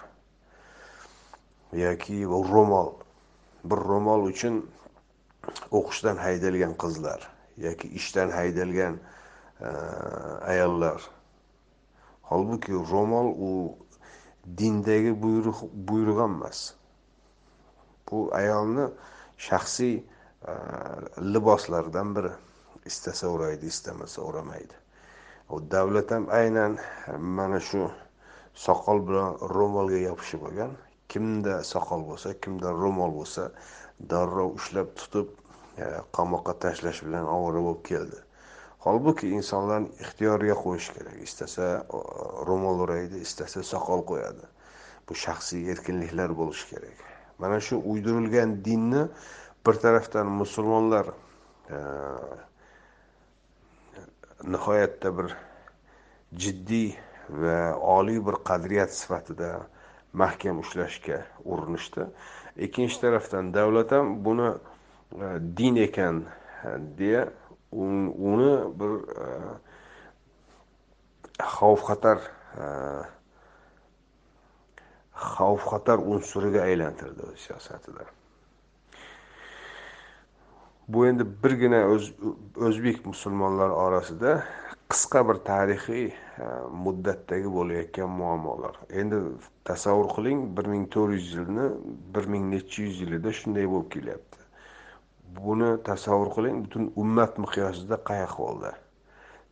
Yoki 1.72 2.24
ro'mol. 2.24 2.92
Bir 3.64 3.76
ro'mol 3.90 4.26
uchun 4.32 4.62
o'qishdan 5.70 6.16
haydalgan 6.16 6.74
qizlar 6.82 7.36
yoki 7.56 7.88
ishdan 7.88 8.30
haydalgan 8.30 8.98
e, 9.60 9.68
ayollar. 10.52 11.02
Holbuki 12.22 12.72
ro'mol 12.72 13.26
u 13.48 13.78
dindagi 14.58 15.22
buyruq 15.22 15.62
buyruq 15.90 16.20
emas 16.24 16.74
bu 18.10 18.34
ayolni 18.34 18.88
shaxsiy 19.48 19.96
e, 19.96 20.02
liboslaridan 21.34 22.16
biri. 22.16 22.32
Istasa 22.86 23.28
o'raydi 23.28 23.66
istamasa 23.66 24.22
o'ramaydi. 24.22 24.85
Davlat 25.50 26.10
ham 26.10 26.28
aynan 26.30 26.78
mana 27.18 27.60
shu 27.60 27.90
soqol 28.54 28.98
bilan 29.08 29.36
ro'molga 29.56 29.98
yopishib 30.08 30.42
olgan. 30.48 30.72
Kimda 31.08 31.62
soqol 31.62 32.02
bo'lsa 32.10 32.34
kimda 32.42 32.72
ro'mol 32.72 33.12
bo'lsa 33.18 33.50
darrov 34.10 34.56
ushlab 34.58 34.88
tutib 34.98 35.28
e, 35.78 35.84
qamoqqa 36.16 36.54
tashlash 36.64 37.02
bilan 37.06 37.28
ovora 37.36 37.62
bo'lib 37.66 37.82
keldi. 37.90 38.18
Holbuki 38.86 39.30
insonlarni 39.38 39.90
ixtiyoriga 40.04 40.56
qo'yish 40.64 40.88
kerak. 40.96 41.16
Istasa 41.28 41.66
ro'mol 42.48 42.82
o'raydi 42.86 43.22
istasa 43.26 43.62
soqol 43.72 44.02
qo'yadi. 44.10 44.44
Bu 45.06 45.14
shaxsiy 45.14 45.70
erkinliklar 45.72 46.34
bo'lishi 46.40 46.66
kerak. 46.74 47.06
Mana 47.38 47.60
shu 47.60 47.78
uydirilgan 47.92 48.64
dinni 48.64 49.06
bir 49.66 49.74
tarafdan 49.84 50.26
musulmonlar 50.42 51.06
e, 51.70 51.78
nihoyatda 54.44 55.12
bir 55.18 55.36
jiddiy 56.32 56.96
va 57.28 57.76
oliy 57.96 58.20
bir 58.26 58.36
qadriyat 58.48 58.92
sifatida 58.92 59.66
mahkam 60.12 60.58
ushlashga 60.58 61.22
urinishdi. 61.44 62.06
Ikkinchi 62.56 63.00
tarafdan 63.00 63.54
davlat 63.54 63.92
ham 63.92 64.24
buni 64.24 64.48
e, 64.52 65.26
din 65.56 65.76
ekan 65.76 66.24
e, 66.64 66.68
deya 66.98 67.28
uni 67.72 68.52
bir 68.80 68.92
e, 69.24 69.26
xavf 71.54 71.82
xatar 71.88 72.18
xavf 75.32 75.66
xatar 75.72 75.98
unsuriga 76.12 76.62
aylantirdi 76.68 77.28
o'z 77.30 77.40
siyosatida 77.46 78.06
bu 80.88 81.06
endi 81.06 81.26
birgina 81.42 81.80
o'zbek 82.66 83.06
musulmonlari 83.06 83.72
orasida 83.72 84.44
qisqa 84.88 85.28
bir 85.28 85.38
tarixiy 85.50 86.06
e, 86.06 86.14
muddatdagi 86.84 87.50
bo'layotgan 87.58 88.10
muammolar. 88.20 88.76
Endi 88.90 89.18
tasavvur 89.64 90.10
qiling 90.16 90.44
bir 90.56 90.66
ming 90.72 90.84
to'rt 90.94 91.16
yuz 91.18 91.32
yilni 91.34 91.66
bir 92.14 92.28
ming 92.34 92.44
necha 92.54 92.82
yuz 92.82 93.00
yilida 93.02 93.32
shunday 93.38 93.66
bo'lib 93.72 93.88
kelyapti. 93.94 94.38
Buni 95.38 95.70
tasavvur 95.88 96.30
qiling 96.36 96.62
butun 96.66 96.92
ummat 97.02 97.38
miqyosida 97.44 97.98
qay 98.10 98.22
ahvolda 98.28 98.72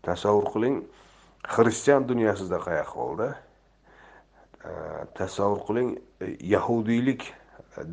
tasavvur 0.06 0.46
qiling 0.54 0.76
xristian 1.56 2.08
dunyosida 2.08 2.62
qay 2.66 2.78
ahvolda 2.84 3.28
e, 4.68 4.70
tasavvur 5.18 5.66
qiling 5.66 5.90
e, 6.20 6.30
yahudiylik 6.54 7.26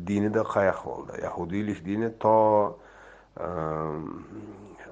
dinida 0.06 0.46
qay 0.54 0.68
ahvolda 0.76 1.18
yahudiylik 1.26 1.84
dini 1.84 2.14
to 2.22 2.38
Ehm, 3.40 4.24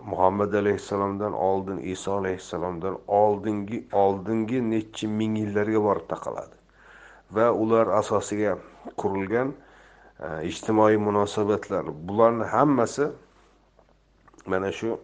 muhammad 0.05 0.53
alayhissalomdan 0.53 1.32
oldin 1.32 1.78
iso 1.78 2.14
alayhissalomdan 2.18 2.99
oldingi 3.07 3.88
oldingi 3.93 4.61
necha 4.70 5.09
ming 5.09 5.36
yillarga 5.38 5.82
borib 5.86 6.07
taqaladi. 6.09 6.57
Va 7.36 7.51
ular 7.53 7.93
asosiga 7.99 8.55
qurilgan 8.97 9.53
e, 9.53 10.28
ijtimoiy 10.49 10.97
munosabatlar. 10.97 11.84
Bularni 12.09 12.49
hammasi 12.55 13.11
mana 14.47 14.72
shu 14.72 14.97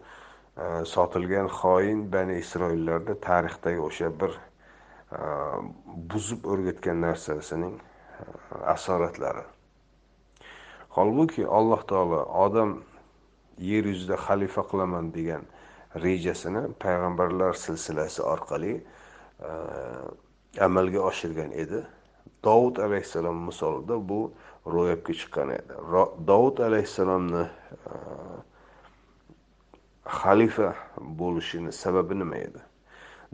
e, 0.57 0.85
sotilgan 0.95 1.53
xoin 1.61 2.09
bani 2.13 2.41
isroillarda 2.45 3.21
tarixdagi 3.29 3.85
o'sha 3.91 4.11
bir 4.21 4.33
e, 5.13 5.21
buzib 6.15 6.49
o'rgatgan 6.53 7.05
narsasining 7.05 7.79
asoratlari. 8.77 9.45
Holbuki 10.97 11.45
alloh 11.47 11.83
taolo 11.85 12.25
odam 12.47 12.79
yer 13.59 13.85
yuzida 13.85 14.17
xalifa 14.17 14.63
qilaman 14.71 15.13
degan 15.15 15.43
rejasini 16.05 16.63
payg'ambarlar 16.83 17.55
silsilasi 17.55 18.23
orqali 18.23 18.73
e, 19.41 19.51
amalga 20.61 21.01
oshirgan 21.01 21.53
edi. 21.53 21.83
Dovud 22.45 22.77
alayhissalom 22.77 23.47
misolida 23.49 24.09
bu 24.09 24.33
ro'yobga 24.67 25.13
chiqqan 25.21 25.51
edi. 25.59 25.73
Dovud 26.27 26.59
alayhissalomni 26.69 27.45
e, 27.45 27.93
xalifa 30.21 30.75
bo'lishini 30.99 31.73
sababi 31.73 32.19
nima 32.19 32.37
edi? 32.37 32.61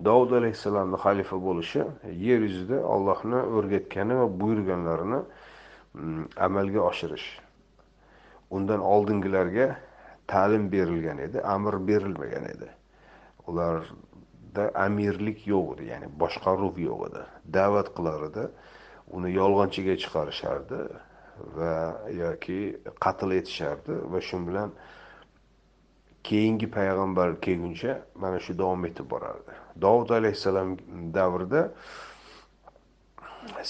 Dovud 0.05 0.33
alayhissalomni 0.39 0.97
xalifa 1.05 1.37
bo'lishi 1.47 1.85
yer 2.27 2.41
yuzida 2.49 2.79
ollohni 2.95 3.41
o'rgatgani 3.59 4.15
va 4.21 4.27
buyurganlarini 4.41 5.21
amalga 6.47 6.81
oshirish 6.91 7.27
undan 8.51 8.81
oldingilarga 8.81 9.67
ta'lim 10.33 10.65
berilgan 10.75 11.19
edi 11.27 11.39
amr 11.55 11.75
berilmagan 11.89 12.45
edi. 12.55 12.69
Ularda 13.47 14.65
amirlik 14.87 15.47
yo'q 15.53 15.75
edi 15.75 15.91
ya'ni 15.93 16.09
boshqaruv 16.23 16.79
yo'q 16.89 17.01
edi. 17.09 17.23
Da'vat 17.57 17.89
qilar 17.97 18.29
edi 18.31 18.45
uni 19.17 19.31
yolg'onchiga 19.41 19.95
chiqarishardi 20.03 20.81
va 21.57 21.75
yoki 22.23 22.61
qatl 23.05 23.31
etishardi 23.41 23.95
va 24.13 24.21
shu 24.29 24.41
bilan 24.49 24.71
keyingi 26.29 26.69
payg'ambar 26.77 27.29
kelguncha 27.47 27.93
mana 28.15 28.39
shu 28.45 28.59
davom 28.59 28.85
etib 28.91 29.11
borardi. 29.15 29.53
Dovud 29.85 30.11
alayhissalom 30.19 30.77
davrida 31.15 31.63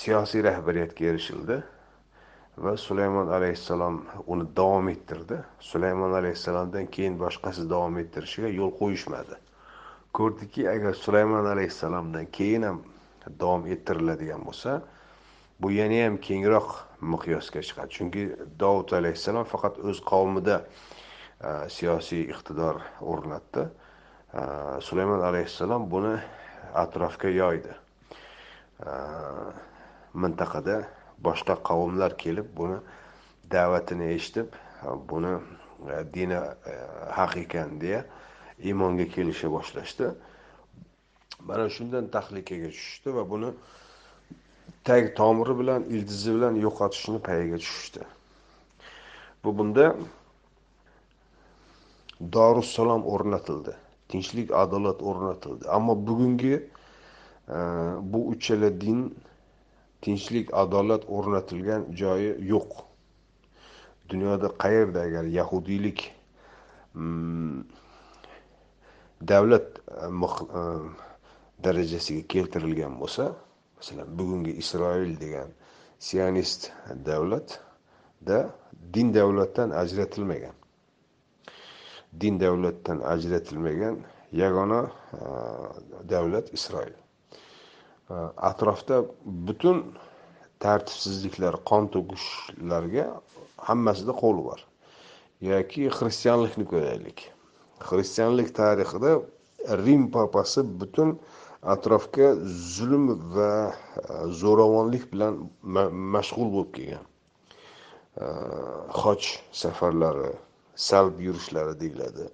siyosiy 0.02 0.42
rahbariyatga 0.48 1.04
erishildi. 1.10 1.62
Va 2.56 2.76
sulaymon 2.76 3.28
alayhissalom 3.28 4.02
uni 4.26 4.44
davom 4.56 4.88
ettirdi. 4.88 5.38
Sulaymon 5.60 6.12
alayhissalomdan 6.12 6.86
keyin 6.86 7.18
boshqasi 7.18 7.68
davom 7.70 7.96
ettirishiga 7.98 8.48
yo'l 8.48 8.72
qo'yishmadi. 8.80 9.38
Ko'rdiki 10.12 10.68
agar 10.68 10.94
sulaymon 10.94 11.46
alayhissalomdan 11.46 12.26
keyin 12.26 12.62
ham 12.68 12.82
davom 13.40 13.66
ettiriladigan 13.66 14.44
bo'lsa 14.44 14.82
bu 15.60 15.70
yana 15.70 16.04
ham 16.04 16.16
kengroq 16.28 16.68
miqyosga 17.00 17.62
chiqadi. 17.62 17.90
Chunki 17.96 18.22
dovud 18.60 18.92
alayhissalom 18.92 19.48
faqat 19.48 19.78
o'z 19.80 20.04
qavmida 20.12 20.60
siyosiy 21.68 22.28
iqtidor 22.34 22.82
o'rnatdi. 23.00 23.68
Sulaymon 24.80 25.24
alayhissalom 25.28 25.88
buni 25.90 26.16
atrofga 26.74 27.28
yoydi. 27.28 27.72
Mintaqada 30.14 30.82
boshqa 31.26 31.54
qavmlar 31.68 32.16
kelib 32.24 32.48
buni 32.56 32.78
da'vatini 33.52 34.06
eshitib 34.16 34.48
buni 35.10 35.32
e, 35.92 36.04
dini 36.14 36.38
e, 36.72 36.74
haq 37.18 37.36
ekan 37.44 37.80
deya 37.80 38.04
iymonga 38.58 39.06
kelisha 39.14 39.50
boshlashdi. 39.50 40.10
Mana 41.48 41.68
shundan 41.76 42.08
tahlikaga 42.14 42.68
tushishdi 42.74 43.14
va 43.14 43.30
buni 43.30 43.50
tag 44.84 45.14
tomiri 45.18 45.54
bilan 45.60 45.82
ildizi 45.94 46.34
bilan 46.36 46.54
yo'qotishni 46.66 47.18
payiga 47.28 47.58
tushishdi. 47.64 48.02
Bu 49.44 49.58
bunda 49.58 49.86
dorussalom 52.36 53.02
o'rnatildi. 53.14 53.74
Tinchlik 54.08 54.48
adolat 54.62 55.02
o'rnatildi. 55.02 55.68
Ammo 55.76 55.94
bugungi 56.06 56.54
e, 56.54 57.58
bu 58.12 58.28
uchala 58.32 58.70
din 58.80 59.00
tinchlik 60.02 60.50
adolat 60.62 61.04
o'rnatilgan 61.08 61.86
joyi 62.00 62.34
yo'q. 62.52 62.70
Dunyoda 64.10 64.48
qayerda 64.62 65.00
agar 65.00 65.24
yahudiylik 65.24 66.00
mm, 66.94 67.62
davlat 69.28 69.66
e, 70.02 70.06
e, 70.06 70.62
darajasiga 71.64 72.26
keltirilgan 72.32 72.98
bo'lsa 73.00 73.28
masalan 73.78 74.08
bugungi 74.18 74.52
isroil 74.62 75.14
degan 75.20 75.50
sionist 75.98 76.72
davlatda 77.06 78.50
din 78.94 79.14
davlatdan 79.14 79.70
ajratilmagan. 79.70 80.56
Din 82.20 82.40
davlatdan 82.40 82.98
ajratilmagan 83.14 84.02
yagona 84.32 84.82
e, 85.14 85.24
davlat 86.10 86.52
isroil. 86.58 86.94
Э, 88.10 88.14
atrofda 88.36 89.04
butun 89.24 89.84
tartibsizliklar 90.62 91.58
qon 91.68 91.86
to'kishlarga 91.94 93.04
hammasida 93.68 94.14
qo'li 94.22 94.42
bor. 94.48 94.60
Yoki 95.50 95.86
xristianlikni 95.98 96.66
ko'raylik. 96.72 97.22
Xristianlik 97.88 98.50
tarixida 98.58 99.12
rim 99.84 100.10
papasi 100.14 100.64
butun 100.80 101.16
atrofga 101.74 102.28
zulm 102.74 103.04
va 103.34 103.52
e, 103.70 103.74
zo'ravonlik 104.40 105.04
bilan 105.12 105.38
mashg'ul 106.14 106.48
bo'lib 106.54 106.72
kelgan. 106.76 107.04
E, 108.22 108.24
Hoj 109.02 109.28
safarlari 109.62 110.32
salb 110.88 111.20
yurishlari 111.26 111.74
deyiladi. 111.82 112.26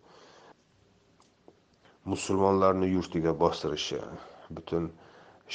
Musulmonlarni 2.12 2.88
yurtiga 2.94 3.36
bostirishi 3.44 4.00
butun 4.50 4.88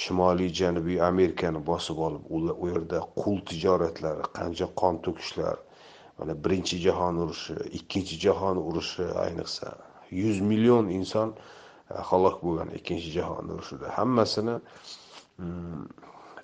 shimoliy 0.02 0.50
janubiy 0.60 1.00
amerikani 1.12 1.60
bosib 1.72 1.98
olib 2.06 2.24
u 2.64 2.68
yerda 2.74 3.00
qul 3.22 3.38
tijoratlari 3.50 4.24
qancha 4.38 4.68
qon 4.80 4.96
to'kishlar 5.06 5.58
mana 6.18 6.34
birinchi 6.44 6.76
jahon 6.86 7.16
urushi 7.24 7.56
ikkinchi 7.80 8.16
jahon 8.26 8.58
urushi 8.68 9.06
ayniqsa 9.26 9.68
yuz 10.14 10.42
million 10.42 10.90
inson 10.90 11.34
e, 11.92 11.94
halok 12.10 12.38
bo'lgan 12.46 12.70
ikkinchi 12.78 13.10
jahon 13.18 13.50
urushida. 13.54 13.88
Hammasini 13.98 14.56
mm, 15.38 15.86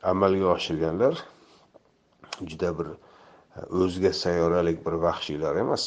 amalga 0.03 0.47
oshirganlar 0.55 1.23
juda 2.49 2.69
bir 2.79 2.87
e, 2.87 3.59
o'zga 3.81 4.13
sayyoralik 4.13 4.85
bir 4.85 4.95
vahshiylar 5.05 5.55
emas. 5.55 5.83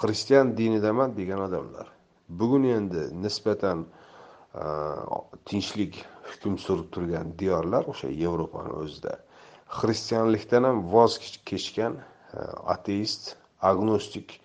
Xristian 0.00 0.56
dinidaman 0.56 1.16
degan 1.16 1.40
odamlar. 1.48 1.86
Bugun 2.28 2.64
endi 2.64 3.02
nisbatan 3.22 3.86
e, 4.54 4.64
tinchlik 5.44 6.04
hukm 6.30 6.58
surib 6.64 6.88
turgan 6.94 7.32
diyorlar 7.38 7.88
o'sha 7.92 8.08
yevropani 8.22 8.72
o'zida. 8.82 9.18
Xristianlikdan 9.78 10.64
ham 10.68 10.82
voz 10.92 11.18
kechgan 11.50 11.98
e, 11.98 12.40
ateist 12.74 13.36
agnostik 13.70 14.40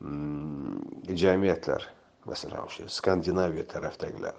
mm, 0.00 1.16
jamiyatlar 1.22 1.88
masalan 2.24 2.66
o'sha 2.66 2.88
skandinaviya 2.88 3.66
tarafdagilar 3.74 4.36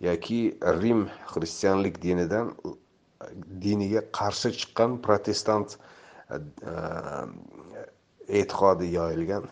yoki 0.00 0.40
rim 0.82 1.06
xristianlik 1.32 2.02
dinidan 2.02 2.52
diniga 3.66 4.02
qarshi 4.18 4.52
chiqqan 4.60 4.98
protestant 5.06 5.78
e, 6.30 6.36
e, 6.72 6.74
e'tiqodi 8.40 8.92
yoyilgan 8.98 9.44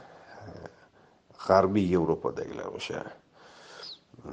g'arbiy 1.47 1.87
yevropadagilar 1.95 2.73
o'sha 2.79 3.05
Э, 4.25 4.31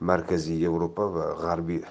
markaziy 0.00 0.62
yevropa 0.64 1.06
va 1.14 1.24
g'arbiy 1.42 1.82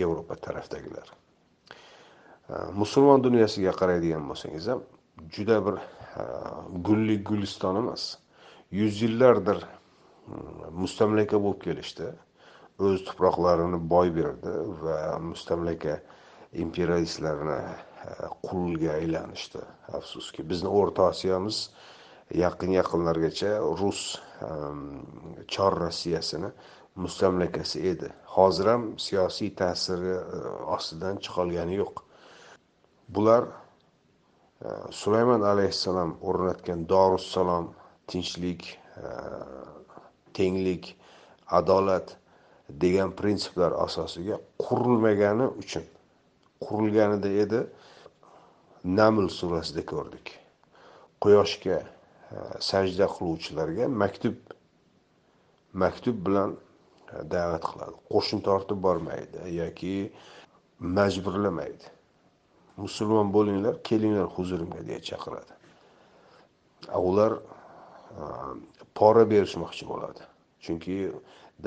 yevropa 0.00 0.36
tarafdagilar. 0.46 1.12
Э, 1.12 2.70
musulmon 2.82 3.22
dunyosiga 3.22 3.74
qaraydigan 3.80 4.26
bo'lsangiz 4.30 4.66
ham 4.72 4.82
juda 5.36 5.60
bir 5.66 5.78
э, 5.78 6.26
gulli 6.88 7.16
guliston 7.28 7.78
emas. 7.82 8.18
Yuz 8.78 9.02
yillardir 9.04 9.62
mm, 9.62 10.74
mustamlaka 10.82 11.38
bo'lib 11.44 11.62
kelishdi. 11.68 12.10
O'z 12.82 13.04
tuproqlarini 13.06 13.78
boy 13.94 14.10
berdi 14.16 14.52
va 14.82 14.98
mustamlaka 15.30 16.00
imperialistlarni 16.52 17.58
e, 17.62 18.14
qulga 18.48 18.96
aylanishdi. 18.96 19.60
Afsuski 19.98 20.44
bizni 20.50 20.68
o'rta 20.80 21.08
osiyomiz 21.12 21.58
yaqin 22.30 22.70
yaqinlargacha 22.78 23.58
rus 23.80 24.20
chor 25.48 25.72
rossiyasini 25.80 26.50
mustamlakasi 26.96 27.86
edi. 27.88 28.12
Hozir 28.24 28.66
ham 28.66 28.98
siyosiy 28.98 29.54
ta'siri 29.54 30.14
e, 30.16 30.38
ostidan 30.74 31.16
chiqolgani 31.24 31.76
yo'q. 31.80 32.02
Bular 33.08 33.44
e, 33.48 34.68
sulaymon 34.90 35.42
alayhissalom 35.52 36.16
o'rnatgan 36.20 36.88
dorussalom 36.88 37.72
tinchlik 38.06 38.78
e, 38.96 39.08
tenglik 40.34 40.96
adolat 41.48 42.16
degan 42.68 43.12
prinsiplar 43.16 43.72
asosiga 43.86 44.40
qurilmagani 44.58 45.48
uchun 45.62 45.84
qurilganida 46.60 47.32
edi. 47.44 47.64
Naml 48.84 49.28
surasida 49.30 49.84
ko'rdik. 49.86 50.32
Quyoshga 51.22 51.82
E, 52.32 52.60
sajda 52.60 53.06
qiluvchilarga 53.14 53.88
maktub 54.02 54.36
maktub 55.82 56.16
bilan 56.26 56.50
e, 57.12 57.16
da'vat 57.34 57.64
qiladi. 57.70 57.96
Qo'shin 58.12 58.40
tortib 58.48 58.78
bormaydi 58.86 59.38
yoki 59.60 59.94
majburlamaydi. 60.98 61.86
Musulmon 62.84 63.28
bo'linglar 63.36 63.74
kelinglar 63.88 64.28
huzurimga 64.36 64.80
deya 64.88 65.00
chaqiradi. 65.08 65.52
Ular 67.08 67.32
e, 67.36 68.24
pora 68.98 69.24
berishmoqchi 69.32 69.88
bo'ladi. 69.92 70.22
Chunki 70.64 70.96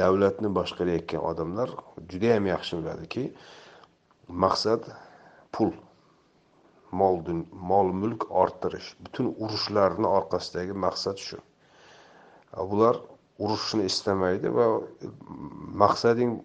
davlatni 0.01 0.49
boshqarayotgan 0.59 1.22
odamlar 1.32 1.70
judayam 2.11 2.45
yaxshi 2.53 2.74
biladiki 2.80 3.24
maqsad 4.43 4.82
pul. 5.53 5.72
Mol 7.01 7.21
mol 7.71 7.91
mulk 8.01 8.27
orttirish. 8.43 8.89
Butun 9.03 9.33
urushlarni 9.43 10.07
orqasidagi 10.17 10.73
maqsad 10.85 11.21
shu. 11.27 11.39
Bular 12.71 12.99
urushni 13.45 13.85
istamaydi 13.91 14.51
va 14.57 14.67
maqsading 15.83 16.37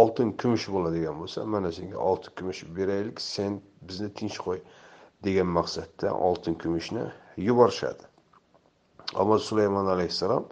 oltin 0.00 0.32
kumush 0.40 0.66
bo'ladigan 0.74 1.16
bo'lsa 1.22 1.44
mana 1.54 1.70
senga 1.72 1.98
oltin 2.10 2.32
kumush 2.38 2.62
beraylik 2.78 3.20
sen 3.20 3.60
bizni 3.88 4.08
tinch 4.18 4.38
qo'y 4.46 4.60
degan 5.24 5.48
maqsadda 5.58 6.14
oltin 6.28 6.54
kumushni 6.62 7.04
yuborishadi. 7.48 8.04
Ammo 9.14 9.38
sulaymon 9.38 9.86
alayhissalom 9.94 10.44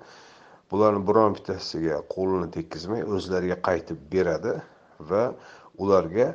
bularni 0.70 1.02
biron 1.08 1.34
bittasiga 1.36 2.00
qo'lini 2.14 2.48
tekkizmay 2.56 3.02
o'zlariga 3.16 3.58
qaytib 3.68 3.98
beradi 4.12 4.54
va 5.10 5.24
ularga 5.82 6.28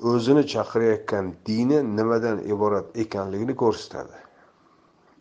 o'zini 0.00 0.46
chaqirayotgan 0.46 1.34
dini 1.46 1.96
nimadan 1.96 2.38
iborat 2.38 2.96
ekanligini 2.96 3.56
ko'rsatadi. 3.56 4.18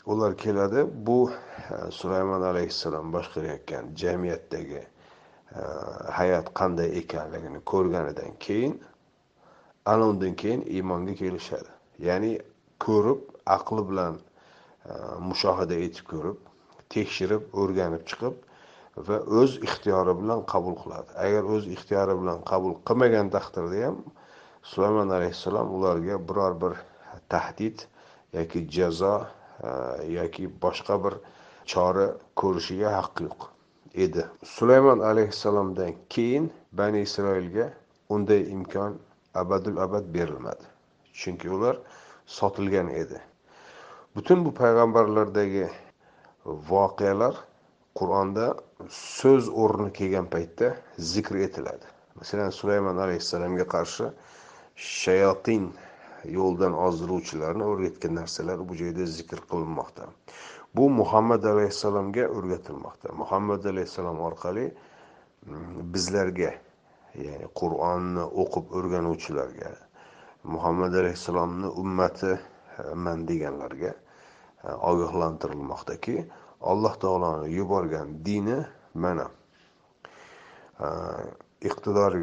Ular 0.05 0.37
keladi 0.37 0.85
bu 1.07 1.31
e, 1.31 1.91
sulaymon 1.91 2.41
alayhissalom 2.41 3.13
boshqarayotgan 3.13 3.95
jamiyatdagi 3.95 4.81
e, 4.81 5.61
hayot 6.17 6.47
qanday 6.59 6.89
ekanligini 7.01 7.59
ko'rganidan 7.71 8.31
keyin 8.39 8.81
ana 9.85 10.07
undan 10.07 10.33
keyin 10.35 10.61
iymonga 10.61 11.13
kelishadi. 11.13 11.69
Ya'ni 11.99 12.39
ko'rib 12.79 13.21
aqli 13.45 13.89
bilan 13.89 14.17
e, 14.89 14.93
mushohada 15.29 15.75
etib 15.75 16.05
ko'rib 16.13 16.37
tekshirib 16.89 17.43
o'rganib 17.53 18.03
chiqib 18.09 18.35
va 19.07 19.17
o'z 19.39 19.51
ixtiyori 19.67 20.17
bilan 20.21 20.43
qabul 20.53 20.75
qiladi. 20.81 21.09
Agar 21.25 21.43
o'z 21.53 21.63
ixtiyori 21.75 22.17
bilan 22.21 22.43
qabul 22.51 22.73
qilmagan 22.87 23.29
taqdirda 23.37 23.85
ham 23.85 23.97
sulaymon 24.63 25.09
alayhissalom 25.09 25.75
ularga 25.75 26.17
biror 26.29 26.61
bir 26.61 26.73
tahdid 27.29 27.85
yoki 28.33 28.67
jazo 28.69 29.15
e, 29.63 29.69
yoki 30.17 30.49
boshqa 30.61 30.95
bir 31.03 31.13
chora 31.65 32.07
ko'rishiga 32.35 32.89
haqqi 32.97 33.23
yo'q 33.29 33.49
edi. 34.05 34.25
Sulaymon 34.43 34.99
alayhissalomdan 34.99 35.93
keyin 36.09 36.51
bani 36.71 37.01
isroilga 37.01 37.69
unday 38.09 38.41
imkon 38.51 38.97
abadul 39.35 39.77
abad 39.77 40.05
berilmadi 40.13 40.65
chunki 41.13 41.49
ular 41.49 41.77
sotilgan 42.25 42.89
edi. 42.89 43.21
Butun 44.15 44.45
bu 44.45 44.53
payg'ambarlardagi 44.53 45.69
voqealar 46.45 47.35
qur'onda 47.99 48.45
so'z 48.89 49.49
o'rni 49.49 49.89
kelgan 49.93 50.27
paytda 50.35 50.75
zikr 50.97 51.35
etiladi. 51.35 51.85
Masalan 52.15 52.49
sulaymon 52.49 52.97
alayhissalomga 52.97 53.65
qarshi 53.75 54.09
shayotin 54.75 55.71
yo'ldan 56.37 56.73
ozdiruvchilarni 56.73 57.63
o'rgatgan 57.63 58.15
narsalar 58.15 58.59
bu 58.69 58.75
joyda 58.75 59.05
zikr 59.05 59.39
qilinmoqda. 59.51 60.07
Bu 60.75 60.89
muhammad 60.89 61.43
alayhissalomga 61.43 62.27
o'rgatilmoqda. 62.27 63.13
Muhammad 63.21 63.65
alayhissalom 63.65 64.19
orqali 64.19 64.65
mm, 65.45 65.93
bizlarga 65.93 66.53
ya'ni 67.25 67.47
qur'onni 67.59 68.23
o'qib 68.43 68.71
o'rganuvchilarga 68.77 69.71
muhammad 70.43 70.93
alayhissalomni 71.01 71.67
ummatiman 71.83 73.19
e, 73.23 73.27
deganlarga 73.27 73.91
e, 74.63 74.71
ogohlantirilmoqdaki 74.91 76.25
alloh 76.61 76.95
taoloni 77.03 77.53
yuborgan 77.53 78.25
dini 78.25 78.65
mana. 78.93 79.27
E, 80.79 80.87
iqtidor 81.69 82.17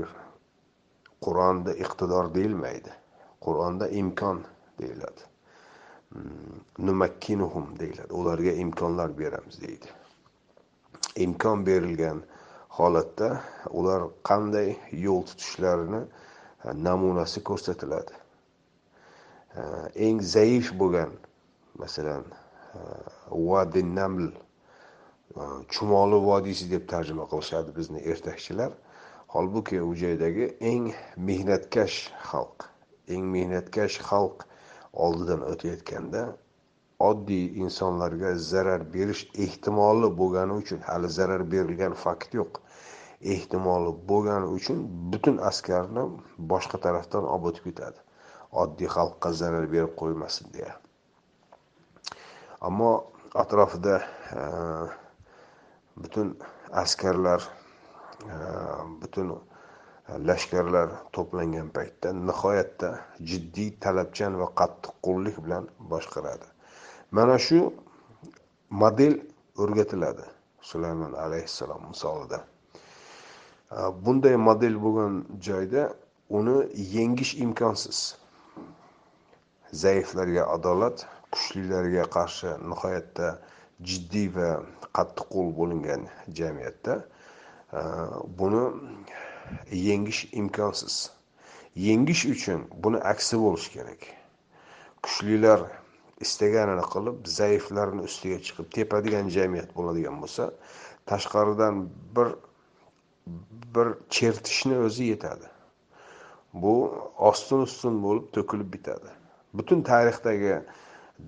qur'onda 1.24 1.72
iqtidor 1.84 2.34
deyilmaydi. 2.34 2.92
Qur'onda 3.44 3.88
imkon 3.88 4.44
deyiladi. 4.78 5.22
Mm, 6.10 6.60
numakkinuhum 6.78 7.78
deyiladi. 7.80 8.12
Ularga 8.12 8.52
imkonlar 8.52 9.18
beramiz 9.18 9.60
deydi. 9.60 9.86
Imkon 11.16 11.66
berilgan 11.66 12.22
holatda 12.68 13.40
ular 13.70 14.02
qanday 14.24 14.76
yo'l 14.92 15.22
tutishlarini 15.30 16.02
e, 16.64 16.68
namunasi 16.84 17.44
ko'rsatiladi. 17.44 18.14
E, 19.56 19.62
eng 20.06 20.22
zaif 20.22 20.72
bo'lgan 20.80 21.12
masalan 21.82 22.24
e, 22.74 22.80
vadi 23.30 23.82
naml 23.94 24.30
chumoli 25.70 26.18
vodiysi 26.28 26.70
deb 26.70 26.88
tarjima 26.88 27.24
qilishadi 27.32 27.76
bizni 27.76 28.00
ertakchilar. 28.12 28.72
Holbuki 29.34 29.80
u 29.88 29.94
joydagi 30.02 30.46
eng 30.72 30.92
mehnatkash 31.30 31.98
xalq 32.30 32.68
eng 33.14 33.26
mehnatkash 33.34 33.98
xalq 34.10 34.46
oldidan 35.06 35.42
o'tayotganda 35.52 36.22
oddiy 37.08 37.44
insonlarga 37.64 38.32
zarar 38.50 38.82
berish 38.94 39.22
ehtimoli 39.44 40.10
bo'lgani 40.22 40.56
uchun 40.62 40.80
hali 40.88 41.08
zarar 41.18 41.44
berilgan 41.52 41.94
fakt 42.04 42.34
yo'q 42.40 42.60
ehtimoli 43.34 43.92
bo'lgani 44.10 44.48
uchun 44.56 44.82
butun 45.12 45.38
askarni 45.50 46.04
boshqa 46.52 46.80
tarafdan 46.86 47.24
olib 47.34 47.48
o'tib 47.50 47.64
ketadi. 47.68 47.98
Oddiy 48.62 48.88
xalqqa 48.96 49.32
zarar 49.40 49.66
berib 49.74 49.92
qo'ymasin 50.00 50.52
deya. 50.54 50.74
Ammo 52.60 52.92
atrofida 53.42 53.96
butun 56.02 56.36
askarlar 56.82 57.46
Э, 58.28 58.84
butun 59.00 59.28
э, 60.08 60.18
lashkarlar 60.28 60.88
to'plangan 61.14 61.68
paytda 61.76 62.12
nihoyatda 62.12 62.88
jiddiy 63.30 63.70
talabchan 63.84 64.32
va 64.40 64.48
qattiqqo'llik 64.60 65.36
bilan 65.44 65.64
boshqaradi. 65.92 66.48
Mana 67.16 67.36
shu 67.46 67.58
model 68.82 69.14
o'rgatiladi 69.62 70.24
sulaymon 70.70 71.12
alayhissalom 71.24 71.82
misolida. 71.92 72.38
Э, 73.72 73.88
bunday 74.04 74.36
model 74.48 74.74
bo'lgan 74.84 75.14
joyda 75.46 75.82
uni 76.38 76.56
yengish 76.96 77.32
imkonsiz. 77.44 77.98
Zaiflarga 79.82 80.44
adolat 80.56 81.06
kuchlilarga 81.32 82.04
qarshi 82.16 82.50
nihoyatda 82.70 83.28
jiddiy 83.88 84.28
va 84.36 84.50
qattiqqo'l 84.96 85.48
bo'lingan 85.58 86.02
jamiyatda 86.38 86.94
buni 87.72 88.64
yengish 89.72 90.28
imkonsiz. 90.32 91.10
Yengish 91.76 92.24
uchun 92.26 92.66
buni 92.84 92.98
aksi 93.12 93.38
bo'lishi 93.38 93.70
kerak. 93.76 94.00
Kuchlilar 95.02 95.60
istaganini 96.20 96.84
qilib 96.92 97.16
zaiflarni 97.38 98.02
ustiga 98.08 98.38
chiqib 98.46 98.66
tepadigan 98.76 99.30
jamiyat 99.36 99.70
bo'ladigan 99.76 100.18
bo'lsa 100.22 100.50
tashqaridan 101.10 101.86
bir 102.16 102.28
bir 103.74 103.88
chertishni 104.16 104.76
o'zi 104.86 105.04
yetadi. 105.12 105.46
Bu 106.52 106.74
ostin 107.30 107.66
ustun 107.68 108.02
bo'lib 108.04 108.26
to'kilib 108.36 108.72
bitadi. 108.74 109.10
Butun 109.54 109.82
tarixdagi 109.82 110.54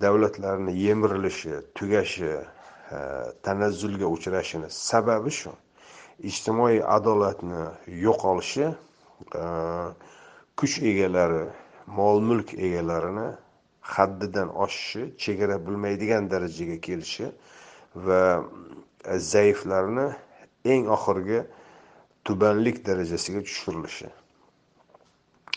davlatlarni 0.01 0.73
yemirilishi 0.85 1.55
tugashi 1.75 2.33
e, 2.35 2.99
tanazzulga 3.43 4.07
uchrashini 4.15 4.69
sababi 4.69 5.31
shu. 5.31 5.51
Ijtimoiy 6.19 6.81
adolatni 6.85 7.63
yo'qolishi 8.03 8.67
e, 8.69 9.45
kuch 10.59 10.77
egalari 10.91 11.45
mol 11.87 12.21
mulk 12.21 12.53
egalarini 12.53 13.27
haddidan 13.95 14.49
oshishi 14.65 15.13
chegara 15.17 15.57
bilmaydigan 15.65 16.29
darajaga 16.31 16.77
kelishi 16.87 17.31
va 17.95 18.21
zaiflarni 19.31 20.07
eng 20.73 20.87
oxirgi 20.97 21.41
tubanlik 22.23 22.85
darajasiga 22.85 23.41
tushirilishi. 23.47 24.07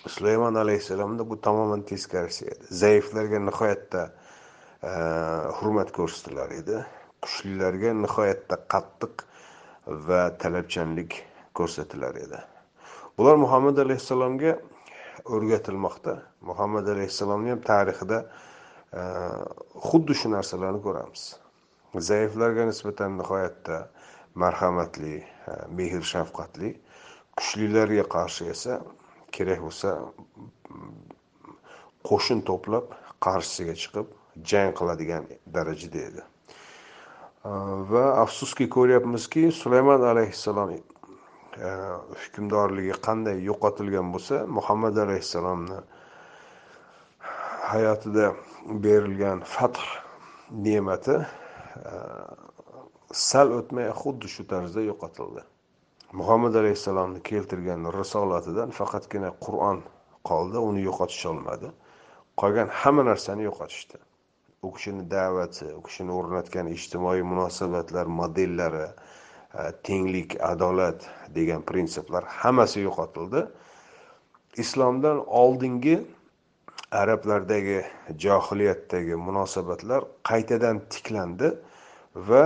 Sulaymon 0.06 0.54
alayhissalomda 0.54 1.30
bu 1.30 1.40
tamoman 1.40 1.82
teskarisi 1.82 2.46
edi. 2.46 2.64
Zaiflarga 2.70 3.38
nihoyatda 3.38 4.02
e, 4.82 4.90
hurmat 5.60 5.92
ko'rsatilar 5.92 6.50
edi. 6.60 6.82
Kuchlilarga 7.22 7.94
nihoyatda 8.02 8.58
qattiq 8.74 9.26
va 9.86 10.30
talabchanlik 10.42 11.22
ko'rsatilar 11.54 12.14
edi. 12.26 12.40
Bular 13.18 13.36
muhammad 13.36 13.78
alayhissalomga 13.78 14.56
o'rgatilmoqda. 15.24 16.14
Muhammad 16.40 16.88
alayhissalomni 16.88 17.50
ham 17.54 17.62
tarixida 17.70 18.18
e, 18.92 19.02
xuddi 19.88 20.14
shu 20.20 20.30
narsalarni 20.34 20.82
ko'ramiz. 20.86 21.22
Zaiflarga 22.08 22.66
nisbatan 22.70 23.16
nihoyatda 23.20 23.78
marhamatli 24.34 25.14
e, 25.22 25.52
mehr 25.78 26.02
shafqatli 26.12 26.74
kuchlilarga 27.38 28.04
qarshi 28.16 28.50
esa 28.54 28.80
kerak 29.36 29.60
bo'lsa 29.66 29.96
qo'shin 32.10 32.40
to'plab 32.50 32.94
qarshisiga 33.26 33.74
chiqib 33.82 34.06
jang 34.50 34.72
qiladigan 34.78 35.24
darajada 35.58 36.08
edi. 36.10 36.22
Va 37.92 38.04
afsuski 38.22 38.68
ko'ryapmizki 38.76 39.50
sulaymon 39.60 40.02
alayhissalom 40.12 40.72
e, 40.76 40.80
hukmdorligi 42.22 42.94
qanday 43.06 43.42
yo'qotilgan 43.50 44.12
bo'lsa 44.14 44.42
muhammad 44.58 44.96
alayhissalomni 45.04 45.78
hayotida 47.72 48.32
berilgan 48.86 49.44
fath 49.56 49.82
ne'mati 50.66 51.16
e, 51.20 51.94
sal 53.12 53.52
o'tmay 53.58 53.90
xuddi 54.00 54.28
shu 54.28 54.46
tarzda 54.50 54.82
yo'qotildi. 54.90 55.42
Muhammad 56.12 56.54
alayhissalomni 56.60 57.20
keltirgan 57.30 57.86
risolatidan 57.98 58.70
faqatgina 58.78 59.30
qur'on 59.44 59.82
qoldi 60.30 60.58
uni 60.68 60.82
yo'qotisholmadi. 60.88 61.70
Qolgan 62.40 62.68
hamma 62.80 63.02
narsani 63.10 63.46
yo'qotishdi. 63.48 63.98
U 64.66 64.72
kishini 64.74 65.04
da'vati 65.10 65.68
u 65.78 65.82
kishini 65.86 66.12
o'rnatgan 66.18 66.66
ijtimoiy 66.74 67.22
munosabatlar 67.32 68.06
modellari 68.20 68.86
e, 68.88 68.92
tenglik 69.86 70.36
adolat 70.50 71.06
degan 71.36 71.62
prinsiplar 71.70 72.26
hammasi 72.40 72.82
yo'qotildi. 72.86 73.46
Islomdan 74.64 75.22
oldingi 75.42 75.96
arablardagi 77.02 77.78
johiliyatdagi 78.24 79.18
munosabatlar 79.28 80.08
qaytadan 80.30 80.82
tiklandi 80.94 81.52
va 82.30 82.44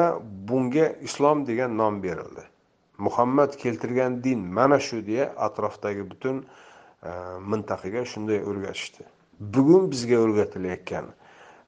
bunga 0.48 0.86
islom 1.08 1.46
degan 1.50 1.76
nom 1.82 2.02
berildi. 2.02 2.44
Muhammad 2.98 3.56
keltirgan 3.62 4.20
din 4.24 4.40
mana 4.58 4.80
shu 4.88 5.00
deya 5.06 5.32
atrofdagi 5.46 6.04
butun 6.10 6.44
e, 6.44 7.10
mintaqaga 7.52 8.04
shunday 8.12 8.44
o'rgatishdi. 8.50 9.08
Bugun 9.54 9.88
bizga 9.92 10.18
o'rgatilayotgan 10.24 11.12
e, 11.14 11.19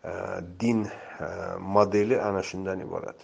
Э, 0.05 0.41
din 0.61 0.91
э, 1.21 1.57
modeli 1.59 2.21
ana 2.21 2.43
shundan 2.43 2.81
iborat. 2.81 3.17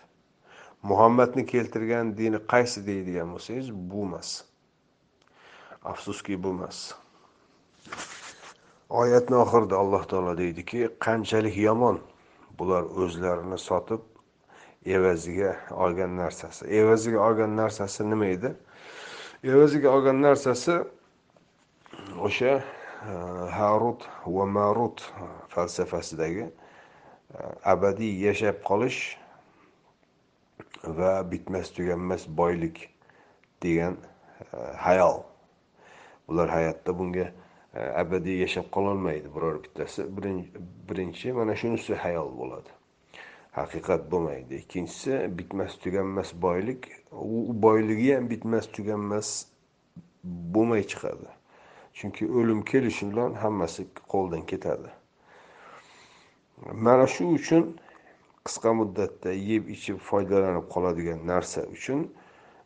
Muhammadni 0.83 1.47
keltirgan 1.47 2.17
dini 2.17 2.39
qaysi 2.53 2.87
deydigan 2.87 3.33
bo'lsangiz 3.35 3.73
bu 3.75 4.03
emas 4.07 4.45
afsuski 5.83 6.37
bu 6.43 6.49
emas 6.55 6.79
oyatni 8.89 9.37
oxirida 9.37 9.77
alloh 9.77 10.05
taolo 10.13 10.37
deydiki 10.39 10.91
qanchalik 11.07 11.57
yomon 11.57 11.99
bular 12.59 12.87
o'zlarini 13.03 13.59
sotib 13.59 14.07
evaziga 14.87 15.57
olgan 15.71 16.17
narsasi. 16.17 16.67
Evaziga 16.67 17.19
olgan 17.27 17.57
narsasi 17.57 18.11
nima 18.11 18.31
edi? 18.37 18.55
Evaziga 19.45 19.91
olgan 19.97 20.23
narsasi 20.23 20.79
o'sha 22.29 22.55
e, 22.55 22.63
harut 23.59 24.09
va 24.27 24.47
marut 24.47 25.03
falsafasidagi 25.49 26.47
abadiy 27.65 28.25
yashab 28.27 28.63
qolish 28.65 29.17
va 30.99 31.31
bitmas 31.31 31.73
tuganmas 31.77 32.27
boylik 32.29 32.89
degan 33.63 33.97
e, 34.53 34.57
hayol. 34.77 35.23
Ular 36.29 36.49
hayotda 36.49 36.99
bunga 36.99 37.27
e, 37.75 37.81
abadiy 37.81 38.41
yashab 38.45 38.71
qololmaydi. 38.73 39.29
Biror 39.35 39.63
bittasi 39.65 40.07
birinchi 40.89 41.33
mana 41.33 41.57
shunisi 41.57 41.95
hayol 41.95 42.33
bo'ladi. 42.39 42.71
Haqiqat 43.53 44.11
bo'lmaydi. 44.11 44.63
Ikkinchisi 44.63 45.39
bitmas 45.39 45.77
tuganmas 45.83 46.33
boylik 46.43 46.89
u 47.13 47.63
boyligi 47.63 48.15
ham 48.15 48.31
bitmas 48.31 48.67
tuganmas 48.73 49.47
bo'lmay 50.55 50.83
chiqadi. 50.93 51.29
Chunki 51.99 52.25
o'lim 52.39 52.63
kelishi 52.63 53.11
bilan 53.11 53.35
hammasi 53.35 53.87
qo'ldan 54.13 54.47
ketadi. 54.47 54.98
Mana 56.67 57.07
shu 57.07 57.29
uchun 57.35 57.79
qisqa 58.45 58.73
muddatda 58.81 59.33
yeb 59.33 59.69
ichib 59.75 59.99
foydalanib 60.09 60.67
qoladigan 60.75 61.21
narsa 61.27 61.63
uchun 61.77 62.07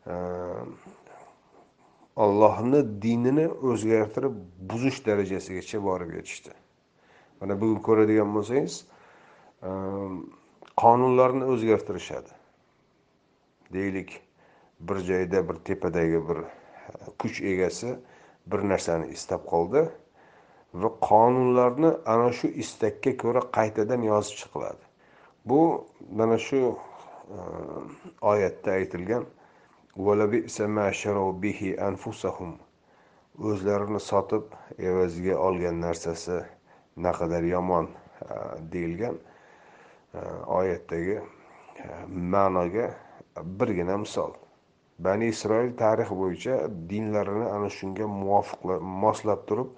e, 0.07 0.15
ollohni 2.17 2.81
dinini 3.03 3.47
o'zgartirib 3.71 4.35
buzish 4.71 5.01
darajasigacha 5.07 5.83
borib 5.89 6.15
yetishdi. 6.19 6.53
Mana 7.41 7.61
bugun 7.61 7.81
ko'radigan 7.89 8.35
bo'lsangiz 8.37 8.79
e, 8.83 9.71
qonunlarni 10.83 11.45
o'zgartirishadi. 11.55 12.33
Deylik 13.73 14.21
bir 14.81 14.99
joyda 15.09 15.49
bir 15.49 15.57
tepadagi 15.69 16.21
bir 16.29 16.39
e, 16.45 16.49
kuch 17.19 17.43
egasi 17.43 17.97
bir 18.47 18.69
narsani 18.69 19.13
istab 19.17 19.45
qoldi. 19.53 19.89
Va 20.75 20.89
qonunlarni 21.09 21.91
ana 22.07 22.31
shu 22.33 22.49
istakka 22.65 23.13
ko'ra 23.23 23.43
qaytadan 23.57 24.03
yozib 24.09 24.37
chiqiladi. 24.41 24.85
Bu 25.45 25.61
mana 26.19 26.39
shu 26.39 26.61
e, 26.67 27.39
oyatda 28.33 28.73
aytilgan 28.79 29.27
o'zlarini 33.51 34.01
sotib 34.01 34.57
evaziga 34.79 35.37
olgan 35.49 35.81
narsasi 35.81 36.41
naqadar 36.97 37.45
yomon 37.55 37.91
e, 37.91 38.35
deyilgan 38.73 39.19
e, 40.15 40.21
oyatdagi 40.59 41.21
ma'noga 42.09 42.89
birgina 43.61 43.97
misol. 43.97 44.33
Bani 44.99 45.27
isroil 45.35 45.77
tarix 45.77 46.11
bo'yicha 46.23 46.57
dinlarini 46.91 47.47
ana 47.57 47.69
shunga 47.79 48.07
muvofiq 48.07 48.61
moslab 49.05 49.47
turib 49.49 49.71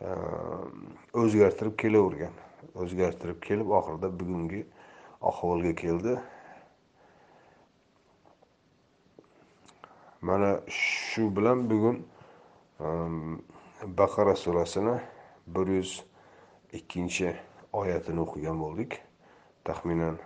Ehm, 0.00 0.90
o'zgartirib 1.16 1.76
kelavergan. 1.80 2.34
O'zgartirib 2.76 3.38
kelib 3.40 3.70
oxirida 3.78 4.10
bugungi 4.20 4.60
ahvolga 5.30 5.72
keldi. 5.74 6.18
Mana 10.20 10.50
shu 10.68 11.30
bilan 11.36 11.64
bugun 11.70 12.02
ehm, 12.80 13.40
baqara 13.98 14.36
surasini 14.36 15.00
bir 15.46 15.66
yuz 15.78 16.04
ikkinchi 16.72 17.32
oyatini 17.72 18.20
o'qigan 18.20 18.60
bo'ldik. 18.60 19.00
Taxminan 19.64 20.18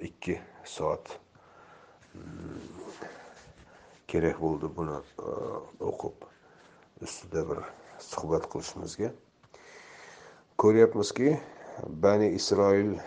ikki 0.00 0.40
soat 0.64 1.18
mm, 2.14 2.58
kerak 4.06 4.38
bo'ldi 4.40 4.76
buni 4.76 5.00
ehm, 5.00 5.72
o'qib. 5.90 6.28
Ustida 7.02 7.50
bir 7.50 7.83
suhbat 8.12 8.48
qilishimizga. 8.52 9.10
Ko'ryapmizki 10.60 11.28
bani 12.04 12.28
isroil 12.38 12.90
e, 12.94 13.00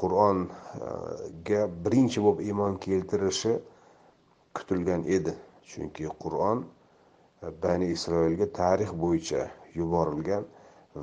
qur'onga 0.00 1.60
e, 1.64 1.68
birinchi 1.84 2.22
bo'lib 2.24 2.40
iymon 2.48 2.78
keltirishi 2.86 3.54
kutilgan 4.56 5.06
edi. 5.16 5.34
Chunki 5.70 6.08
qur'on 6.22 6.64
e, 6.64 7.52
bani 7.62 7.90
isroilga 7.96 8.50
tarix 8.60 8.90
bo'yicha 9.04 9.48
yuborilgan 9.78 10.44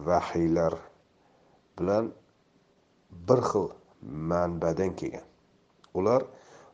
vahiylar 0.08 0.74
bilan 1.80 2.12
bir 3.28 3.42
xil 3.50 3.68
manbadan 4.34 4.96
kelgan. 5.00 5.26
Ular 5.94 6.22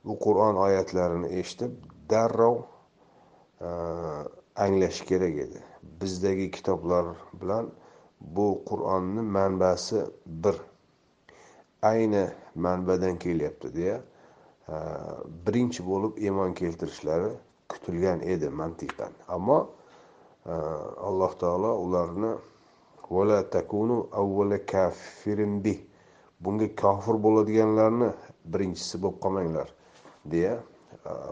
bu 0.06 0.20
qur'on 0.26 0.56
oyatlarini 0.66 1.30
eshitib 1.40 1.72
darrov 2.10 2.58
anglash 4.58 5.02
kerak 5.06 5.36
edi. 5.46 5.60
Bizdagi 6.02 6.52
kitoblar 6.52 7.06
bilan 7.42 7.72
bu 8.22 8.64
qur'onni 8.66 9.22
manbasi 9.22 10.06
bir. 10.26 10.56
Ayni 11.82 12.28
manbadan 12.56 13.20
kelyapti 13.20 13.76
deya 13.76 14.02
birinchi 15.48 15.86
bo'lib 15.86 16.18
iymon 16.18 16.54
keltirishlari 16.54 17.30
kutilgan 17.70 18.20
edi 18.22 18.50
mantiqan. 18.50 19.14
Ammo 19.28 19.60
alloh 21.10 21.34
taolo 21.40 21.72
ularni 21.86 22.32
vala 23.10 23.50
takunu 23.50 24.08
avvala 24.12 24.66
kafirin 24.66 25.64
bi 25.64 25.76
bunga 26.40 26.68
kofir 26.76 27.16
bo'ladiganlarni 27.26 28.10
birinchisi 28.46 29.02
bo'lib 29.04 29.20
qolmanglar 29.24 29.70
deya 30.26 30.58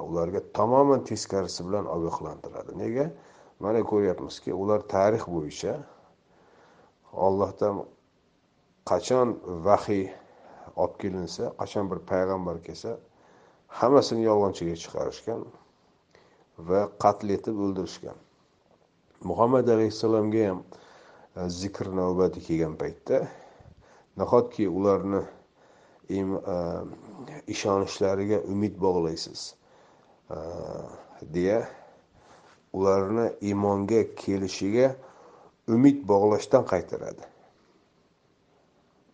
ularga 0.08 0.42
tamoman 0.54 1.04
teskarisi 1.04 1.68
bilan 1.68 1.86
ogohlantiradi. 1.86 2.78
Nega? 2.78 3.10
Mana 3.60 3.82
ko'ryapmizki 3.92 4.54
ular 4.54 4.84
tarix 4.94 5.24
bo'yicha 5.36 5.74
ollohdan 7.28 7.84
qachon 8.92 9.36
vahiy 9.68 10.06
olib 10.76 10.98
kelinsa 11.02 11.52
qachon 11.62 11.92
bir 11.92 12.00
payg'ambar 12.12 12.60
kelsa 12.68 12.98
hammasini 13.80 14.26
yolg'onchiga 14.30 14.76
chiqarishgan 14.84 15.46
va 16.70 16.82
qatl 17.04 17.34
etib 17.38 17.60
o'ldirishgan. 17.68 18.18
Muhammad 19.32 19.68
alayhissalomga 19.76 20.44
ham 20.50 20.60
e, 21.36 21.50
zikr 21.62 21.90
navbati 22.00 22.44
kelgan 22.48 22.76
paytda 22.82 23.22
nahotki 24.22 24.68
ularni 24.70 25.22
e, 26.16 26.20
ishonishlariga 27.56 28.40
umid 28.54 28.76
bog'laysiz? 28.88 29.54
Э, 30.32 30.38
deya 31.22 31.70
ularni 32.74 33.30
iymonga 33.42 34.02
kelishiga 34.16 34.96
umid 35.68 36.02
bog'lashdan 36.08 36.66
qaytaradi. 36.66 37.22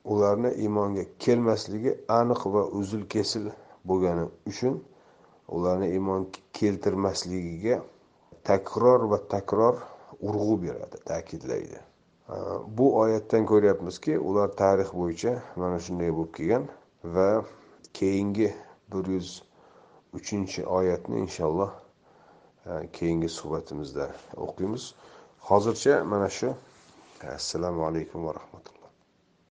Ularni 0.05 0.51
iymonga 0.63 1.03
kelmasligi 1.19 1.91
aniq 2.19 2.45
va 2.53 2.63
uzil 2.79 3.03
kesil 3.13 3.51
bo'lgani 3.83 4.25
uchun 4.47 4.79
ularni 5.47 5.91
iymon 5.91 6.29
keltirmasligiga 6.53 7.81
takror 8.43 9.09
va 9.11 9.19
takror 9.35 9.75
urg'u 10.21 10.55
beradi 10.63 10.97
ta'kidlaydi. 11.11 11.79
Э, 12.29 12.35
bu 12.77 12.85
oyatdan 13.03 13.45
ko'ryapmizki 13.51 14.19
ular 14.19 14.49
tarix 14.63 14.95
bo'yicha 14.95 15.35
mana 15.55 15.79
shunday 15.79 16.11
bo'lib 16.15 16.33
kelgan 16.39 16.65
va 17.03 17.29
keyingi 17.99 18.53
bir 18.93 19.05
yuz 19.15 19.50
uchinchi 20.17 20.65
oyatni 20.77 21.19
inshaalloh 21.23 21.71
e, 22.65 22.87
keyingi 22.97 23.29
suhbatimizda 23.37 24.05
o'qiymiz. 24.45 24.93
Hozircha 25.49 26.03
mana 26.03 26.29
shu. 26.29 26.53
Assalomu 27.37 27.85
alaykum 27.89 28.25
va 28.27 28.33
rahmatulloh. 28.39 28.80